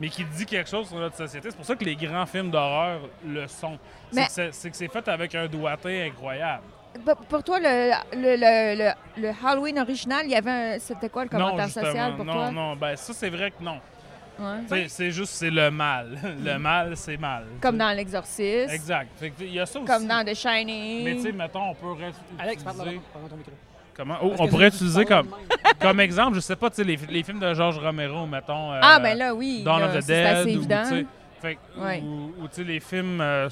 mais 0.00 0.08
qui 0.08 0.24
dit 0.24 0.46
quelque 0.46 0.68
chose 0.70 0.88
sur 0.88 0.96
notre 0.98 1.16
société. 1.16 1.50
C'est 1.50 1.56
pour 1.56 1.64
ça 1.66 1.74
que 1.76 1.84
les 1.84 1.96
grands 1.96 2.26
films 2.26 2.50
d'horreur 2.50 3.00
le 3.26 3.46
sont. 3.46 3.78
C'est 4.10 4.16
Mais- 4.20 4.26
que 4.26 4.32
c'est- 4.32 4.52
c'est 4.52 4.70
que 4.70 4.76
c'est 4.76 4.88
fait 4.88 5.08
avec 5.08 5.34
un 5.34 5.46
doigté 5.46 6.06
incroyable. 6.06 6.62
Pour- 7.04 7.16
Pour 7.16 7.42
toi, 7.44 7.58
le, 7.60 7.90
le, 8.14 8.36
le, 8.36 8.76
le- 9.16 9.22
le 9.22 9.32
Halloween 9.44 9.78
original, 9.78 10.22
il 10.24 10.30
y 10.30 10.34
avait 10.36 10.50
un- 10.50 10.78
C'était 10.78 11.08
quoi 11.08 11.24
le 11.24 11.30
non, 11.38 11.50
commentaire 11.50 11.68
social 11.70 12.16
pour 12.16 12.24
non, 12.24 12.32
toi? 12.32 12.50
non, 12.50 12.76
ben 12.76 12.96
ça 12.96 13.12
c'est 13.12 13.28
vrai 13.30 13.50
que 13.50 13.62
non. 13.62 13.78
Ouais. 14.40 14.86
C'est 14.88 15.10
juste, 15.10 15.32
c'est 15.34 15.50
le 15.50 15.68
mal. 15.70 16.16
le 16.44 16.58
mal, 16.58 16.96
c'est 16.96 17.16
mal. 17.16 17.44
Comme 17.60 17.76
dans 17.76 17.90
L'Exorciste. 17.90 18.70
Exact. 18.70 19.08
Il 19.40 19.52
y 19.52 19.58
a 19.60 19.66
ça 19.66 19.80
aussi. 19.80 19.86
Comme 19.88 20.06
dans 20.06 20.24
The 20.24 20.32
Shining. 20.34 21.04
Mais 21.04 21.14
tu 21.16 21.22
sais, 21.22 21.32
mettons, 21.32 21.70
on 21.70 21.74
peut 21.74 22.04
Alex, 22.38 22.62
parle 22.62 22.76
pendant 23.12 23.28
ton 23.28 23.36
micro. 23.36 23.50
Comment? 23.98 24.16
Oh, 24.22 24.32
on 24.38 24.46
pourrait 24.48 24.68
utiliser 24.68 25.04
comme, 25.04 26.00
exemple, 26.00 26.36
je 26.36 26.40
sais 26.40 26.54
pas, 26.56 26.70
tu 26.70 26.76
sais, 26.76 26.84
les, 26.84 26.96
les 27.10 27.22
films 27.24 27.40
de 27.40 27.52
Georges 27.52 27.78
Romero, 27.78 28.24
mettons. 28.26 28.72
euh, 28.72 28.78
ah, 28.80 29.00
ben 29.00 29.18
là, 29.18 29.34
oui. 29.34 29.62
Dawn 29.64 29.80
là, 29.80 29.86
of 29.88 29.92
the 29.96 30.00
ça, 30.00 30.06
c'est 30.06 30.24
assez 30.24 30.44
Dead. 30.44 30.54
ou, 30.56 30.58
évident. 30.60 30.82
tu 30.84 30.88
sais, 31.00 31.06
Fait 31.42 31.58
Ouais. 31.76 32.00
Ou, 32.04 32.32
ou, 32.42 32.48
tu 32.48 32.54
sais, 32.54 32.64
les 32.64 32.78
films. 32.80 33.20
euh, 33.20 33.48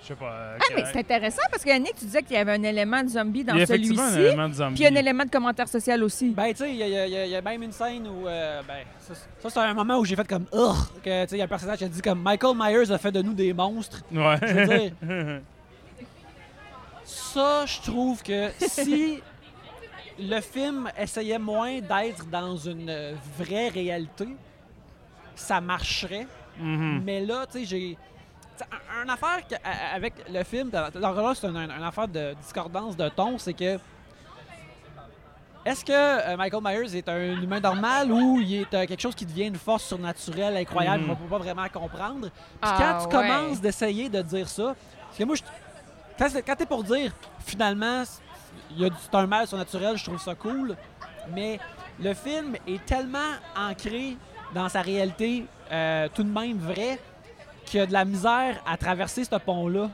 je 0.00 0.08
sais 0.08 0.14
pas. 0.14 0.26
euh, 0.26 0.58
Ah, 0.60 0.64
mais 0.76 0.84
c'est 0.92 0.98
intéressant 1.00 1.42
parce 1.50 1.64
que 1.64 1.70
Yannick, 1.70 1.94
tu 1.96 2.04
disais 2.04 2.22
qu'il 2.22 2.36
y 2.36 2.38
avait 2.38 2.52
un 2.52 2.62
élément 2.62 3.02
de 3.02 3.08
zombie 3.08 3.42
dans 3.42 3.54
il 3.54 3.58
y 3.58 3.60
a 3.60 3.64
effectivement 3.64 4.02
un 4.02 4.10
celui-ci. 4.10 4.26
élément 4.28 4.48
de 4.48 4.54
zombie. 4.54 4.74
Puis 4.74 4.82
il 4.82 4.84
y 4.84 4.86
a 4.86 4.90
un 4.92 5.00
élément 5.00 5.24
de 5.24 5.30
commentaire 5.30 5.66
social 5.68 6.02
aussi. 6.04 6.30
Ben, 6.30 6.50
tu 6.52 6.56
sais, 6.58 6.70
il 6.70 6.76
y, 6.76 6.82
a- 6.82 7.06
y 7.26 7.30
y 7.30 7.42
même 7.42 7.62
une 7.62 7.72
scène 7.72 8.06
où. 8.06 8.28
euh, 8.28 8.60
ben, 8.68 8.74
ça, 9.00 9.14
ça, 9.14 9.50
c'est 9.50 9.58
un 9.60 9.74
moment 9.74 9.96
où 9.98 10.04
j'ai 10.04 10.14
fait 10.14 10.28
comme. 10.28 10.44
Ugh! 10.52 10.76
Que, 11.02 11.22
tu 11.24 11.30
sais, 11.30 11.36
il 11.36 11.38
y 11.38 11.40
a 11.40 11.44
un 11.46 11.48
personnage 11.48 11.78
qui 11.78 11.84
a 11.84 11.88
dit 11.88 12.02
comme 12.02 12.20
Michael 12.22 12.54
Myers 12.56 12.92
a 12.92 12.98
fait 12.98 13.10
de 13.12 13.22
nous 13.22 13.32
des 13.32 13.52
monstres. 13.54 14.02
Ouais. 14.12 14.36
Je 14.42 14.46
veux 14.54 14.66
dire, 14.66 14.92
ça, 17.04 17.66
je 17.66 17.80
trouve 17.82 18.22
que 18.22 18.50
si 18.58 19.20
le 20.18 20.40
film 20.40 20.90
essayait 20.98 21.38
moins 21.38 21.80
d'être 21.80 22.24
dans 22.30 22.56
une 22.56 23.14
vraie 23.38 23.68
réalité, 23.68 24.28
ça 25.34 25.60
marcherait. 25.60 26.26
Mhm. 26.58 27.02
Mais 27.04 27.20
là, 27.20 27.46
tu 27.50 27.58
sais, 27.60 27.64
j'ai. 27.64 27.98
t'sais, 28.56 28.64
un- 28.70 29.02
Une 29.02 29.10
affaire 29.10 29.40
avec 29.92 30.14
le 30.30 30.42
film, 30.44 30.70
dans- 30.70 30.88
là, 30.94 31.32
c'est 31.34 31.46
une, 31.48 31.56
une 31.56 31.82
affaire 31.82 32.06
de 32.08 32.34
discordance 32.40 32.96
de 32.96 33.08
ton, 33.08 33.36
c'est 33.38 33.52
que. 33.54 33.78
Est-ce 35.64 35.82
que 35.82 35.92
euh, 35.92 36.36
Michael 36.36 36.62
Myers 36.62 36.94
est 36.96 37.08
un 37.08 37.40
humain 37.40 37.58
normal 37.58 38.12
ou 38.12 38.38
il 38.38 38.54
est 38.56 38.74
euh, 38.74 38.84
quelque 38.86 39.00
chose 39.00 39.14
qui 39.14 39.24
devient 39.24 39.46
une 39.46 39.56
force 39.56 39.84
surnaturelle 39.84 40.56
incroyable 40.58 41.02
Mhm. 41.04 41.08
qu'on 41.08 41.16
peut 41.16 41.28
pas 41.30 41.38
vraiment 41.38 41.66
comprendre? 41.70 42.28
Puis 42.28 42.30
Ah, 42.60 42.76
quand 42.78 42.98
tu 43.08 43.16
ouais. 43.16 43.22
commences 43.28 43.60
d'essayer 43.62 44.08
de 44.10 44.20
dire 44.20 44.46
ça, 44.46 44.76
parce 45.06 45.18
que 45.18 45.24
moi, 45.24 45.36
je, 45.36 45.42
quand, 46.18 46.28
quand 46.46 46.56
t'es 46.56 46.66
pour 46.66 46.84
dire 46.84 47.12
finalement, 47.40 48.04
c'est 48.04 49.14
un 49.14 49.26
mal 49.26 49.46
surnaturel, 49.46 49.96
je 49.96 50.04
trouve 50.04 50.20
ça 50.20 50.34
cool, 50.34 50.76
mais 51.32 51.58
le 52.00 52.14
film 52.14 52.56
est 52.66 52.84
tellement 52.84 53.18
ancré 53.56 54.16
dans 54.54 54.68
sa 54.68 54.82
réalité 54.82 55.46
euh, 55.70 56.08
tout 56.14 56.22
de 56.22 56.28
même 56.28 56.58
vrai 56.58 56.98
qu'il 57.64 57.80
y 57.80 57.82
a 57.82 57.86
de 57.86 57.92
la 57.92 58.04
misère 58.04 58.62
à 58.66 58.76
traverser 58.76 59.24
ce 59.24 59.36
pont-là. 59.36 59.90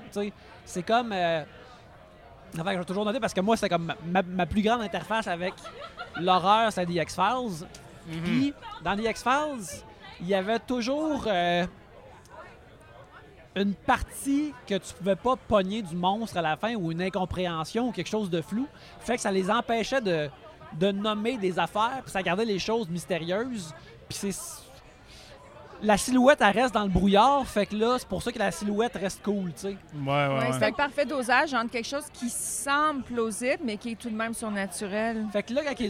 C'est 0.64 0.82
comme. 0.82 1.12
Euh, 1.12 1.42
enfin, 2.58 2.72
je 2.72 2.78
vais 2.78 2.84
toujours 2.84 3.04
noter 3.04 3.20
parce 3.20 3.34
que 3.34 3.40
moi, 3.40 3.56
c'est 3.56 3.68
comme 3.68 3.92
ma, 4.06 4.22
ma 4.22 4.46
plus 4.46 4.62
grande 4.62 4.82
interface 4.82 5.26
avec 5.26 5.54
l'horreur, 6.16 6.72
c'est 6.72 6.86
The 6.86 6.90
X-Files. 6.90 7.66
Mhm. 8.06 8.22
Puis, 8.24 8.54
dans 8.82 8.96
The 8.96 9.04
X-Files, 9.04 9.82
il 10.20 10.28
y 10.28 10.34
avait 10.34 10.58
toujours 10.58 11.24
euh, 11.26 11.66
une 13.56 13.74
partie 13.74 14.52
que 14.66 14.74
tu 14.76 14.94
pouvais 14.94 15.16
pas 15.16 15.34
pogner 15.36 15.82
du 15.82 15.96
monstre 15.96 16.36
à 16.36 16.42
la 16.42 16.56
fin 16.56 16.74
ou 16.76 16.92
une 16.92 17.02
incompréhension 17.02 17.88
ou 17.88 17.92
quelque 17.92 18.08
chose 18.08 18.30
de 18.30 18.40
flou. 18.42 18.66
Fait 19.00 19.16
que 19.16 19.20
ça 19.22 19.32
les 19.32 19.50
empêchait 19.50 20.00
de, 20.00 20.28
de 20.74 20.92
nommer 20.92 21.36
des 21.36 21.58
affaires, 21.58 22.00
puis 22.02 22.12
ça 22.12 22.22
gardait 22.22 22.44
les 22.44 22.58
choses 22.60 22.88
mystérieuses. 22.88 23.74
Puis 24.08 24.18
c'est. 24.18 24.70
La 25.82 25.96
silhouette, 25.96 26.40
elle 26.42 26.60
reste 26.60 26.74
dans 26.74 26.82
le 26.82 26.90
brouillard, 26.90 27.46
fait 27.46 27.64
que 27.64 27.74
là, 27.74 27.96
c'est 27.98 28.06
pour 28.06 28.22
ça 28.22 28.30
que 28.30 28.38
la 28.38 28.50
silhouette 28.52 28.94
reste 28.96 29.22
cool, 29.22 29.50
tu 29.54 29.60
sais. 29.62 29.76
Ouais, 29.94 30.06
ouais, 30.06 30.52
c'est 30.58 30.68
le 30.68 30.76
parfait 30.76 31.06
dosage 31.06 31.54
entre 31.54 31.70
quelque 31.70 31.86
chose 31.88 32.04
qui 32.12 32.28
semble 32.28 33.02
plausible, 33.02 33.60
mais 33.64 33.78
qui 33.78 33.92
est 33.92 33.94
tout 33.94 34.10
de 34.10 34.14
même 34.14 34.34
surnaturel. 34.34 35.24
Fait 35.32 35.42
que 35.42 35.54
là, 35.54 35.62
quand 35.64 35.82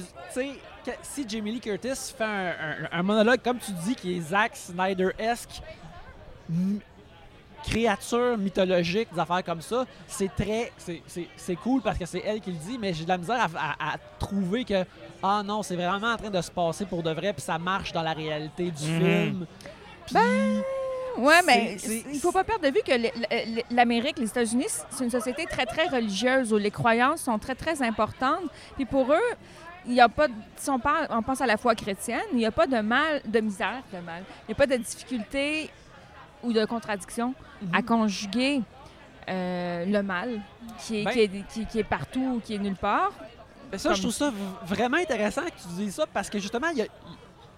si 1.02 1.28
Jamie 1.28 1.50
Lee 1.50 1.60
Curtis 1.60 2.14
fait 2.16 2.22
un, 2.22 2.50
un- 2.50 2.98
un 3.00 3.02
monologue, 3.02 3.40
comme 3.42 3.58
tu 3.58 3.72
dis, 3.84 3.96
qui 3.96 4.16
est 4.16 4.20
Zack 4.20 4.54
Snyder-esque, 4.54 5.60
m- 7.66 7.70
créature 7.72 8.36
mythologique, 8.38 9.08
des 9.12 9.18
affaires 9.20 9.44
comme 9.44 9.60
ça, 9.60 9.84
c'est 10.06 10.34
très. 10.34 10.72
c'est- 10.78 11.02
C'est 11.06 11.28
c'est 11.36 11.56
cool 11.56 11.80
parce 11.82 11.98
que 11.98 12.06
c'est 12.06 12.22
elle 12.24 12.40
qui 12.40 12.50
le 12.52 12.58
dit, 12.58 12.78
mais 12.78 12.92
j'ai 12.94 13.04
de 13.04 13.08
la 13.08 13.18
misère 13.18 13.40
à, 13.56 13.72
à- 13.88 13.94
à 13.94 13.96
trouver 14.18 14.64
que, 14.64 14.84
ah 15.22 15.42
non, 15.44 15.62
c'est 15.62 15.76
vraiment 15.76 16.12
en 16.12 16.16
train 16.16 16.30
de 16.30 16.40
se 16.40 16.50
passer 16.50 16.84
pour 16.86 17.02
de 17.02 17.10
vrai, 17.12 17.32
puis 17.32 17.42
ça 17.42 17.58
marche 17.58 17.92
dans 17.92 18.02
la 18.02 18.12
réalité 18.12 18.70
du 18.70 18.84
Mhm. 18.90 19.00
film. 19.00 19.46
Puis- 20.06 20.16
Ouais, 21.18 21.42
mais 21.44 21.76
il 22.12 22.20
faut 22.20 22.30
pas 22.32 22.44
perdre 22.44 22.62
de 22.64 22.68
vue 22.72 22.82
que 22.86 23.74
l'Amérique, 23.74 24.18
les 24.18 24.28
États-Unis, 24.28 24.66
c'est 24.90 25.04
une 25.04 25.10
société 25.10 25.44
très, 25.44 25.66
très 25.66 25.88
religieuse 25.88 26.52
où 26.52 26.56
les 26.56 26.70
croyances 26.70 27.22
sont 27.22 27.38
très, 27.38 27.56
très 27.56 27.82
importantes. 27.82 28.44
Puis 28.76 28.84
pour 28.86 29.12
eux, 29.12 29.36
il 29.86 29.92
n'y 29.92 30.00
a 30.00 30.08
pas, 30.08 30.28
de- 30.28 30.34
si 30.56 30.70
on, 30.70 30.78
parle, 30.78 31.08
on 31.10 31.20
pense 31.22 31.40
à 31.40 31.46
la 31.46 31.56
foi 31.56 31.74
chrétienne, 31.74 32.22
il 32.32 32.38
n'y 32.38 32.46
a 32.46 32.52
pas 32.52 32.66
de 32.68 32.78
mal, 32.80 33.20
de 33.26 33.40
misère, 33.40 33.82
de 33.92 33.98
mal. 33.98 34.22
Il 34.48 34.50
n'y 34.50 34.52
a 34.52 34.54
pas 34.54 34.66
de 34.68 34.76
difficulté 34.76 35.68
ou 36.42 36.53
de 36.53 36.64
contradiction 36.64 37.35
Mhm. 37.62 37.74
à 37.74 37.83
conjuguer 37.83 38.62
euh, 39.29 39.85
le 39.85 40.03
mal 40.03 40.40
qui 40.79 41.00
est, 41.00 41.05
Ben- 41.05 41.12
qui, 41.12 41.20
est, 41.20 41.46
qui- 41.48 41.66
qui 41.66 41.79
est 41.79 41.85
partout, 41.85 42.40
qui 42.44 42.55
est 42.55 42.59
nulle 42.59 42.74
part. 42.76 43.12
Mais 43.70 43.79
ça, 43.79 43.90
Comme- 43.90 43.96
je 43.96 44.03
trouve 44.03 44.12
ça 44.14 44.33
vraiment 44.64 44.96
intéressant 44.96 45.42
que 45.42 45.50
tu 45.62 45.68
dises 45.76 45.94
ça 45.94 46.07
parce 46.07 46.29
que 46.31 46.38
justement, 46.38 46.68
il 46.68 46.79
y 46.79 46.83
a, 46.83 46.87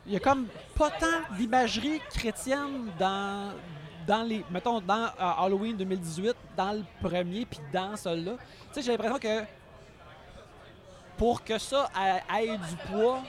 il 0.07 0.13
y 0.13 0.17
a 0.17 0.21
comme 0.21 0.47
pas 0.77 0.91
tant 0.91 1.37
d'imagerie 1.39 2.01
chrétienne 2.13 2.91
dans, 2.99 3.53
dans 4.07 4.23
les. 4.23 4.45
Mettons, 4.51 4.81
dans 4.81 5.05
euh, 5.05 5.09
Halloween 5.39 5.77
2018, 5.77 6.35
dans 6.57 6.73
le 6.73 6.85
premier, 7.01 7.47
puis 7.47 7.61
dans 7.73 7.97
celui-là. 7.97 8.33
Tu 8.33 8.75
sais, 8.75 8.83
j'ai 8.83 8.91
l'impression 8.93 9.19
que 9.19 9.45
pour 11.17 11.45
que 11.45 11.57
ça 11.59 11.89
ait 12.41 12.57
du 12.59 12.77
poids, 12.91 13.23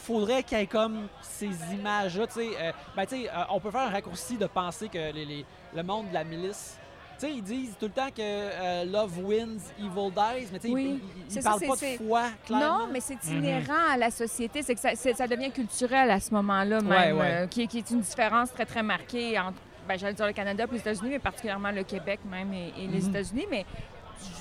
faudrait 0.00 0.42
qu'il 0.42 0.58
y 0.58 0.62
ait 0.62 0.66
comme 0.66 1.08
ces 1.22 1.50
images-là. 1.72 2.26
Tu 2.26 2.32
sais, 2.34 2.48
euh, 2.60 2.72
ben, 2.96 3.06
tu 3.06 3.22
sais, 3.22 3.28
euh, 3.30 3.42
on 3.50 3.60
peut 3.60 3.70
faire 3.70 3.82
un 3.82 3.90
raccourci 3.90 4.36
de 4.36 4.46
penser 4.46 4.88
que 4.88 5.12
les- 5.12 5.24
les- 5.24 5.46
le 5.74 5.82
monde 5.82 6.08
de 6.08 6.14
la 6.14 6.24
milice. 6.24 6.76
Tu 7.18 7.26
sais, 7.26 7.32
ils 7.34 7.42
disent 7.42 7.74
tout 7.78 7.84
le 7.86 7.92
temps 7.92 8.08
que 8.08 8.20
euh, 8.22 8.84
Love 8.86 9.18
wins, 9.22 9.58
evil 9.78 10.10
dies, 10.10 10.48
mais 10.52 10.58
tu 10.58 10.68
sais, 10.68 10.72
Oui. 10.72 10.84
ils- 10.84 10.94
ils, 11.20 11.24
ils 11.26 11.30
C'est 11.30 11.42
ça, 11.42 11.50
parlent 11.50 11.60
pas 11.60 11.74
de 11.74 11.78
c'est- 11.78 11.96
foi, 11.98 12.22
clairement. 12.46 12.78
Non, 12.78 12.86
mais 12.90 13.00
c'est 13.00 13.22
inhérent 13.26 13.90
à 13.92 13.96
la 13.98 14.10
société. 14.10 14.62
C'est 14.62 14.74
que 14.74 14.80
ça, 14.80 15.26
devient 15.28 15.50
culturel 15.50 16.10
à 16.10 16.18
ce 16.18 16.32
moment-là, 16.32 16.80
même, 16.80 16.88
Ouais, 16.88 17.12
ouais. 17.20 17.30
euh, 17.42 17.46
qui, 17.46 17.62
est- 17.62 17.66
qui 17.66 17.78
est 17.78 17.90
une 17.90 18.00
différence 18.00 18.50
très, 18.54 18.64
très 18.64 18.82
marquée 18.82 19.38
entre, 19.38 19.58
ben, 19.86 19.98
j'allais 19.98 20.14
dire 20.14 20.26
le 20.26 20.32
Canada 20.32 20.64
et 20.66 20.72
les 20.72 20.78
États-Unis, 20.78 21.10
mais 21.10 21.18
particulièrement 21.18 21.70
le 21.72 21.82
Québec 21.82 22.20
même 22.24 22.54
et, 22.54 22.72
et 22.78 22.86
les 22.86 23.02
Mhm. 23.02 23.08
États-Unis. 23.10 23.46
Mais 23.50 23.66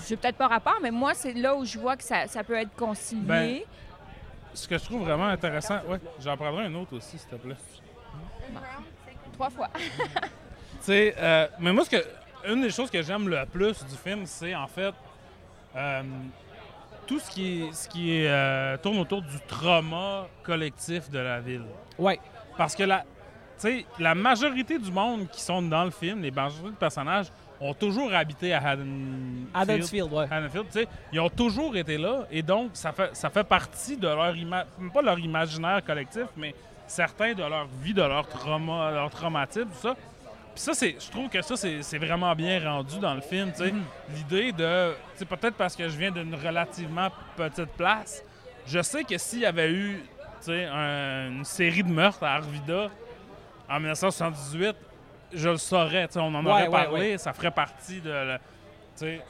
j'ai 0.07 0.15
peut-être 0.15 0.37
pas 0.37 0.47
rapport, 0.47 0.77
mais 0.81 0.91
moi, 0.91 1.13
c'est 1.13 1.33
là 1.33 1.55
où 1.55 1.65
je 1.65 1.77
vois 1.77 1.97
que 1.97 2.03
ça, 2.03 2.27
ça 2.27 2.45
peut 2.45 2.55
être 2.55 2.73
concilié. 2.77 3.21
Ben, 3.25 3.59
Ce 4.59 4.67
que 4.67 4.77
je 4.77 4.83
trouve 4.83 5.03
vraiment 5.03 5.27
intéressant, 5.27 5.79
ouais, 5.87 5.99
j'en 6.19 6.35
prendrai 6.35 6.65
un 6.65 6.75
autre 6.75 6.97
aussi, 6.97 7.17
s'il 7.17 7.29
te 7.29 7.35
plaît. 7.35 7.55
Trois 9.33 9.49
fois. 9.49 9.69
Tu 9.73 9.79
sais, 10.81 11.15
euh, 11.17 11.47
mais 11.59 11.71
moi, 11.71 11.85
ce 11.85 11.89
que, 11.89 12.05
une 12.45 12.61
des 12.61 12.69
choses 12.69 12.91
que 12.91 13.01
j'aime 13.01 13.29
le 13.29 13.45
plus 13.45 13.83
du 13.85 13.95
film, 13.95 14.25
c'est 14.25 14.53
en 14.53 14.67
fait 14.67 14.93
euh, 15.75 16.03
tout 17.07 17.19
ce 17.19 17.31
qui, 17.31 17.63
est, 17.63 17.73
ce 17.73 17.87
qui 17.87 18.17
est, 18.17 18.29
euh, 18.29 18.75
tourne 18.77 18.99
autour 18.99 19.21
du 19.21 19.39
trauma 19.47 20.27
collectif 20.43 21.09
de 21.09 21.19
la 21.19 21.39
ville. 21.39 21.65
Ouais. 21.97 22.19
Parce 22.57 22.75
que 22.75 22.83
la, 22.83 22.99
tu 22.99 23.05
sais, 23.59 23.85
la 23.97 24.13
majorité 24.13 24.77
du 24.77 24.91
monde 24.91 25.29
qui 25.29 25.41
sont 25.41 25.61
dans 25.61 25.85
le 25.85 25.91
film, 25.91 26.21
les 26.21 26.31
majorités 26.31 26.71
de 26.71 26.75
personnages, 26.75 27.27
ont 27.61 27.73
toujours 27.73 28.13
habité 28.13 28.53
à 28.53 28.59
Haddonfield. 28.59 29.47
Haddonfield, 29.53 30.13
ouais. 30.13 30.25
Haddonfield, 30.31 30.65
tu 30.67 30.79
sais, 30.79 30.87
ils 31.11 31.19
ont 31.19 31.29
toujours 31.29 31.75
été 31.75 31.97
là 31.97 32.25
et 32.31 32.41
donc 32.41 32.71
ça 32.73 32.91
fait, 32.91 33.09
ça 33.15 33.29
fait 33.29 33.43
partie 33.43 33.97
de 33.97 34.07
leur 34.07 34.33
ima- 34.35 34.65
pas 34.93 35.01
leur 35.01 35.19
imaginaire 35.19 35.83
collectif, 35.83 36.25
mais 36.37 36.55
certains 36.87 37.33
de 37.33 37.43
leur 37.43 37.67
vie, 37.81 37.93
de 37.93 38.01
leur 38.01 38.27
trauma, 38.27 38.91
leur 38.91 39.09
traumatisme, 39.09 39.67
tout 39.69 39.81
ça. 39.89 39.95
Puis 40.55 40.63
ça, 40.63 40.73
c'est, 40.73 40.95
je 40.99 41.09
trouve 41.11 41.29
que 41.29 41.41
ça, 41.41 41.55
c'est, 41.55 41.97
vraiment 41.99 42.33
bien 42.35 42.59
rendu 42.63 42.97
dans 42.99 43.13
le 43.13 43.21
film, 43.21 43.51
tu 43.51 43.63
sais. 43.65 43.73
L'idée 44.15 44.51
de, 44.51 44.91
tu 45.13 45.19
sais, 45.19 45.25
peut-être 45.25 45.55
parce 45.55 45.75
que 45.75 45.87
je 45.87 45.97
viens 45.97 46.11
d'une 46.11 46.33
relativement 46.35 47.09
petite 47.37 47.69
place, 47.77 48.23
je 48.67 48.81
sais 48.81 49.03
que 49.03 49.17
s'il 49.17 49.39
y 49.39 49.45
avait 49.45 49.71
eu, 49.71 50.01
tu 50.39 50.45
sais, 50.45 50.65
un- 50.65 51.27
une 51.29 51.45
série 51.45 51.83
de 51.83 51.91
meurtres 51.91 52.23
à 52.23 52.35
Arvida 52.35 52.89
en 53.69 53.79
1978, 53.79 54.75
je 55.33 55.49
le 55.49 55.57
saurais, 55.57 56.07
tu 56.07 56.13
sais, 56.13 56.19
on 56.19 56.33
en 56.33 56.45
Ouais, 56.45 56.51
aurait 56.51 56.69
parlé, 56.69 57.11
ouais. 57.11 57.17
ça 57.17 57.33
ferait 57.33 57.51
partie 57.51 58.01
de, 58.01 58.09
le- 58.09 58.37
tu 58.97 59.05
sais. 59.05 59.21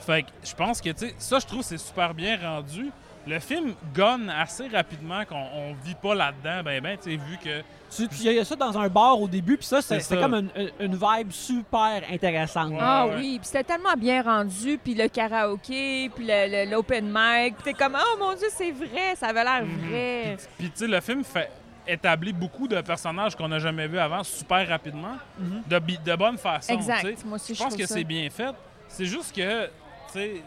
Fait 0.00 0.22
que 0.22 0.28
je 0.44 0.54
pense 0.54 0.80
que, 0.80 0.90
tu 0.90 1.08
sais, 1.08 1.14
ça, 1.18 1.38
je 1.38 1.46
trouve 1.46 1.60
que 1.60 1.66
c'est 1.66 1.78
super 1.78 2.12
bien 2.14 2.38
rendu. 2.40 2.90
Le 3.26 3.40
film 3.40 3.74
gonne 3.92 4.30
assez 4.30 4.68
rapidement 4.68 5.24
qu'on 5.24 5.34
on 5.54 5.74
vit 5.84 5.96
pas 5.96 6.14
là-dedans, 6.14 6.62
ben, 6.62 6.80
ben, 6.80 6.96
tu 6.96 7.10
sais, 7.10 7.16
vu 7.16 7.36
que 7.42 7.62
Tu, 7.90 8.04
y 8.24 8.38
a 8.38 8.44
ça 8.44 8.54
dans 8.56 8.76
un 8.78 8.88
bar 8.88 9.20
au 9.20 9.26
début, 9.26 9.56
puis 9.56 9.66
ça, 9.66 9.80
c'est 9.82 9.94
C'est 10.00 10.00
c'est 10.00 10.14
ça. 10.16 10.20
comme 10.20 10.48
une, 10.80 10.94
vibe 10.96 11.30
super 11.32 12.02
intéressante. 12.12 12.72
Ouais. 12.72 12.78
Ah 12.80 13.06
oui, 13.16 13.38
puis 13.40 13.46
c'était 13.46 13.64
tellement 13.64 13.94
bien 13.96 14.22
rendu, 14.22 14.78
puis 14.82 14.94
le 14.94 15.08
karaoké, 15.08 16.08
puis 16.14 16.24
le- 16.26 16.64
le- 16.66 16.70
l'open 16.70 17.06
mic, 17.06 17.54
puis 17.56 17.64
t'es 17.64 17.74
comme 17.74 17.96
oh 17.96 18.16
mon 18.18 18.34
dieu 18.34 18.48
c'est 18.50 18.70
vrai, 18.72 19.14
ça 19.16 19.28
avait 19.28 19.42
l'air 19.44 19.64
Mhm. 19.64 19.88
vrai. 19.88 20.36
Puis- 20.36 20.46
Puis, 20.58 20.70
tu 20.70 20.78
sais, 20.78 20.86
le 20.86 21.00
film 21.00 21.24
fait 21.24 21.50
établit 21.88 22.32
beaucoup 22.32 22.66
de 22.68 22.80
personnages 22.80 23.34
qu'on 23.36 23.48
n'a 23.48 23.58
jamais 23.58 23.86
vus 23.88 23.98
avant 23.98 24.22
super 24.24 24.66
rapidement, 24.68 25.16
de, 25.38 25.78
bi- 25.78 25.98
de 26.04 26.14
bonne 26.16 26.38
façon. 26.38 26.72
Exact. 26.72 27.24
Moi 27.24 27.36
aussi 27.36 27.54
Je 27.54 27.58
je, 27.58 27.64
pense 27.64 27.76
que 27.76 27.86
ça. 27.86 27.94
c'est 27.94 28.04
bien 28.04 28.28
fait. 28.30 28.54
C'est 28.88 29.04
juste 29.06 29.34
que, 29.34 29.66
tu 29.66 29.72
sais, 30.12 30.42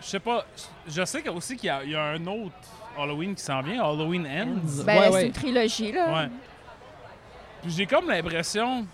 je 0.00 0.06
sais 0.06 0.20
pas, 0.20 0.44
je 0.86 1.04
sais 1.04 1.18
qu'il 1.22 1.30
y 1.30 1.34
a 1.34 1.36
aussi 1.36 1.56
qu'il 1.56 1.66
y, 1.66 1.70
a- 1.70 1.84
il 1.84 1.90
y 1.90 1.96
a 1.96 2.02
un 2.02 2.26
autre 2.26 2.54
Halloween 2.98 3.34
qui 3.34 3.42
s'en 3.42 3.60
vient, 3.62 3.82
Halloween 3.84 4.26
Ends. 4.26 4.82
Ben, 4.84 4.96
Ouais, 4.98 5.04
c'est 5.06 5.12
ouais. 5.14 5.26
une 5.26 5.32
trilogie 5.32 5.92
là. 5.92 6.12
Ouais. 6.12 6.28
Puis 7.62 7.70
j'ai 7.72 7.86
comme 7.86 8.08
l'impression 8.08 8.86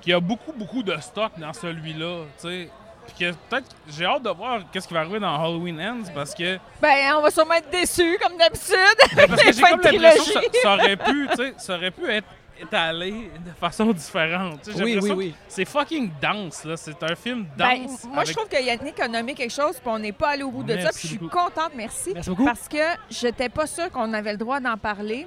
qu'il 0.00 0.10
y 0.10 0.14
a 0.14 0.20
beaucoup, 0.20 0.52
beaucoup 0.52 0.82
de 0.82 0.96
stock 1.00 1.32
dans 1.38 1.52
celui-là. 1.52 2.24
tu 2.40 2.48
sais. 2.48 2.70
Puis 3.14 3.26
que 3.26 3.32
peut-être 3.48 3.66
j'ai 3.88 4.04
hâte 4.04 4.22
de 4.22 4.30
voir 4.30 4.60
qu'est-ce 4.72 4.86
qui 4.86 4.94
va 4.94 5.00
arriver 5.00 5.18
dans 5.20 5.34
Halloween 5.42 5.80
Ends 5.80 6.10
parce 6.14 6.34
que 6.34 6.58
Ben, 6.80 7.14
on 7.16 7.22
va 7.22 7.30
sûrement 7.30 7.54
être 7.54 7.70
déçus, 7.70 8.18
comme 8.22 8.36
d'habitude. 8.36 9.16
ben, 9.16 9.26
parce 9.28 9.42
que 9.42 9.52
j'ai 9.52 9.62
comme 9.62 9.80
l'impression 9.80 9.90
que 9.90 9.92
ça, 9.92 10.38
trilogie. 10.38 10.48
ça 10.62 10.74
aurait 10.74 10.96
pu, 10.96 11.28
tu 11.30 11.36
sais, 11.36 11.54
ça 11.58 11.74
aurait 11.76 11.90
pu 11.90 12.10
être 12.10 12.26
étalé 12.60 13.30
de 13.46 13.50
façon 13.60 13.92
différente. 13.92 14.62
Tu 14.62 14.72
sais, 14.72 14.78
j'ai 14.78 14.84
Oui, 14.84 14.98
oui, 15.00 15.10
oui. 15.12 15.34
C'est 15.46 15.64
fucking 15.64 16.10
dense 16.20 16.64
là, 16.64 16.76
c'est 16.76 17.00
un 17.02 17.14
film 17.14 17.46
Ben, 17.56 17.82
dense. 17.86 18.04
moi, 18.04 18.24
je 18.24 18.32
trouve 18.32 18.48
que 18.48 18.60
Yannick 18.60 18.98
a 19.00 19.06
nommé 19.08 19.34
quelque 19.34 19.52
chose, 19.54 19.74
puis 19.80 19.84
on 19.88 19.98
n'est 19.98 20.12
pas 20.12 20.30
allé 20.30 20.42
au 20.42 20.50
bout 20.50 20.64
de 20.64 20.78
ça. 20.80 20.90
Puis 20.90 21.02
je 21.02 21.06
suis 21.08 21.18
contente, 21.18 21.72
merci. 21.76 22.10
Merci 22.14 22.30
beaucoup. 22.30 22.44
Parce 22.44 22.68
que 22.68 22.78
j'étais 23.10 23.48
pas 23.48 23.66
sûre 23.66 23.90
qu'on 23.90 24.12
avait 24.12 24.32
le 24.32 24.38
droit 24.38 24.58
d'en 24.60 24.76
parler. 24.76 25.26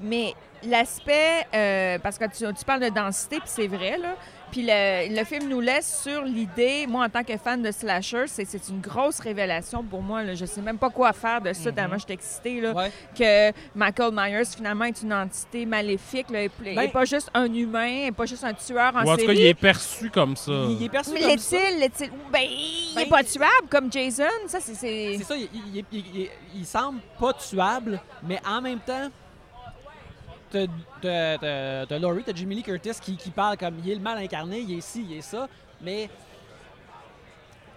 Mais 0.00 0.32
l'aspect, 0.62 1.46
euh, 1.54 1.98
parce 1.98 2.16
que 2.18 2.24
tu, 2.26 2.44
tu 2.54 2.64
parles 2.64 2.80
de 2.80 2.88
densité, 2.88 3.40
puis 3.40 3.48
c'est 3.48 3.66
vrai, 3.66 3.98
là. 3.98 4.14
Puis 4.50 4.62
le, 4.66 5.14
le 5.14 5.24
film 5.24 5.48
nous 5.48 5.60
laisse 5.60 6.00
sur 6.02 6.22
l'idée, 6.22 6.86
moi 6.88 7.04
en 7.04 7.08
tant 7.08 7.22
que 7.22 7.36
fan 7.36 7.60
de 7.62 7.70
slasher, 7.70 8.24
c'est, 8.26 8.44
c'est 8.46 8.68
une 8.70 8.80
grosse 8.80 9.20
révélation 9.20 9.82
pour 9.82 10.00
moi. 10.02 10.22
Là. 10.22 10.34
Je 10.34 10.46
sais 10.46 10.62
même 10.62 10.78
pas 10.78 10.88
quoi 10.90 11.12
faire 11.12 11.40
de 11.42 11.52
ça, 11.52 11.70
tellement 11.70 11.98
je 11.98 12.04
suis 12.04 12.12
excitée. 12.14 12.60
Là, 12.60 12.72
Ouais. 12.72 12.90
Que 13.16 13.52
Michael 13.74 14.12
Myers, 14.14 14.44
finalement, 14.56 14.84
est 14.86 15.02
une 15.02 15.12
entité 15.12 15.66
maléfique. 15.66 16.30
Là, 16.30 16.42
et, 16.44 16.50
Ben- 16.60 16.80
et 16.80 16.88
pas 16.88 17.04
juste 17.04 17.30
un 17.34 17.52
humain, 17.52 18.06
et 18.06 18.12
pas 18.12 18.24
juste 18.26 18.44
un 18.44 18.54
tueur 18.54 18.94
en 18.96 19.04
Ou 19.04 19.10
en 19.10 19.14
tout 19.14 19.20
série. 19.20 19.26
cas, 19.26 19.32
il 19.40 19.46
est 19.46 19.54
perçu 19.54 20.10
comme 20.10 20.36
ça. 20.36 20.52
Il, 20.70 20.82
est 20.82 20.88
perçu 20.88 21.10
Mais 21.12 21.20
comme 21.20 21.38
ça. 21.38 21.56
l'est-il? 21.58 21.78
l'est-il? 21.80 22.10
Ben, 22.32 22.40
il 22.42 22.92
Ben, 22.94 23.00
est 23.02 23.08
pas 23.10 23.22
tuable 23.24 23.68
comme 23.70 23.92
Jason. 23.92 24.24
Ça, 24.46 24.60
c'est... 24.60 24.74
c'est- 24.74 25.14
C'est 25.18 25.24
ça, 25.24 25.36
il, 25.36 25.48
il- 25.74 25.84
il- 25.92 26.04
il- 26.14 26.30
il 26.56 26.64
semble 26.66 27.00
pas 27.20 27.32
tuable, 27.34 28.00
mais 28.26 28.40
en 28.48 28.60
même 28.62 28.80
temps, 28.80 29.08
t'as 30.50 31.86
t'as 31.86 31.98
Laurie, 31.98 32.22
t'as 32.24 32.34
Jimmy 32.34 32.56
Lee 32.56 32.62
Curtis 32.62 32.92
qui, 33.00 33.16
qui 33.16 33.30
parle 33.30 33.56
comme 33.56 33.78
il 33.84 33.90
est 33.90 33.94
le 33.94 34.00
mal 34.00 34.18
incarné, 34.18 34.60
il 34.60 34.78
est 34.78 34.80
ci, 34.80 35.04
il 35.08 35.16
est 35.18 35.20
ça, 35.22 35.48
mais 35.80 36.08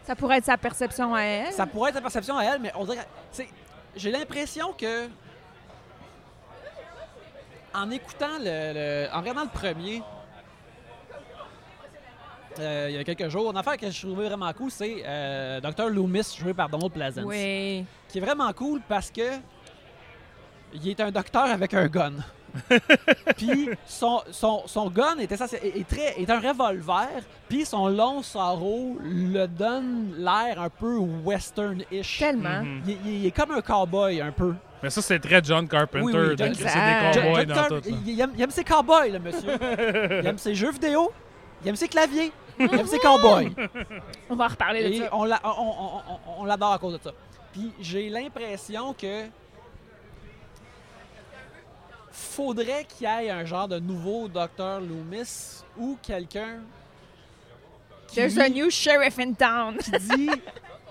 Ça 0.04 0.16
pourrait 0.16 0.38
être 0.38 0.46
sa 0.46 0.58
perception 0.58 1.14
à 1.16 1.22
elle. 1.22 1.52
ça 1.54 1.66
pourrait 1.66 1.90
être 1.90 1.96
sa 1.98 2.02
perception 2.02 2.38
à 2.38 2.44
elle, 2.44 2.60
mais 2.62 2.72
on 2.76 2.86
dirait. 2.86 3.06
J'ai 3.96 4.12
l'impression 4.12 4.74
que. 4.74 5.08
En 7.74 7.90
écoutant 7.92 8.38
le. 8.40 8.74
le- 9.06 9.08
en 9.14 9.20
regardant 9.22 9.44
le 9.44 9.50
premier. 9.50 10.02
euh, 12.60 12.88
il 12.90 12.96
y 12.96 12.98
a 13.00 13.04
quelques 13.06 13.30
jours, 13.30 13.50
une 13.50 13.58
affaire 13.58 13.78
que 13.78 13.90
je 13.90 14.02
trouvais 14.06 14.28
vraiment 14.28 14.52
cool, 14.54 14.70
c'est 14.72 15.04
euh, 15.06 15.62
Dr. 15.62 15.88
Loomis, 15.90 16.36
joué 16.38 16.54
par 16.54 16.68
Donald 16.68 16.92
Pleasance. 16.92 17.24
Oui. 17.26 17.86
qui 18.10 18.18
est 18.18 18.22
vraiment 18.22 18.52
cool 18.52 18.82
parce 18.90 19.10
que 19.10 19.38
il 20.74 20.88
est 20.90 21.00
un 21.00 21.12
docteur 21.12 21.46
avec 21.46 21.74
un 21.74 21.88
gun. 21.88 22.14
puis 23.38 23.70
son, 23.86 24.22
son, 24.32 24.64
son 24.66 24.90
gun 24.90 25.18
est, 25.20 25.32
essentiel- 25.32 25.62
est, 25.64 25.80
est 25.80 25.88
très, 25.88 26.22
est 26.22 26.30
un 26.30 26.40
revolver, 26.40 27.08
puis 27.50 27.66
son 27.66 27.88
long 27.88 28.22
sarrau 28.22 28.98
le 29.02 29.46
donne 29.48 30.14
l'air 30.18 30.62
un 30.62 30.70
peu 30.70 30.98
western-ish. 30.98 32.20
Tellement. 32.20 32.62
Mhm. 32.62 32.82
Il, 32.88 32.98
il- 33.06 33.14
il 33.22 33.26
est 33.28 33.32
comme 33.32 33.52
un 33.52 33.62
cowboy 33.62 34.22
un 34.22 34.32
peu. 34.32 34.54
Mais 34.84 34.90
ça, 34.90 35.02
c'est 35.02 35.20
très 35.20 35.44
John 35.44 35.68
Carpenter. 35.68 36.04
Oui, 36.04 36.14
oui, 36.16 36.36
John- 36.38 36.54
c'est 36.56 36.64
des 36.64 37.14
Jo- 37.14 37.22
cowboys 37.22 37.46
John 37.48 37.56
dans 37.56 37.68
tout. 37.68 37.74
là. 37.90 37.98
il, 38.08 38.20
aime, 38.20 38.32
il 38.36 38.42
aime 38.42 38.52
ses 38.52 38.64
cowboys, 38.64 39.12
le 39.12 39.20
monsieur. 39.20 39.54
il 40.22 40.26
aime 40.28 40.38
ses 40.38 40.56
jeux 40.56 40.72
vidéo, 40.72 41.12
il 41.64 41.70
aime 41.70 41.76
ses 41.76 41.88
claviers, 41.88 42.32
il 42.60 42.74
aime 42.80 42.88
ses 42.88 42.98
cowboys. 43.00 43.52
On 44.30 44.36
va 44.36 44.46
en 44.46 44.48
reparler 44.48 44.84
de 44.84 44.94
Et 44.94 44.98
ça. 45.00 45.10
on 45.12 45.24
l'a- 45.26 45.40
on- 45.44 45.50
on- 45.50 46.02
on- 46.40 46.42
on 46.42 46.46
l'adore 46.46 46.74
à 46.74 46.80
cause 46.80 46.94
de 46.94 47.00
ça. 47.04 47.12
Puis 47.54 47.72
j'ai 47.80 48.10
l'impression 48.10 48.94
que 48.94 49.26
faudrait 52.12 52.86
qu'il 52.86 53.08
y 53.08 53.10
ait 53.10 53.30
un 53.30 53.46
genre 53.46 53.68
de 53.68 53.80
nouveau 53.80 54.28
Dr. 54.28 54.80
Loomis 54.82 55.64
ou 55.78 55.98
quelqu'un 56.02 56.60
There's 58.14 58.38
a 58.38 58.50
new 58.50 58.70
sheriff 58.70 59.18
in 59.20 59.34
town. 59.34 59.78
qui 59.78 59.92
dit 59.92 60.30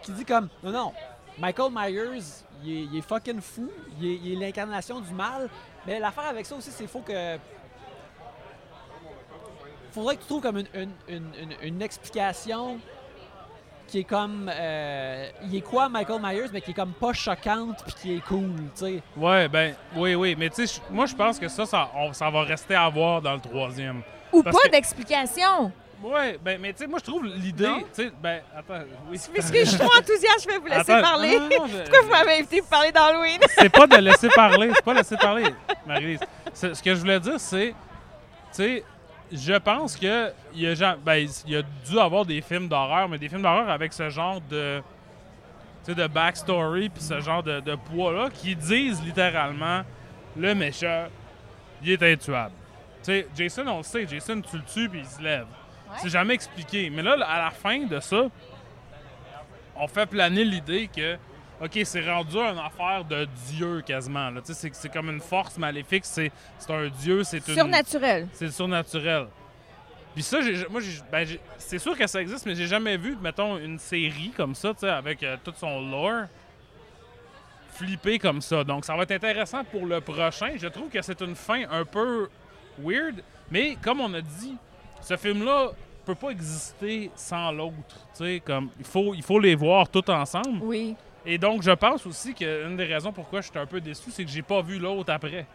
qui 0.03 0.13
dit 0.13 0.25
comme 0.25 0.49
non 0.63 0.71
non 0.71 0.93
Michael 1.39 1.71
Myers 1.73 2.23
il 2.65 2.71
est, 2.73 2.83
il 2.85 2.97
est 2.99 3.03
fucking 3.03 3.41
fou 3.41 3.71
il 4.01 4.33
est, 4.33 4.37
l'incarnation 4.47 5.01
du 5.01 5.13
mal 5.13 5.49
mais 5.87 5.99
l'affaire 5.99 6.29
avec 6.29 6.47
ça 6.47 6.55
aussi 6.57 6.71
c'est 6.71 6.87
faut 6.87 7.01
que 7.01 7.37
faudrait 9.93 10.17
que 10.17 10.23
tu 10.23 10.27
trouves 10.29 10.43
comme 10.43 10.59
une, 10.59 10.69
une- 10.75 10.93
une- 11.39 11.57
une 11.63 11.83
explication 11.83 12.79
qui 13.91 14.01
est 14.01 14.05
comme 14.05 14.51
euh, 14.53 15.29
il 15.45 15.57
est 15.57 15.61
quoi 15.61 15.89
Michael 15.89 16.21
Myers 16.23 16.49
mais 16.53 16.61
qui 16.61 16.71
est 16.71 16.75
comme 16.75 16.93
pas 16.93 17.13
choquante 17.13 17.83
puis 17.85 17.95
qui 18.01 18.15
est 18.17 18.21
cool 18.21 18.55
tu 18.77 18.85
sais 18.87 19.03
Ouais, 19.17 19.49
ben, 19.49 19.75
oui, 19.97 20.15
oui. 20.15 20.37
Mais 20.39 20.49
tu 20.49 20.67
sais, 20.67 20.81
moi, 20.91 21.07
je 21.07 21.15
pense 21.15 21.39
que 21.39 21.49
ça, 21.49 21.67
ça, 21.67 21.91
on- 21.97 22.13
ça 22.13 22.31
va 22.31 22.43
rester 22.43 22.75
à 22.75 22.89
voir 22.89 23.21
dans 23.21 23.35
le 23.35 23.41
troisième. 23.41 24.03
Ou 24.33 24.43
Parce 24.43 24.57
pas 24.57 24.63
que- 24.69 24.73
d'explication. 24.73 25.73
Ouais, 26.03 26.39
ben, 26.43 26.59
mais 26.61 26.73
tu 26.73 26.79
sais, 26.79 26.87
moi, 26.87 26.99
je 26.99 27.05
trouve 27.11 27.27
l'idée. 27.27 27.67
Tu 27.95 28.05
sais, 28.05 28.11
ben, 28.23 28.41
attends, 28.57 28.85
oui. 29.11 29.19
Puisque 29.35 29.55
je 29.55 29.65
suis 29.65 29.79
trop 29.79 29.91
enthousiaste, 29.99 30.45
je 30.45 30.49
vais 30.49 30.59
vous 30.59 30.67
laisser 30.67 30.93
Attends, 30.93 31.03
parler. 31.03 31.39
non, 31.39 31.49
non, 31.49 31.49
non, 31.59 31.67
je- 31.67 31.79
Pourquoi 31.83 32.03
vous 32.03 32.09
m'avez 32.11 32.33
invité 32.39 32.61
pour 32.61 32.69
parler 32.71 32.93
d'Halloween? 32.93 33.39
C'est 33.59 33.69
pas 33.69 33.87
de 33.87 33.97
laisser 33.97 34.29
parler, 34.31 34.71
c'est 34.75 34.85
pas 34.85 34.95
laisser 34.95 35.17
parler, 35.17 35.45
Marie-Lise. 35.87 36.21
Ce 36.55 36.83
que 36.83 36.95
je 36.95 37.01
voulais 37.01 37.21
dire, 37.21 37.39
c'est, 37.39 37.69
tu 37.69 37.75
sais, 38.53 38.85
je 39.33 39.55
pense 39.55 39.97
que 39.97 40.33
il 40.55 40.63
y 40.63 40.85
a, 40.85 40.97
ben, 40.97 41.27
il 41.47 41.53
y 41.53 41.57
a 41.57 41.63
dû 41.63 41.99
avoir 41.99 42.25
des 42.25 42.41
films 42.41 42.69
d'horreur, 42.69 43.09
mais 43.09 43.19
des 43.19 43.29
films 43.29 43.43
d'horreur 43.43 43.69
avec 43.69 43.93
ce 43.93 44.11
genre 44.11 44.41
de, 44.51 44.83
de 45.87 46.07
backstory 46.07 46.89
puis 46.89 47.03
ce 47.03 47.21
genre 47.21 47.43
de, 47.43 47.61
de 47.61 47.75
poids-là 47.75 48.29
qui 48.31 48.57
disent 48.57 49.03
littéralement 49.03 49.83
le 50.37 50.55
méchant, 50.55 51.07
il 51.83 51.91
est 51.91 52.03
intuable. 52.03 52.55
Tu 53.03 53.05
sais, 53.05 53.29
Jason, 53.35 53.67
on 53.69 53.79
le 53.79 53.83
sait, 53.83 54.07
Jason, 54.07 54.41
tu 54.41 54.57
le 54.57 54.63
tues 54.63 54.89
puis 54.89 55.01
il 55.01 55.07
se 55.07 55.23
lève. 55.23 55.47
C'est 55.97 56.11
jamais 56.11 56.35
expliqué. 56.35 56.91
Mais 56.91 57.03
là, 57.03 57.13
à 57.27 57.45
la 57.45 57.51
fin 57.51 57.85
de 57.85 57.99
ça, 58.01 58.27
on 59.77 59.89
fait 59.89 60.07
planer 60.07 60.45
l'idée 60.45 60.89
que, 60.95 61.17
OK, 61.63 61.79
c'est 61.85 62.09
rendu 62.11 62.37
une 62.39 62.59
affaire 62.59 63.05
de 63.05 63.27
Dieu 63.49 63.83
quasiment. 63.83 64.31
C'est 64.45 64.93
comme 64.93 65.11
une 65.11 65.21
force 65.21 65.59
maléfique, 65.59 66.05
c'est 66.07 66.33
c'est 66.59 66.73
un 66.73 66.89
Dieu, 66.89 67.23
c'est 67.25 67.47
une. 67.49 67.55
Surnaturel. 67.55 68.29
C'est 68.33 68.51
surnaturel. 68.51 69.27
Puis 70.15 70.23
ça, 70.25 70.39
moi, 70.71 70.81
j'ai- 70.81 71.01
ben, 71.13 71.27
c'est 71.59 71.79
sûr 71.79 71.97
que 71.97 72.07
ça 72.07 72.21
existe, 72.21 72.45
mais 72.47 72.55
j'ai 72.55 72.67
jamais 72.67 72.97
vu, 72.97 73.17
mettons, 73.23 73.57
une 73.59 73.79
série 73.79 74.33
comme 74.37 74.55
ça, 74.55 74.73
tu 74.75 74.81
sais, 74.81 74.89
avec 74.89 75.23
euh, 75.23 75.37
tout 75.45 75.53
son 75.57 75.81
lore, 75.89 76.25
flipper 77.75 78.19
comme 78.19 78.41
ça. 78.41 78.65
Donc, 78.65 78.85
ça 78.85 78.97
va 78.97 79.05
être 79.05 79.13
intéressant 79.13 79.63
pour 79.65 79.87
le 79.87 80.01
prochain. 80.01 80.51
Je 80.57 80.67
trouve 80.67 80.89
que 80.89 81.01
c'est 81.03 81.21
une 81.21 81.35
fin 81.37 81.63
un 81.71 81.85
peu 81.85 82.29
weird, 82.79 83.23
mais 83.51 83.77
comme 83.83 84.01
on 84.01 84.13
a 84.15 84.21
dit, 84.21 84.57
ce 85.01 85.17
film-là 85.17 85.71
peut 86.05 86.15
pas 86.15 86.31
exister 86.31 87.11
sans 87.15 87.53
l'autre. 87.53 87.75
Tu 88.17 88.25
sais, 88.25 88.43
comme, 88.45 88.71
il 88.79 88.85
faut, 88.85 89.15
il 89.15 89.23
faut 89.23 89.39
les 89.39 89.55
voir 89.55 89.89
tous 89.89 90.11
ensemble. 90.11 90.59
Oui. 90.63 90.97
Et 91.27 91.37
donc, 91.39 91.63
je 91.63 91.71
pense 91.73 92.07
aussi 92.07 92.35
qu'une 92.35 92.77
des 92.77 92.85
raisons 92.87 93.13
pourquoi 93.13 93.41
je 93.41 93.49
suis 93.51 93.59
un 93.59 93.67
peu 93.67 93.81
déçu, 93.81 94.11
c'est 94.11 94.25
que 94.25 94.31
j'ai 94.31 94.43
pas 94.43 94.63
vu 94.63 94.79
l'autre 94.79 95.13
après. 95.13 95.47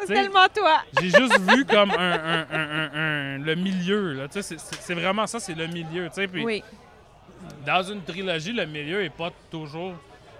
C'est 0.00 0.14
tellement 0.14 0.46
toi. 0.54 0.78
J'ai 1.00 1.10
juste 1.10 1.40
vu 1.40 1.64
comme 1.64 1.90
un, 1.90 2.12
un- 2.12 2.46
un- 2.52 2.90
un- 2.94 3.38
le 3.38 3.54
milieu. 3.56 4.26
C'est 4.30 4.94
vraiment 4.94 5.26
ça, 5.26 5.40
c'est 5.40 5.54
le 5.56 5.66
milieu. 5.66 6.08
Puis 6.14 6.44
Oui. 6.44 6.62
Dans 7.66 7.82
une 7.82 8.02
trilogie, 8.02 8.52
le 8.52 8.66
milieu 8.66 9.02
est 9.02 9.10
pas 9.10 9.30
toujours. 9.50 9.94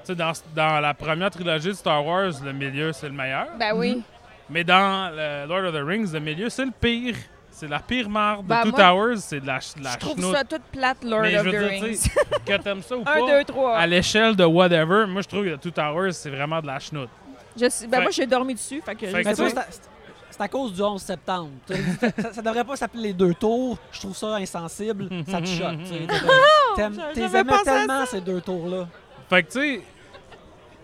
Dans, 0.09 0.33
dans 0.55 0.81
la 0.81 0.95
première 0.95 1.31
trilogie 1.31 1.68
de 1.68 1.72
Star 1.74 2.05
Wars, 2.07 2.33
le 2.45 2.53
milieu, 2.53 2.93
c'est 2.93 3.09
le 3.09 3.14
meilleur. 3.14 3.49
Ben 3.59 3.72
oui. 3.74 4.03
Mais 4.49 4.64
dans 4.64 5.11
le 5.14 5.47
Lord 5.47 5.64
of 5.66 5.74
the 5.74 5.85
Rings, 5.87 6.12
le 6.12 6.20
milieu, 6.20 6.49
c'est 6.49 6.64
le 6.64 6.70
pire. 6.70 7.16
C'est 7.59 7.67
la 7.69 7.81
pire 7.81 8.09
marde 8.09 8.47
Ben, 8.47 8.59
de 8.65 8.71
Two 8.71 8.71
moi, 8.71 8.81
Towers, 8.89 9.17
c'est 9.17 9.41
de 9.41 9.47
la, 9.49 9.59
de 9.59 9.83
la 9.83 9.91
Je 9.95 9.97
trouve 9.99 10.15
chenoute. 10.17 10.37
ça 10.37 10.45
toute 10.45 10.63
plate, 10.73 11.03
Lord 11.03 11.23
Mais 11.23 11.37
of 11.39 11.45
je 11.45 11.51
the 11.51 11.53
dire, 11.59 11.69
Rings. 11.83 12.09
que 12.47 12.57
t'aimes 12.63 12.83
ça 12.83 12.97
ou 12.99 13.03
pas, 13.03 13.17
Un, 13.17 13.27
deux, 13.27 13.45
trois. 13.45 13.77
à 13.77 13.87
l'échelle 13.87 14.37
de 14.37 14.45
whatever, 14.45 15.07
moi 15.09 15.23
je 15.23 15.27
trouve 15.29 15.45
que 15.45 15.57
Two 15.57 15.73
Towers, 15.73 16.13
c'est 16.13 16.31
vraiment 16.31 16.61
de 16.61 16.69
la 16.69 16.79
chenoute. 16.79 17.09
Je 17.61 17.69
sais- 17.69 17.89
ben 17.89 17.97
Fait- 17.97 18.03
moi, 18.03 18.11
j'ai 18.13 18.27
dormi 18.29 18.55
dessus. 18.55 18.81
Fait 18.87 18.95
que 18.95 19.07
Fait 19.09 19.25
c'est 20.31 20.41
à- 20.41 20.47
cause 20.49 20.73
du 20.73 20.81
11 20.81 21.03
septembre. 21.03 21.51
Ça, 22.23 22.33
ça 22.35 22.43
devrait 22.43 22.63
pas 22.63 22.77
s'appeler 22.77 23.09
les 23.09 23.13
deux 23.13 23.35
tours. 23.35 23.77
Je 23.91 23.99
trouve 23.99 24.17
ça 24.17 24.37
insensible. 24.37 25.09
Ça 25.29 25.41
te 25.41 25.47
choque. 25.47 25.79
T'es 26.77 27.25
à 27.25 27.63
tellement 27.65 28.07
ces 28.07 28.21
deux 28.21 28.41
tours-là. 28.41 28.87
Fait 29.29 29.43
que, 29.43 29.51
tu 29.51 29.59
sais, 29.61 29.83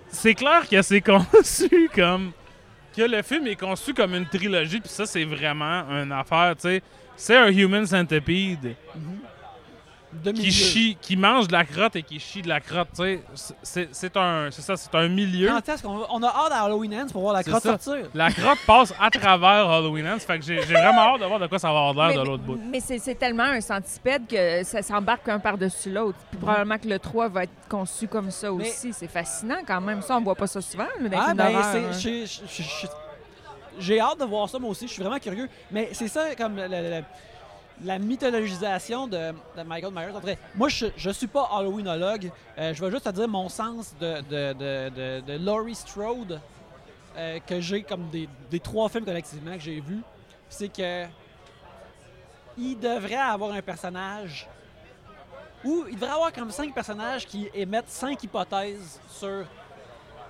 c'est 0.09 0.35
clair 0.35 0.68
que 0.68 0.83
c'est 0.83 1.01
conçu 1.01 1.89
comme. 1.95 2.33
Que 2.97 3.03
le 3.03 3.22
film 3.22 3.47
est 3.47 3.57
conçu 3.57 3.92
comme 3.95 4.14
une 4.14 4.26
trilogie, 4.26 4.80
puis 4.80 4.88
ça, 4.88 5.07
c'est 5.07 5.24
vraiment 5.24 5.82
une 5.90 6.12
affaire, 6.12 6.55
tu 6.57 6.62
sais. 6.62 6.82
C'est 7.16 7.36
un 7.36 7.49
human 7.49 7.86
centipede 7.86 8.62
De 8.62 8.74
qui 10.35 10.51
chie, 10.53 10.97
qui 11.01 11.17
mange 11.17 11.49
de 11.49 11.53
la 11.53 11.65
crotte 11.65 11.97
et 11.97 12.03
qui 12.03 12.19
chie 12.21 12.43
de 12.43 12.49
la 12.49 12.61
crotte, 12.61 12.89
tu 12.97 13.03
sais. 13.03 13.23
C'est- 13.62 13.89
C'est 13.93 14.17
un. 14.17 14.51
C'est 14.51 14.62
ça, 14.62 14.77
c'est 14.77 14.95
un 14.95 15.09
milieu. 15.09 15.49
Quand 15.49 15.69
est-ce 15.69 15.83
qu'on 15.83 16.07
on 16.11 16.23
a 16.23 16.29
hâte 16.29 16.53
à 16.53 16.62
Halloween 16.65 16.95
Ends 17.03 17.07
pour 17.12 17.23
voir 17.23 17.35
la 17.35 17.43
crotte 17.43 17.62
ça. 17.62 17.79
sortir? 17.79 18.09
La 18.15 18.31
crotte 18.31 18.59
passe 18.67 18.95
à 19.01 19.11
travers 19.11 19.69
Halloween 19.71 20.07
Ends, 20.09 20.19
fait 20.19 20.39
que 20.39 20.45
j'ai 20.45 20.57
vraiment 20.61 21.15
hâte 21.15 21.21
de 21.21 21.27
voir 21.27 21.39
de 21.41 21.47
quoi 21.47 21.59
ça 21.59 21.73
va 21.73 21.89
avoir 21.89 22.09
l'air 22.09 22.17
Mais, 22.17 22.23
de 22.23 22.29
l'autre 22.29 22.43
bout. 22.43 22.59
mais 22.71 22.81
c'est 22.81 23.15
tellement 23.19 23.45
un 23.45 23.61
centipède 23.61 24.27
que 24.27 24.62
ça 24.65 24.83
s'embarque 24.83 25.29
un 25.29 25.39
par-dessus 25.39 25.91
l'autre. 25.91 26.19
Puis 26.31 26.39
probablement 26.39 26.79
que 26.79 26.89
le 26.89 26.99
3 26.99 27.29
va 27.29 27.45
être 27.45 27.69
conçu 27.69 28.09
comme 28.09 28.31
ça 28.31 28.51
Mais- 28.53 28.69
aussi. 28.69 28.93
C'est 28.93 29.09
fascinant 29.09 29.59
quand 29.67 29.81
même. 29.81 30.03
Ça, 30.03 30.17
on 30.17 30.21
voit 30.23 30.35
pas 30.35 30.47
ça 30.47 30.61
souvent, 30.61 30.85
dans 31.01 31.09
les 31.09 31.17
Ah, 31.17 31.25
films 31.27 31.37
ben, 31.37 31.93
c'est- 31.93 32.25
hein. 32.25 32.27
j'ai- 33.79 34.01
hâte 34.01 34.21
de 34.21 34.25
voir 34.25 34.49
ça, 34.49 34.59
moi 34.59 34.71
aussi. 34.71 34.87
Je 34.87 34.93
suis 34.93 35.03
vraiment 35.03 35.19
curieux. 35.19 35.49
Mais 35.71 35.89
c'est 35.93 36.09
ça, 36.09 36.35
comme 36.37 36.57
le- 36.57 36.67
le- 36.69 36.99
le- 36.99 37.05
la 37.83 37.99
mythologisation 37.99 39.07
de, 39.07 39.33
de 39.57 39.62
Michael 39.64 39.93
Myers. 39.93 40.37
Moi, 40.55 40.68
je, 40.68 40.87
je 40.97 41.11
suis 41.11 41.27
pas 41.27 41.49
Halloweenologue. 41.53 42.31
Euh, 42.59 42.72
je 42.72 42.85
vais 42.85 42.91
juste 42.91 43.05
te 43.05 43.11
dire 43.11 43.29
mon 43.29 43.49
sens 43.49 43.95
de, 44.01 44.20
de, 44.22 44.53
de, 44.53 44.89
de, 44.91 45.20
de 45.20 45.45
Laurie 45.45 45.75
Strode 45.75 46.41
euh, 47.16 47.39
que 47.47 47.61
j'ai 47.61 47.83
comme 47.83 48.09
des, 48.11 48.29
des 48.51 48.61
trois 48.61 48.89
films 48.89 49.05
collectivement 49.05 49.55
que 49.55 49.61
j'ai 49.61 49.81
vus. 49.81 50.03
C'est 50.49 50.68
que 50.68 51.07
il 52.57 52.79
devrait 52.79 53.14
avoir 53.16 53.53
un 53.53 53.62
personnage 53.62 54.49
ou 55.64 55.85
il 55.89 55.95
devrait 55.95 56.14
avoir 56.14 56.33
comme 56.33 56.51
cinq 56.51 56.72
personnages 56.72 57.27
qui 57.27 57.49
émettent 57.53 57.89
cinq 57.89 58.22
hypothèses 58.22 59.01
sur 59.09 59.45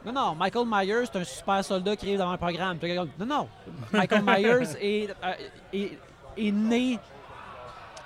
non, 0.06 0.12
non, 0.12 0.34
Michael 0.34 0.66
Myers, 0.66 1.06
c'est 1.10 1.18
un 1.18 1.24
super 1.24 1.64
soldat 1.64 1.96
qui 1.96 2.04
arrive 2.06 2.18
dans 2.18 2.30
un 2.30 2.36
programme. 2.36 2.78
Non, 3.18 3.24
non, 3.26 3.48
Michael 3.90 4.22
Myers 4.26 4.76
est, 4.78 5.10
euh, 5.10 5.32
est, 5.72 5.98
est 6.36 6.52
né 6.52 6.98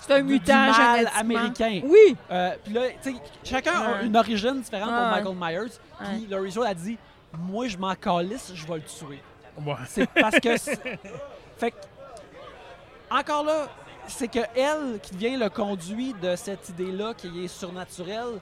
C'est 0.09 0.15
un 0.15 0.23
mutant 0.23 0.65
du 0.65 0.71
mal 0.71 0.97
génétiquement. 0.97 1.21
américain. 1.21 1.81
Oui. 1.85 2.17
Euh, 2.31 2.55
puis 2.65 2.73
là, 2.75 2.81
tu 3.03 3.13
sais, 3.13 3.19
chacun 3.45 3.73
a 3.81 4.03
une 4.03 4.17
origine 4.17 4.61
différente 4.61 4.91
Ouais. 4.91 5.23
pour 5.23 5.35
Michael 5.35 5.61
Myers. 5.65 5.73
Puis 5.99 6.09
Ouais. 6.09 6.37
Laurie 6.37 6.51
Strode 6.51 6.67
a 6.67 6.75
dit 6.75 6.99
Moi, 7.39 7.69
je 7.69 7.77
m'en 7.77 7.95
calisse, 7.95 8.53
je 8.55 8.67
vais 8.67 8.75
le 8.77 8.83
tuer. 8.83 9.23
Ouais. 9.65 9.75
C'est 9.87 10.07
parce 10.09 10.41
que. 10.41 10.57
c'est- 10.57 10.99
fait 11.59 11.71
que. 11.73 11.77
Encore 13.11 13.45
là, 13.45 13.69
c'est 14.07 14.29
que 14.29 14.41
elle 14.55 14.99
qui 15.03 15.15
devient 15.15 15.37
le 15.37 15.49
conduit 15.49 16.15
de 16.21 16.37
cette 16.37 16.69
idée-là 16.71 17.15
qui 17.15 17.45
est 17.45 17.49
surnaturelle. 17.49 18.39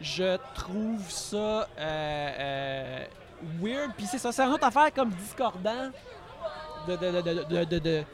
Je 0.00 0.36
trouve 0.54 1.08
ça 1.08 1.36
euh, 1.36 1.66
euh, 1.78 3.04
weird. 3.62 3.92
Puis 3.96 4.06
c'est 4.06 4.18
ça, 4.18 4.30
c'est 4.32 4.42
une 4.42 4.52
autre 4.52 4.66
affaire 4.66 4.92
comme 4.94 5.10
discordant 5.10 5.90
de. 6.86 6.96
de, 6.96 7.10
de, 7.10 7.20
de, 7.22 7.44
de- 7.44 7.64
de- 7.64 7.78
de- 7.78 8.04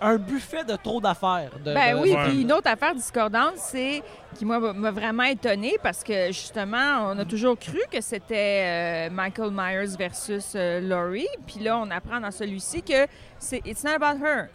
un 0.00 0.16
buffet 0.16 0.64
de 0.64 0.76
trop 0.76 1.00
d'affaires. 1.00 1.50
de- 1.64 1.72
Ben 1.74 1.96
de- 1.96 2.02
oui, 2.02 2.14
puis 2.26 2.42
une 2.42 2.52
autre 2.52 2.68
affaire 2.68 2.94
discordante, 2.94 3.54
c'est 3.56 4.02
qui 4.36 4.44
moi, 4.44 4.58
m'a 4.72 4.90
vraiment 4.90 5.22
étonnée 5.24 5.76
parce 5.82 6.02
que 6.04 6.26
justement, 6.28 7.08
on 7.12 7.18
a 7.18 7.24
toujours 7.24 7.58
cru 7.58 7.78
que 7.90 8.00
c'était 8.00 9.08
euh, 9.08 9.10
Michael 9.10 9.50
Myers 9.52 9.96
versus 9.98 10.52
euh, 10.56 10.80
Laurie, 10.80 11.28
puis 11.46 11.60
là, 11.64 11.78
on 11.78 11.90
apprend 11.90 12.20
dans 12.20 12.30
celui-ci 12.30 12.82
que 12.82 13.06
c'est 13.38 13.60
It's 13.66 13.84
not 13.84 13.92
about 14.02 14.24
her. 14.24 14.48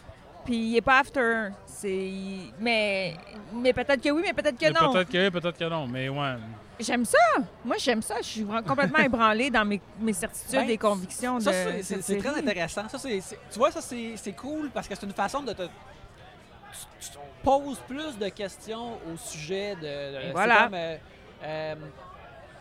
Puis 0.45 0.55
il 0.55 0.77
est 0.77 0.81
pas 0.81 0.99
after 0.99 1.19
her. 1.19 1.51
C'est 1.65 2.11
mais 2.59 3.13
mais 3.53 3.73
peut-être 3.73 4.01
que 4.01 4.09
oui, 4.09 4.21
mais 4.25 4.33
peut-être 4.33 4.57
que 4.57 4.65
Mais 4.65 4.71
non. 4.79 4.91
Peut-être 4.93 5.09
que 5.09 5.17
oui, 5.25 5.31
peut-être 5.31 5.57
que 5.57 5.65
non, 5.69 5.87
mais 5.87 6.09
ouais. 6.09 6.35
J'aime 6.79 7.03
ça. 7.03 7.17
Moi, 7.65 7.75
j'aime 7.77 8.01
ça. 8.01 8.15
Je 8.21 8.27
suis 8.27 8.45
complètement 8.65 8.99
ébranlée 8.99 9.49
dans 9.49 9.65
mes, 9.65 9.81
mes 9.99 10.13
certitudes 10.13 10.51
Ben, 10.51 10.69
et 10.69 10.77
convictions 10.77 11.37
de 11.37 11.43
Ça, 11.43 11.51
c'est- 11.81 12.17
très 12.17 12.39
intéressant. 12.39 12.87
Ça, 12.87 12.97
tu 12.99 13.59
vois, 13.59 13.71
ça, 13.71 13.81
c'est 13.81 14.35
cool 14.35 14.69
parce 14.69 14.87
que 14.87 14.95
c'est 14.95 15.05
une 15.05 15.13
façon 15.13 15.41
de 15.43 15.53
te. 15.53 15.63
Tu, 15.63 17.09
poses 17.43 17.79
plus 17.87 18.17
de 18.17 18.29
questions 18.29 18.99
au 19.11 19.17
sujet 19.17 19.75
de. 19.75 20.31
voilà. 20.31 20.63
comme, 20.65 20.73
euh, 20.75 20.97
euh, 21.43 21.75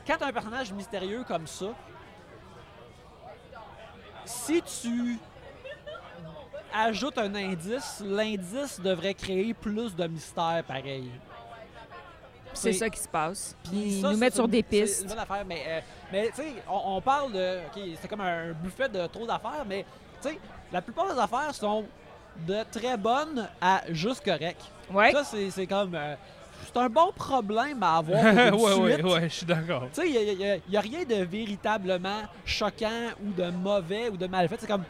quand 0.07 0.17
tu 0.17 0.25
as 0.25 0.27
un 0.29 0.33
personnage 0.33 0.73
mystérieux 0.73 1.25
comme 1.27 1.47
ça, 1.47 1.67
si 4.25 4.63
tu 4.63 5.19
ajoutes 6.73 7.19
un 7.19 7.35
indice, 7.35 8.03
l'indice 8.05 8.81
devrait 8.81 9.15
créer 9.15 9.53
plus 9.55 9.95
de 9.95 10.07
mystère 10.07 10.63
pareil. 10.67 11.11
C'est 12.59 12.73
ça 12.73 12.91
qui 12.91 13.01
se 13.01 13.09
passe. 13.09 13.57
Puis 13.65 13.99
ils 13.99 14.03
nous 14.03 14.17
mettent 14.17 14.35
sur 14.35 14.49
des 14.49 14.65
c'est 14.69 14.79
une 14.79 14.85
pistes. 14.85 15.07
bonne 15.09 15.19
affaire, 15.19 15.45
mais, 15.47 15.63
euh, 15.67 15.81
mais 16.13 16.29
tu 16.29 16.43
sais, 16.43 16.53
on, 16.69 16.97
on 16.97 17.01
parle 17.01 17.33
de. 17.33 17.59
OK, 17.67 17.83
c'est 18.01 18.09
comme 18.09 18.21
un 18.21 18.53
buffet 18.53 18.89
de 18.89 19.07
trop 19.07 19.27
d'affaires, 19.27 19.65
mais 19.67 19.85
tu 20.23 20.29
sais, 20.29 20.39
la 20.73 20.83
plupart 20.83 21.13
des 21.13 21.19
affaires 21.21 21.55
sont 21.55 21.85
de 22.47 22.59
très 22.71 22.97
bonnes 22.97 23.49
à 23.61 23.83
juste 23.91 24.25
correct. 24.25 24.61
Ouais. 24.93 25.13
Ça, 25.13 25.25
c'est 25.25 25.51
c'est 25.51 25.67
comme. 25.67 25.95
euh, 25.95 26.15
c'est 26.67 26.77
un 26.81 26.89
bon 26.89 27.13
problème 27.15 27.83
à 27.83 27.99
avoir. 27.99 28.23
ouais, 28.55 28.95
suite. 28.95 29.05
ouais, 29.05 29.23
je 29.29 29.35
suis 29.35 29.47
d'accord. 29.47 29.85
Tu 29.95 30.03
sais, 30.03 30.11
il 30.11 30.61
n'y 30.69 30.77
a, 30.77 30.81
rien 30.81 31.05
de 31.05 31.25
véritablement 31.25 32.23
choquant 32.45 33.11
ou 33.25 33.33
de 33.33 33.51
mauvais 33.51 34.09
ou 34.11 34.17
de 34.17 34.27
mal 34.27 34.49
fait. 34.49 34.57
C'est 34.61 34.67
comme. 34.67 34.85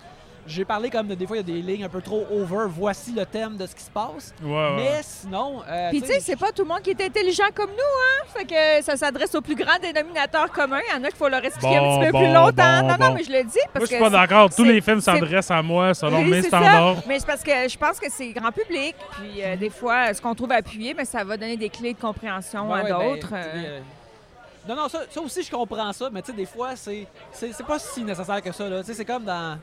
J'ai 0.49 0.65
parlé 0.65 0.89
comme 0.91 1.07
de, 1.09 1.15
des 1.15 1.27
fois, 1.27 1.37
il 1.37 1.41
y 1.41 1.43
a 1.53 1.55
des 1.57 1.63
lignes 1.63 1.85
un 1.85 1.89
peu 1.89 2.01
trop 2.01 2.27
over. 2.33 2.67
Voici 2.69 3.13
le 3.13 3.25
thème 3.27 3.57
de 3.57 3.67
ce 3.67 3.75
qui 3.75 3.83
se 3.85 3.91
passe. 3.91 4.35
Ouais, 4.43 4.51
ouais. 4.51 4.77
Mais 4.77 5.01
sinon. 5.03 5.63
euh, 5.69 5.91
Puis 5.91 6.01
tu 6.01 6.09
sais, 6.09 6.21
c'est 6.21 6.37
pas 6.37 6.51
tout 6.53 6.63
le 6.63 6.69
monde 6.69 6.81
qui 6.83 6.91
est 6.91 7.01
intelligent 7.01 7.45
comme 7.55 7.71
nous, 7.71 7.77
hein? 7.77 8.25
Fait 8.35 8.45
que 8.45 8.83
ça 8.85 8.97
s'adresse 8.97 9.35
au 9.35 9.41
plus 9.43 9.55
grand 9.55 9.79
dénominateur 9.81 10.51
commun. 10.51 10.81
Il 10.89 10.97
y 10.97 11.01
en 11.01 11.05
a 11.05 11.09
qu'il 11.09 11.17
faut 11.17 11.29
leur 11.29 11.45
expliquer 11.45 11.79
Bon, 11.79 11.95
un 11.95 11.99
petit 11.99 12.07
peu 12.07 12.13
bon, 12.13 12.19
plus 12.21 12.33
longtemps. 12.33 12.81
bon, 12.81 12.89
non, 12.89 12.97
non, 13.09 13.15
mais 13.15 13.23
je 13.25 13.31
le 13.33 13.45
dis 13.45 13.51
Moi, 13.55 13.69
parce 13.75 13.85
je 13.85 13.91
suis 13.91 13.99
pas 14.03 14.11
d'accord. 14.11 14.49
Tous 14.55 14.65
les 14.65 14.81
films 14.81 15.01
s'adressent 15.01 15.51
à 15.51 15.63
moi 15.63 15.93
selon 15.95 16.19
Oui, 16.23 16.31
mes 16.31 16.43
ça. 16.43 16.49
standards. 16.49 16.97
Mais 17.07 17.19
c'est 17.19 17.27
parce 17.27 17.43
que 17.43 17.69
je 17.69 17.77
pense 17.79 18.01
que 18.01 18.11
c'est 18.11 18.31
grand 18.33 18.51
public. 18.53 18.95
Puis 19.21 19.43
euh, 19.45 19.57
des 19.57 19.71
fois, 19.71 20.15
ce 20.15 20.21
qu'on 20.23 20.35
trouve 20.35 20.53
appuyé, 20.53 20.95
mais 20.95 21.05
ça 21.05 21.23
va 21.25 21.37
donner 21.37 21.57
des 21.57 21.69
clés 21.69 21.93
de 21.95 22.01
compréhension 22.01 22.73
à 22.73 22.83
ouais, 22.83 22.91
ben, 22.91 22.99
d'autres. 22.99 23.33
euh. 23.35 23.53
euh, 23.57 23.81
Non, 24.69 24.77
non, 24.77 24.89
ça, 24.89 25.01
ça 25.11 25.21
aussi, 25.21 25.43
je 25.43 25.51
comprends 25.51 25.93
ça, 25.93 26.09
mais 26.13 26.23
tu 26.23 26.31
sais, 26.31 26.37
des 26.37 26.47
fois, 26.47 26.71
c'est 26.77 27.07
c'est 27.33 27.53
c'est 27.53 27.67
pas 27.67 27.79
si 27.79 28.03
nécessaire 28.03 28.43
que 28.43 28.53
ça. 28.53 28.69
là. 28.69 28.81
Tu 28.81 28.87
sais, 28.87 28.95
c'est 28.95 29.05
comme 29.05 29.25
dans. 29.25 29.59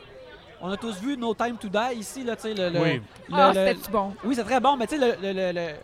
On 0.61 0.71
a 0.71 0.77
tous 0.77 0.99
vu 1.01 1.17
No 1.17 1.33
Time 1.33 1.57
to 1.57 1.67
Die 1.67 1.99
ici, 1.99 2.23
là, 2.23 2.35
tu 2.35 2.43
sais. 2.43 2.53
Le, 2.53 2.69
le- 2.69 2.79
Oui. 2.79 2.93
le- 3.29 3.35
Ah, 3.35 3.51
le- 3.53 3.67
c'était 3.73 3.91
bon. 3.91 4.13
oui, 4.23 4.35
c'est 4.35 4.43
très 4.43 4.59
bon, 4.59 4.75
mais 4.77 4.87
tu 4.87 4.97
sais, 4.97 5.05
le, 5.05 5.15
le, 5.21 5.33
le, 5.33 5.51
le- 5.51 5.75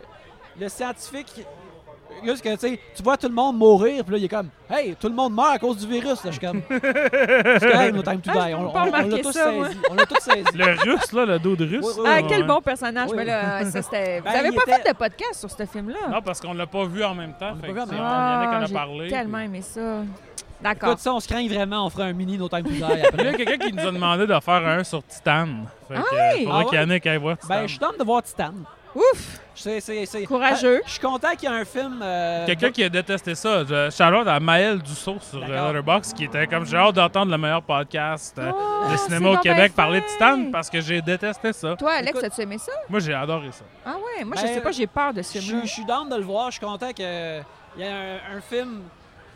le 0.60 0.68
scientifique. 0.68 1.44
Juste 2.24 2.42
que, 2.44 2.50
tu 2.54 2.58
sais, 2.58 2.80
tu 2.94 3.02
vois 3.02 3.16
tout 3.16 3.26
le 3.26 3.34
monde 3.34 3.56
mourir, 3.56 4.04
puis 4.04 4.12
là, 4.12 4.18
il 4.18 4.24
est 4.24 4.28
comme, 4.28 4.48
hey, 4.70 4.94
tout 5.00 5.08
le 5.08 5.14
monde 5.14 5.32
meurt 5.34 5.54
à 5.54 5.58
cause 5.58 5.78
du 5.78 5.86
virus, 5.86 6.22
là. 6.22 6.30
Je 6.30 6.38
suis 6.38 6.40
comme, 6.46 6.60
c'est 6.68 7.72
correct, 7.72 7.94
No 7.94 8.02
Time 8.02 8.20
to 8.20 8.30
Ah, 8.34 8.46
Die. 8.48 8.54
On, 8.54 8.68
pas 8.70 8.80
on- 8.80 8.82
on 8.82 8.84
l'a 8.90 8.98
remarquer 9.02 9.22
tous 9.22 9.32
ça, 9.32 9.50
moi. 9.50 9.68
saisi. 9.68 9.78
On 9.90 9.94
l'a 9.94 10.06
tous 10.06 10.20
saisi. 10.20 10.44
Le 10.54 10.92
russe, 10.92 11.12
là, 11.12 11.24
le 11.24 11.38
dos 11.38 11.56
de 11.56 11.64
russe. 11.64 11.84
Oui, 11.86 11.92
oui, 11.98 12.06
Ah, 12.06 12.16
ouais. 12.16 12.26
quel 12.28 12.46
bon 12.46 12.60
personnage. 12.60 13.08
Oui, 13.10 13.16
mais 13.16 13.22
oui. 13.22 13.28
là, 13.28 13.64
ça, 13.64 13.82
c'était... 13.82 14.18
Vous 14.20 14.24
Ben, 14.24 14.30
avez 14.30 14.48
il 14.48 14.54
pas 14.54 14.62
était- 14.62 14.82
fait 14.82 14.92
de 14.92 14.96
podcast 14.96 15.34
sur 15.40 15.50
ce 15.50 15.64
film-là? 15.64 16.08
Non, 16.10 16.22
parce 16.22 16.40
qu'on 16.40 16.52
l'a 16.52 16.66
pas 16.66 16.84
vu 16.84 17.02
en 17.02 17.14
même 17.14 17.32
temps. 17.32 17.52
On 17.52 17.54
l'a 17.54 17.60
fait 17.62 17.66
pas 17.68 17.72
vu 17.72 17.80
en 17.80 17.86
même. 17.86 17.94
Il 17.94 17.96
y 17.96 18.00
en 18.00 18.04
a 18.04 18.46
qui 18.46 18.54
en 18.56 18.58
Ah, 18.60 18.62
a 18.62 18.66
j'ai 18.66 18.74
parlé. 18.74 19.08
tellement 19.08 19.38
puis- 19.38 19.46
aimé 19.46 19.62
ça. 19.62 19.80
D'accord. 20.62 20.90
Écoute, 20.90 21.00
ça, 21.00 21.12
on 21.12 21.20
se 21.20 21.28
craint 21.28 21.46
vraiment, 21.48 21.86
on 21.86 21.90
fera 21.90 22.04
un 22.04 22.12
mini 22.12 22.38
No 22.38 22.48
Time 22.48 22.62
to 22.62 22.70
Die 22.70 22.76
Il 23.18 23.24
y 23.24 23.28
a 23.28 23.32
quelqu'un 23.34 23.58
qui 23.66 23.72
nous 23.72 23.86
a 23.86 23.90
demandé 23.90 24.26
de 24.26 24.40
faire 24.40 24.66
un 24.66 24.84
sur 24.84 25.02
Titan. 25.06 25.46
Fait 25.88 25.94
que, 25.94 26.00
Ah 26.00 26.02
oui? 26.34 26.44
faudrait 26.44 26.46
Ah 26.50 26.58
ouais? 26.58 26.64
qu'Yannick 26.70 27.06
aille 27.06 27.18
voir 27.18 27.36
Titan. 27.38 27.54
Ben, 27.54 27.66
je 27.66 27.78
tente 27.78 27.98
de 27.98 28.04
voir 28.04 28.22
Titan. 28.22 28.52
Ouf! 28.94 29.40
C'est- 29.54 29.80
c'est- 29.80 30.04
c'est- 30.04 30.24
Courageux. 30.24 30.80
Ah, 30.82 30.86
Je 30.86 30.90
suis 30.92 31.00
content 31.00 31.30
qu'il 31.30 31.48
y 31.48 31.52
ait 31.52 31.56
un 31.56 31.64
film. 31.64 32.00
euh, 32.02 32.44
Quelqu'un 32.44 32.70
qui 32.70 32.84
a 32.84 32.90
détesté 32.90 33.34
ça. 33.34 33.64
Je- 33.64 33.88
Shout-out 33.90 34.28
à 34.28 34.38
Maël 34.38 34.82
Dussault 34.82 35.16
sur 35.20 35.40
D'accord. 35.40 35.54
euh, 35.56 35.66
Letterboxd 35.68 36.14
qui 36.14 36.24
était 36.24 36.46
comme 36.46 36.66
j'ai 36.66 36.76
hâte 36.76 36.94
d'entendre 36.94 37.30
le 37.32 37.38
meilleur 37.38 37.62
podcast 37.62 38.36
euh, 38.38 38.52
Oh, 38.54 38.92
de 38.92 38.96
cinéma 38.98 39.30
au 39.30 39.32
donc 39.34 39.42
Québec 39.42 39.72
parler 39.74 40.00
de 40.02 40.06
fin. 40.06 40.34
Titan 40.36 40.50
parce 40.52 40.68
que 40.68 40.80
j'ai 40.82 41.00
détesté 41.00 41.54
ça. 41.54 41.74
Toi, 41.76 41.90
Alex, 41.92 42.10
Écoute- 42.10 42.24
as-tu 42.24 42.42
aimé 42.42 42.58
ça? 42.58 42.72
Moi, 42.90 43.00
j'ai 43.00 43.14
adoré 43.14 43.48
ça. 43.52 43.64
Ah 43.86 43.94
ouais, 43.96 44.24
moi, 44.24 44.36
je 44.36 44.42
Ben, 44.42 44.54
sais 44.54 44.60
pas, 44.60 44.72
j'ai 44.72 44.86
peur 44.86 45.14
de 45.14 45.22
ce 45.22 45.32
Je 45.34 45.38
suis- 45.38 45.48
film-là. 45.48 45.64
je 45.66 45.72
suis 45.72 45.84
down 45.86 46.08
de 46.10 46.16
le 46.16 46.22
voir. 46.24 46.46
Je 46.50 46.58
suis 46.58 46.66
content 46.66 46.92
qu'il 46.92 47.04
y 47.06 47.82
ait 47.82 47.88
un, 47.88 48.36
un 48.36 48.40
film 48.42 48.82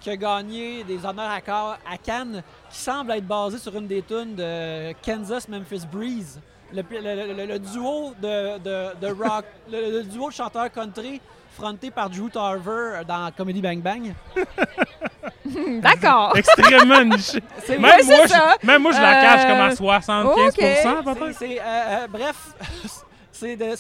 qui 0.07 0.11
a 0.13 0.17
gagné 0.17 0.85
des 0.85 1.05
honneurs 1.05 1.29
à, 1.33 1.41
Ca- 1.45 1.79
à 1.85 1.97
Cannes 1.99 2.41
qui 2.71 2.79
semble 2.79 3.11
être 3.11 3.27
basé 3.27 3.59
sur 3.59 3.77
une 3.77 3.89
des 3.89 4.03
tunes 4.03 4.37
de 4.37 4.93
Kansas 5.05 5.49
Memphis 5.49 5.83
Breeze. 5.93 6.41
Le, 6.73 6.83
le- 6.89 7.35
le- 7.35 7.47
le 7.47 7.59
duo 7.59 8.13
de, 8.23 8.57
de- 8.59 8.95
de 9.01 9.07
rock, 9.09 9.45
le, 9.73 9.91
le 9.99 10.03
duo 10.05 10.29
de 10.29 10.33
chanteurs 10.35 10.71
country 10.71 11.21
fronté 11.57 11.91
par 11.91 12.09
Drew 12.09 12.29
Tarver 12.31 13.01
dans 13.09 13.33
Comedy 13.37 13.61
Bang 13.61 13.81
Bang. 13.83 14.15
D'accord. 15.83 16.37
Extrêmement 16.37 17.03
niché. 17.03 17.41
C'est 17.65 17.79
Même, 17.79 18.05
moi, 18.07 18.27
ça. 18.29 18.55
je, 18.63 18.67
même 18.67 18.83
moi, 18.83 18.93
je 18.93 19.01
la 19.01 19.13
cache 19.13 19.41
Euh, 19.45 19.49
comme 19.49 19.61
à 19.61 19.75
75 19.75 20.47
ok. 20.47 20.53
C'est- 20.55 20.83
peut-être. 21.03 21.43
euh, 21.43 21.65
euh, 21.65 22.07
bref, 22.09 22.37
c'est 23.33 23.57
de. 23.57 23.75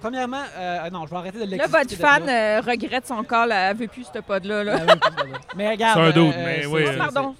Premièrement, 0.00 0.42
euh, 0.56 0.90
non, 0.90 1.04
je 1.06 1.10
vais 1.10 1.16
arrêter 1.16 1.38
de 1.38 1.44
Là, 1.44 1.50
l'expliquer. 1.56 1.78
votre 1.78 1.96
fan 1.96 2.28
euh, 2.28 2.60
regrette 2.60 3.06
son 3.06 3.22
corps, 3.22 3.46
là, 3.46 3.70
elle 3.70 3.76
veut 3.76 3.86
plus 3.88 4.06
ce 4.12 4.20
pod-là. 4.20 4.64
Là. 4.64 4.78
Mais 5.56 5.70
regarde. 5.70 5.98
C'est 5.98 6.06
un 6.08 6.24
doute, 6.24 6.34
euh, 6.36 6.44
mais 6.44 6.60
c'est- 6.62 6.66
oui, 6.66 6.82
c'est- 6.86 6.94
euh, 6.94 6.98
Pardon. 6.98 7.34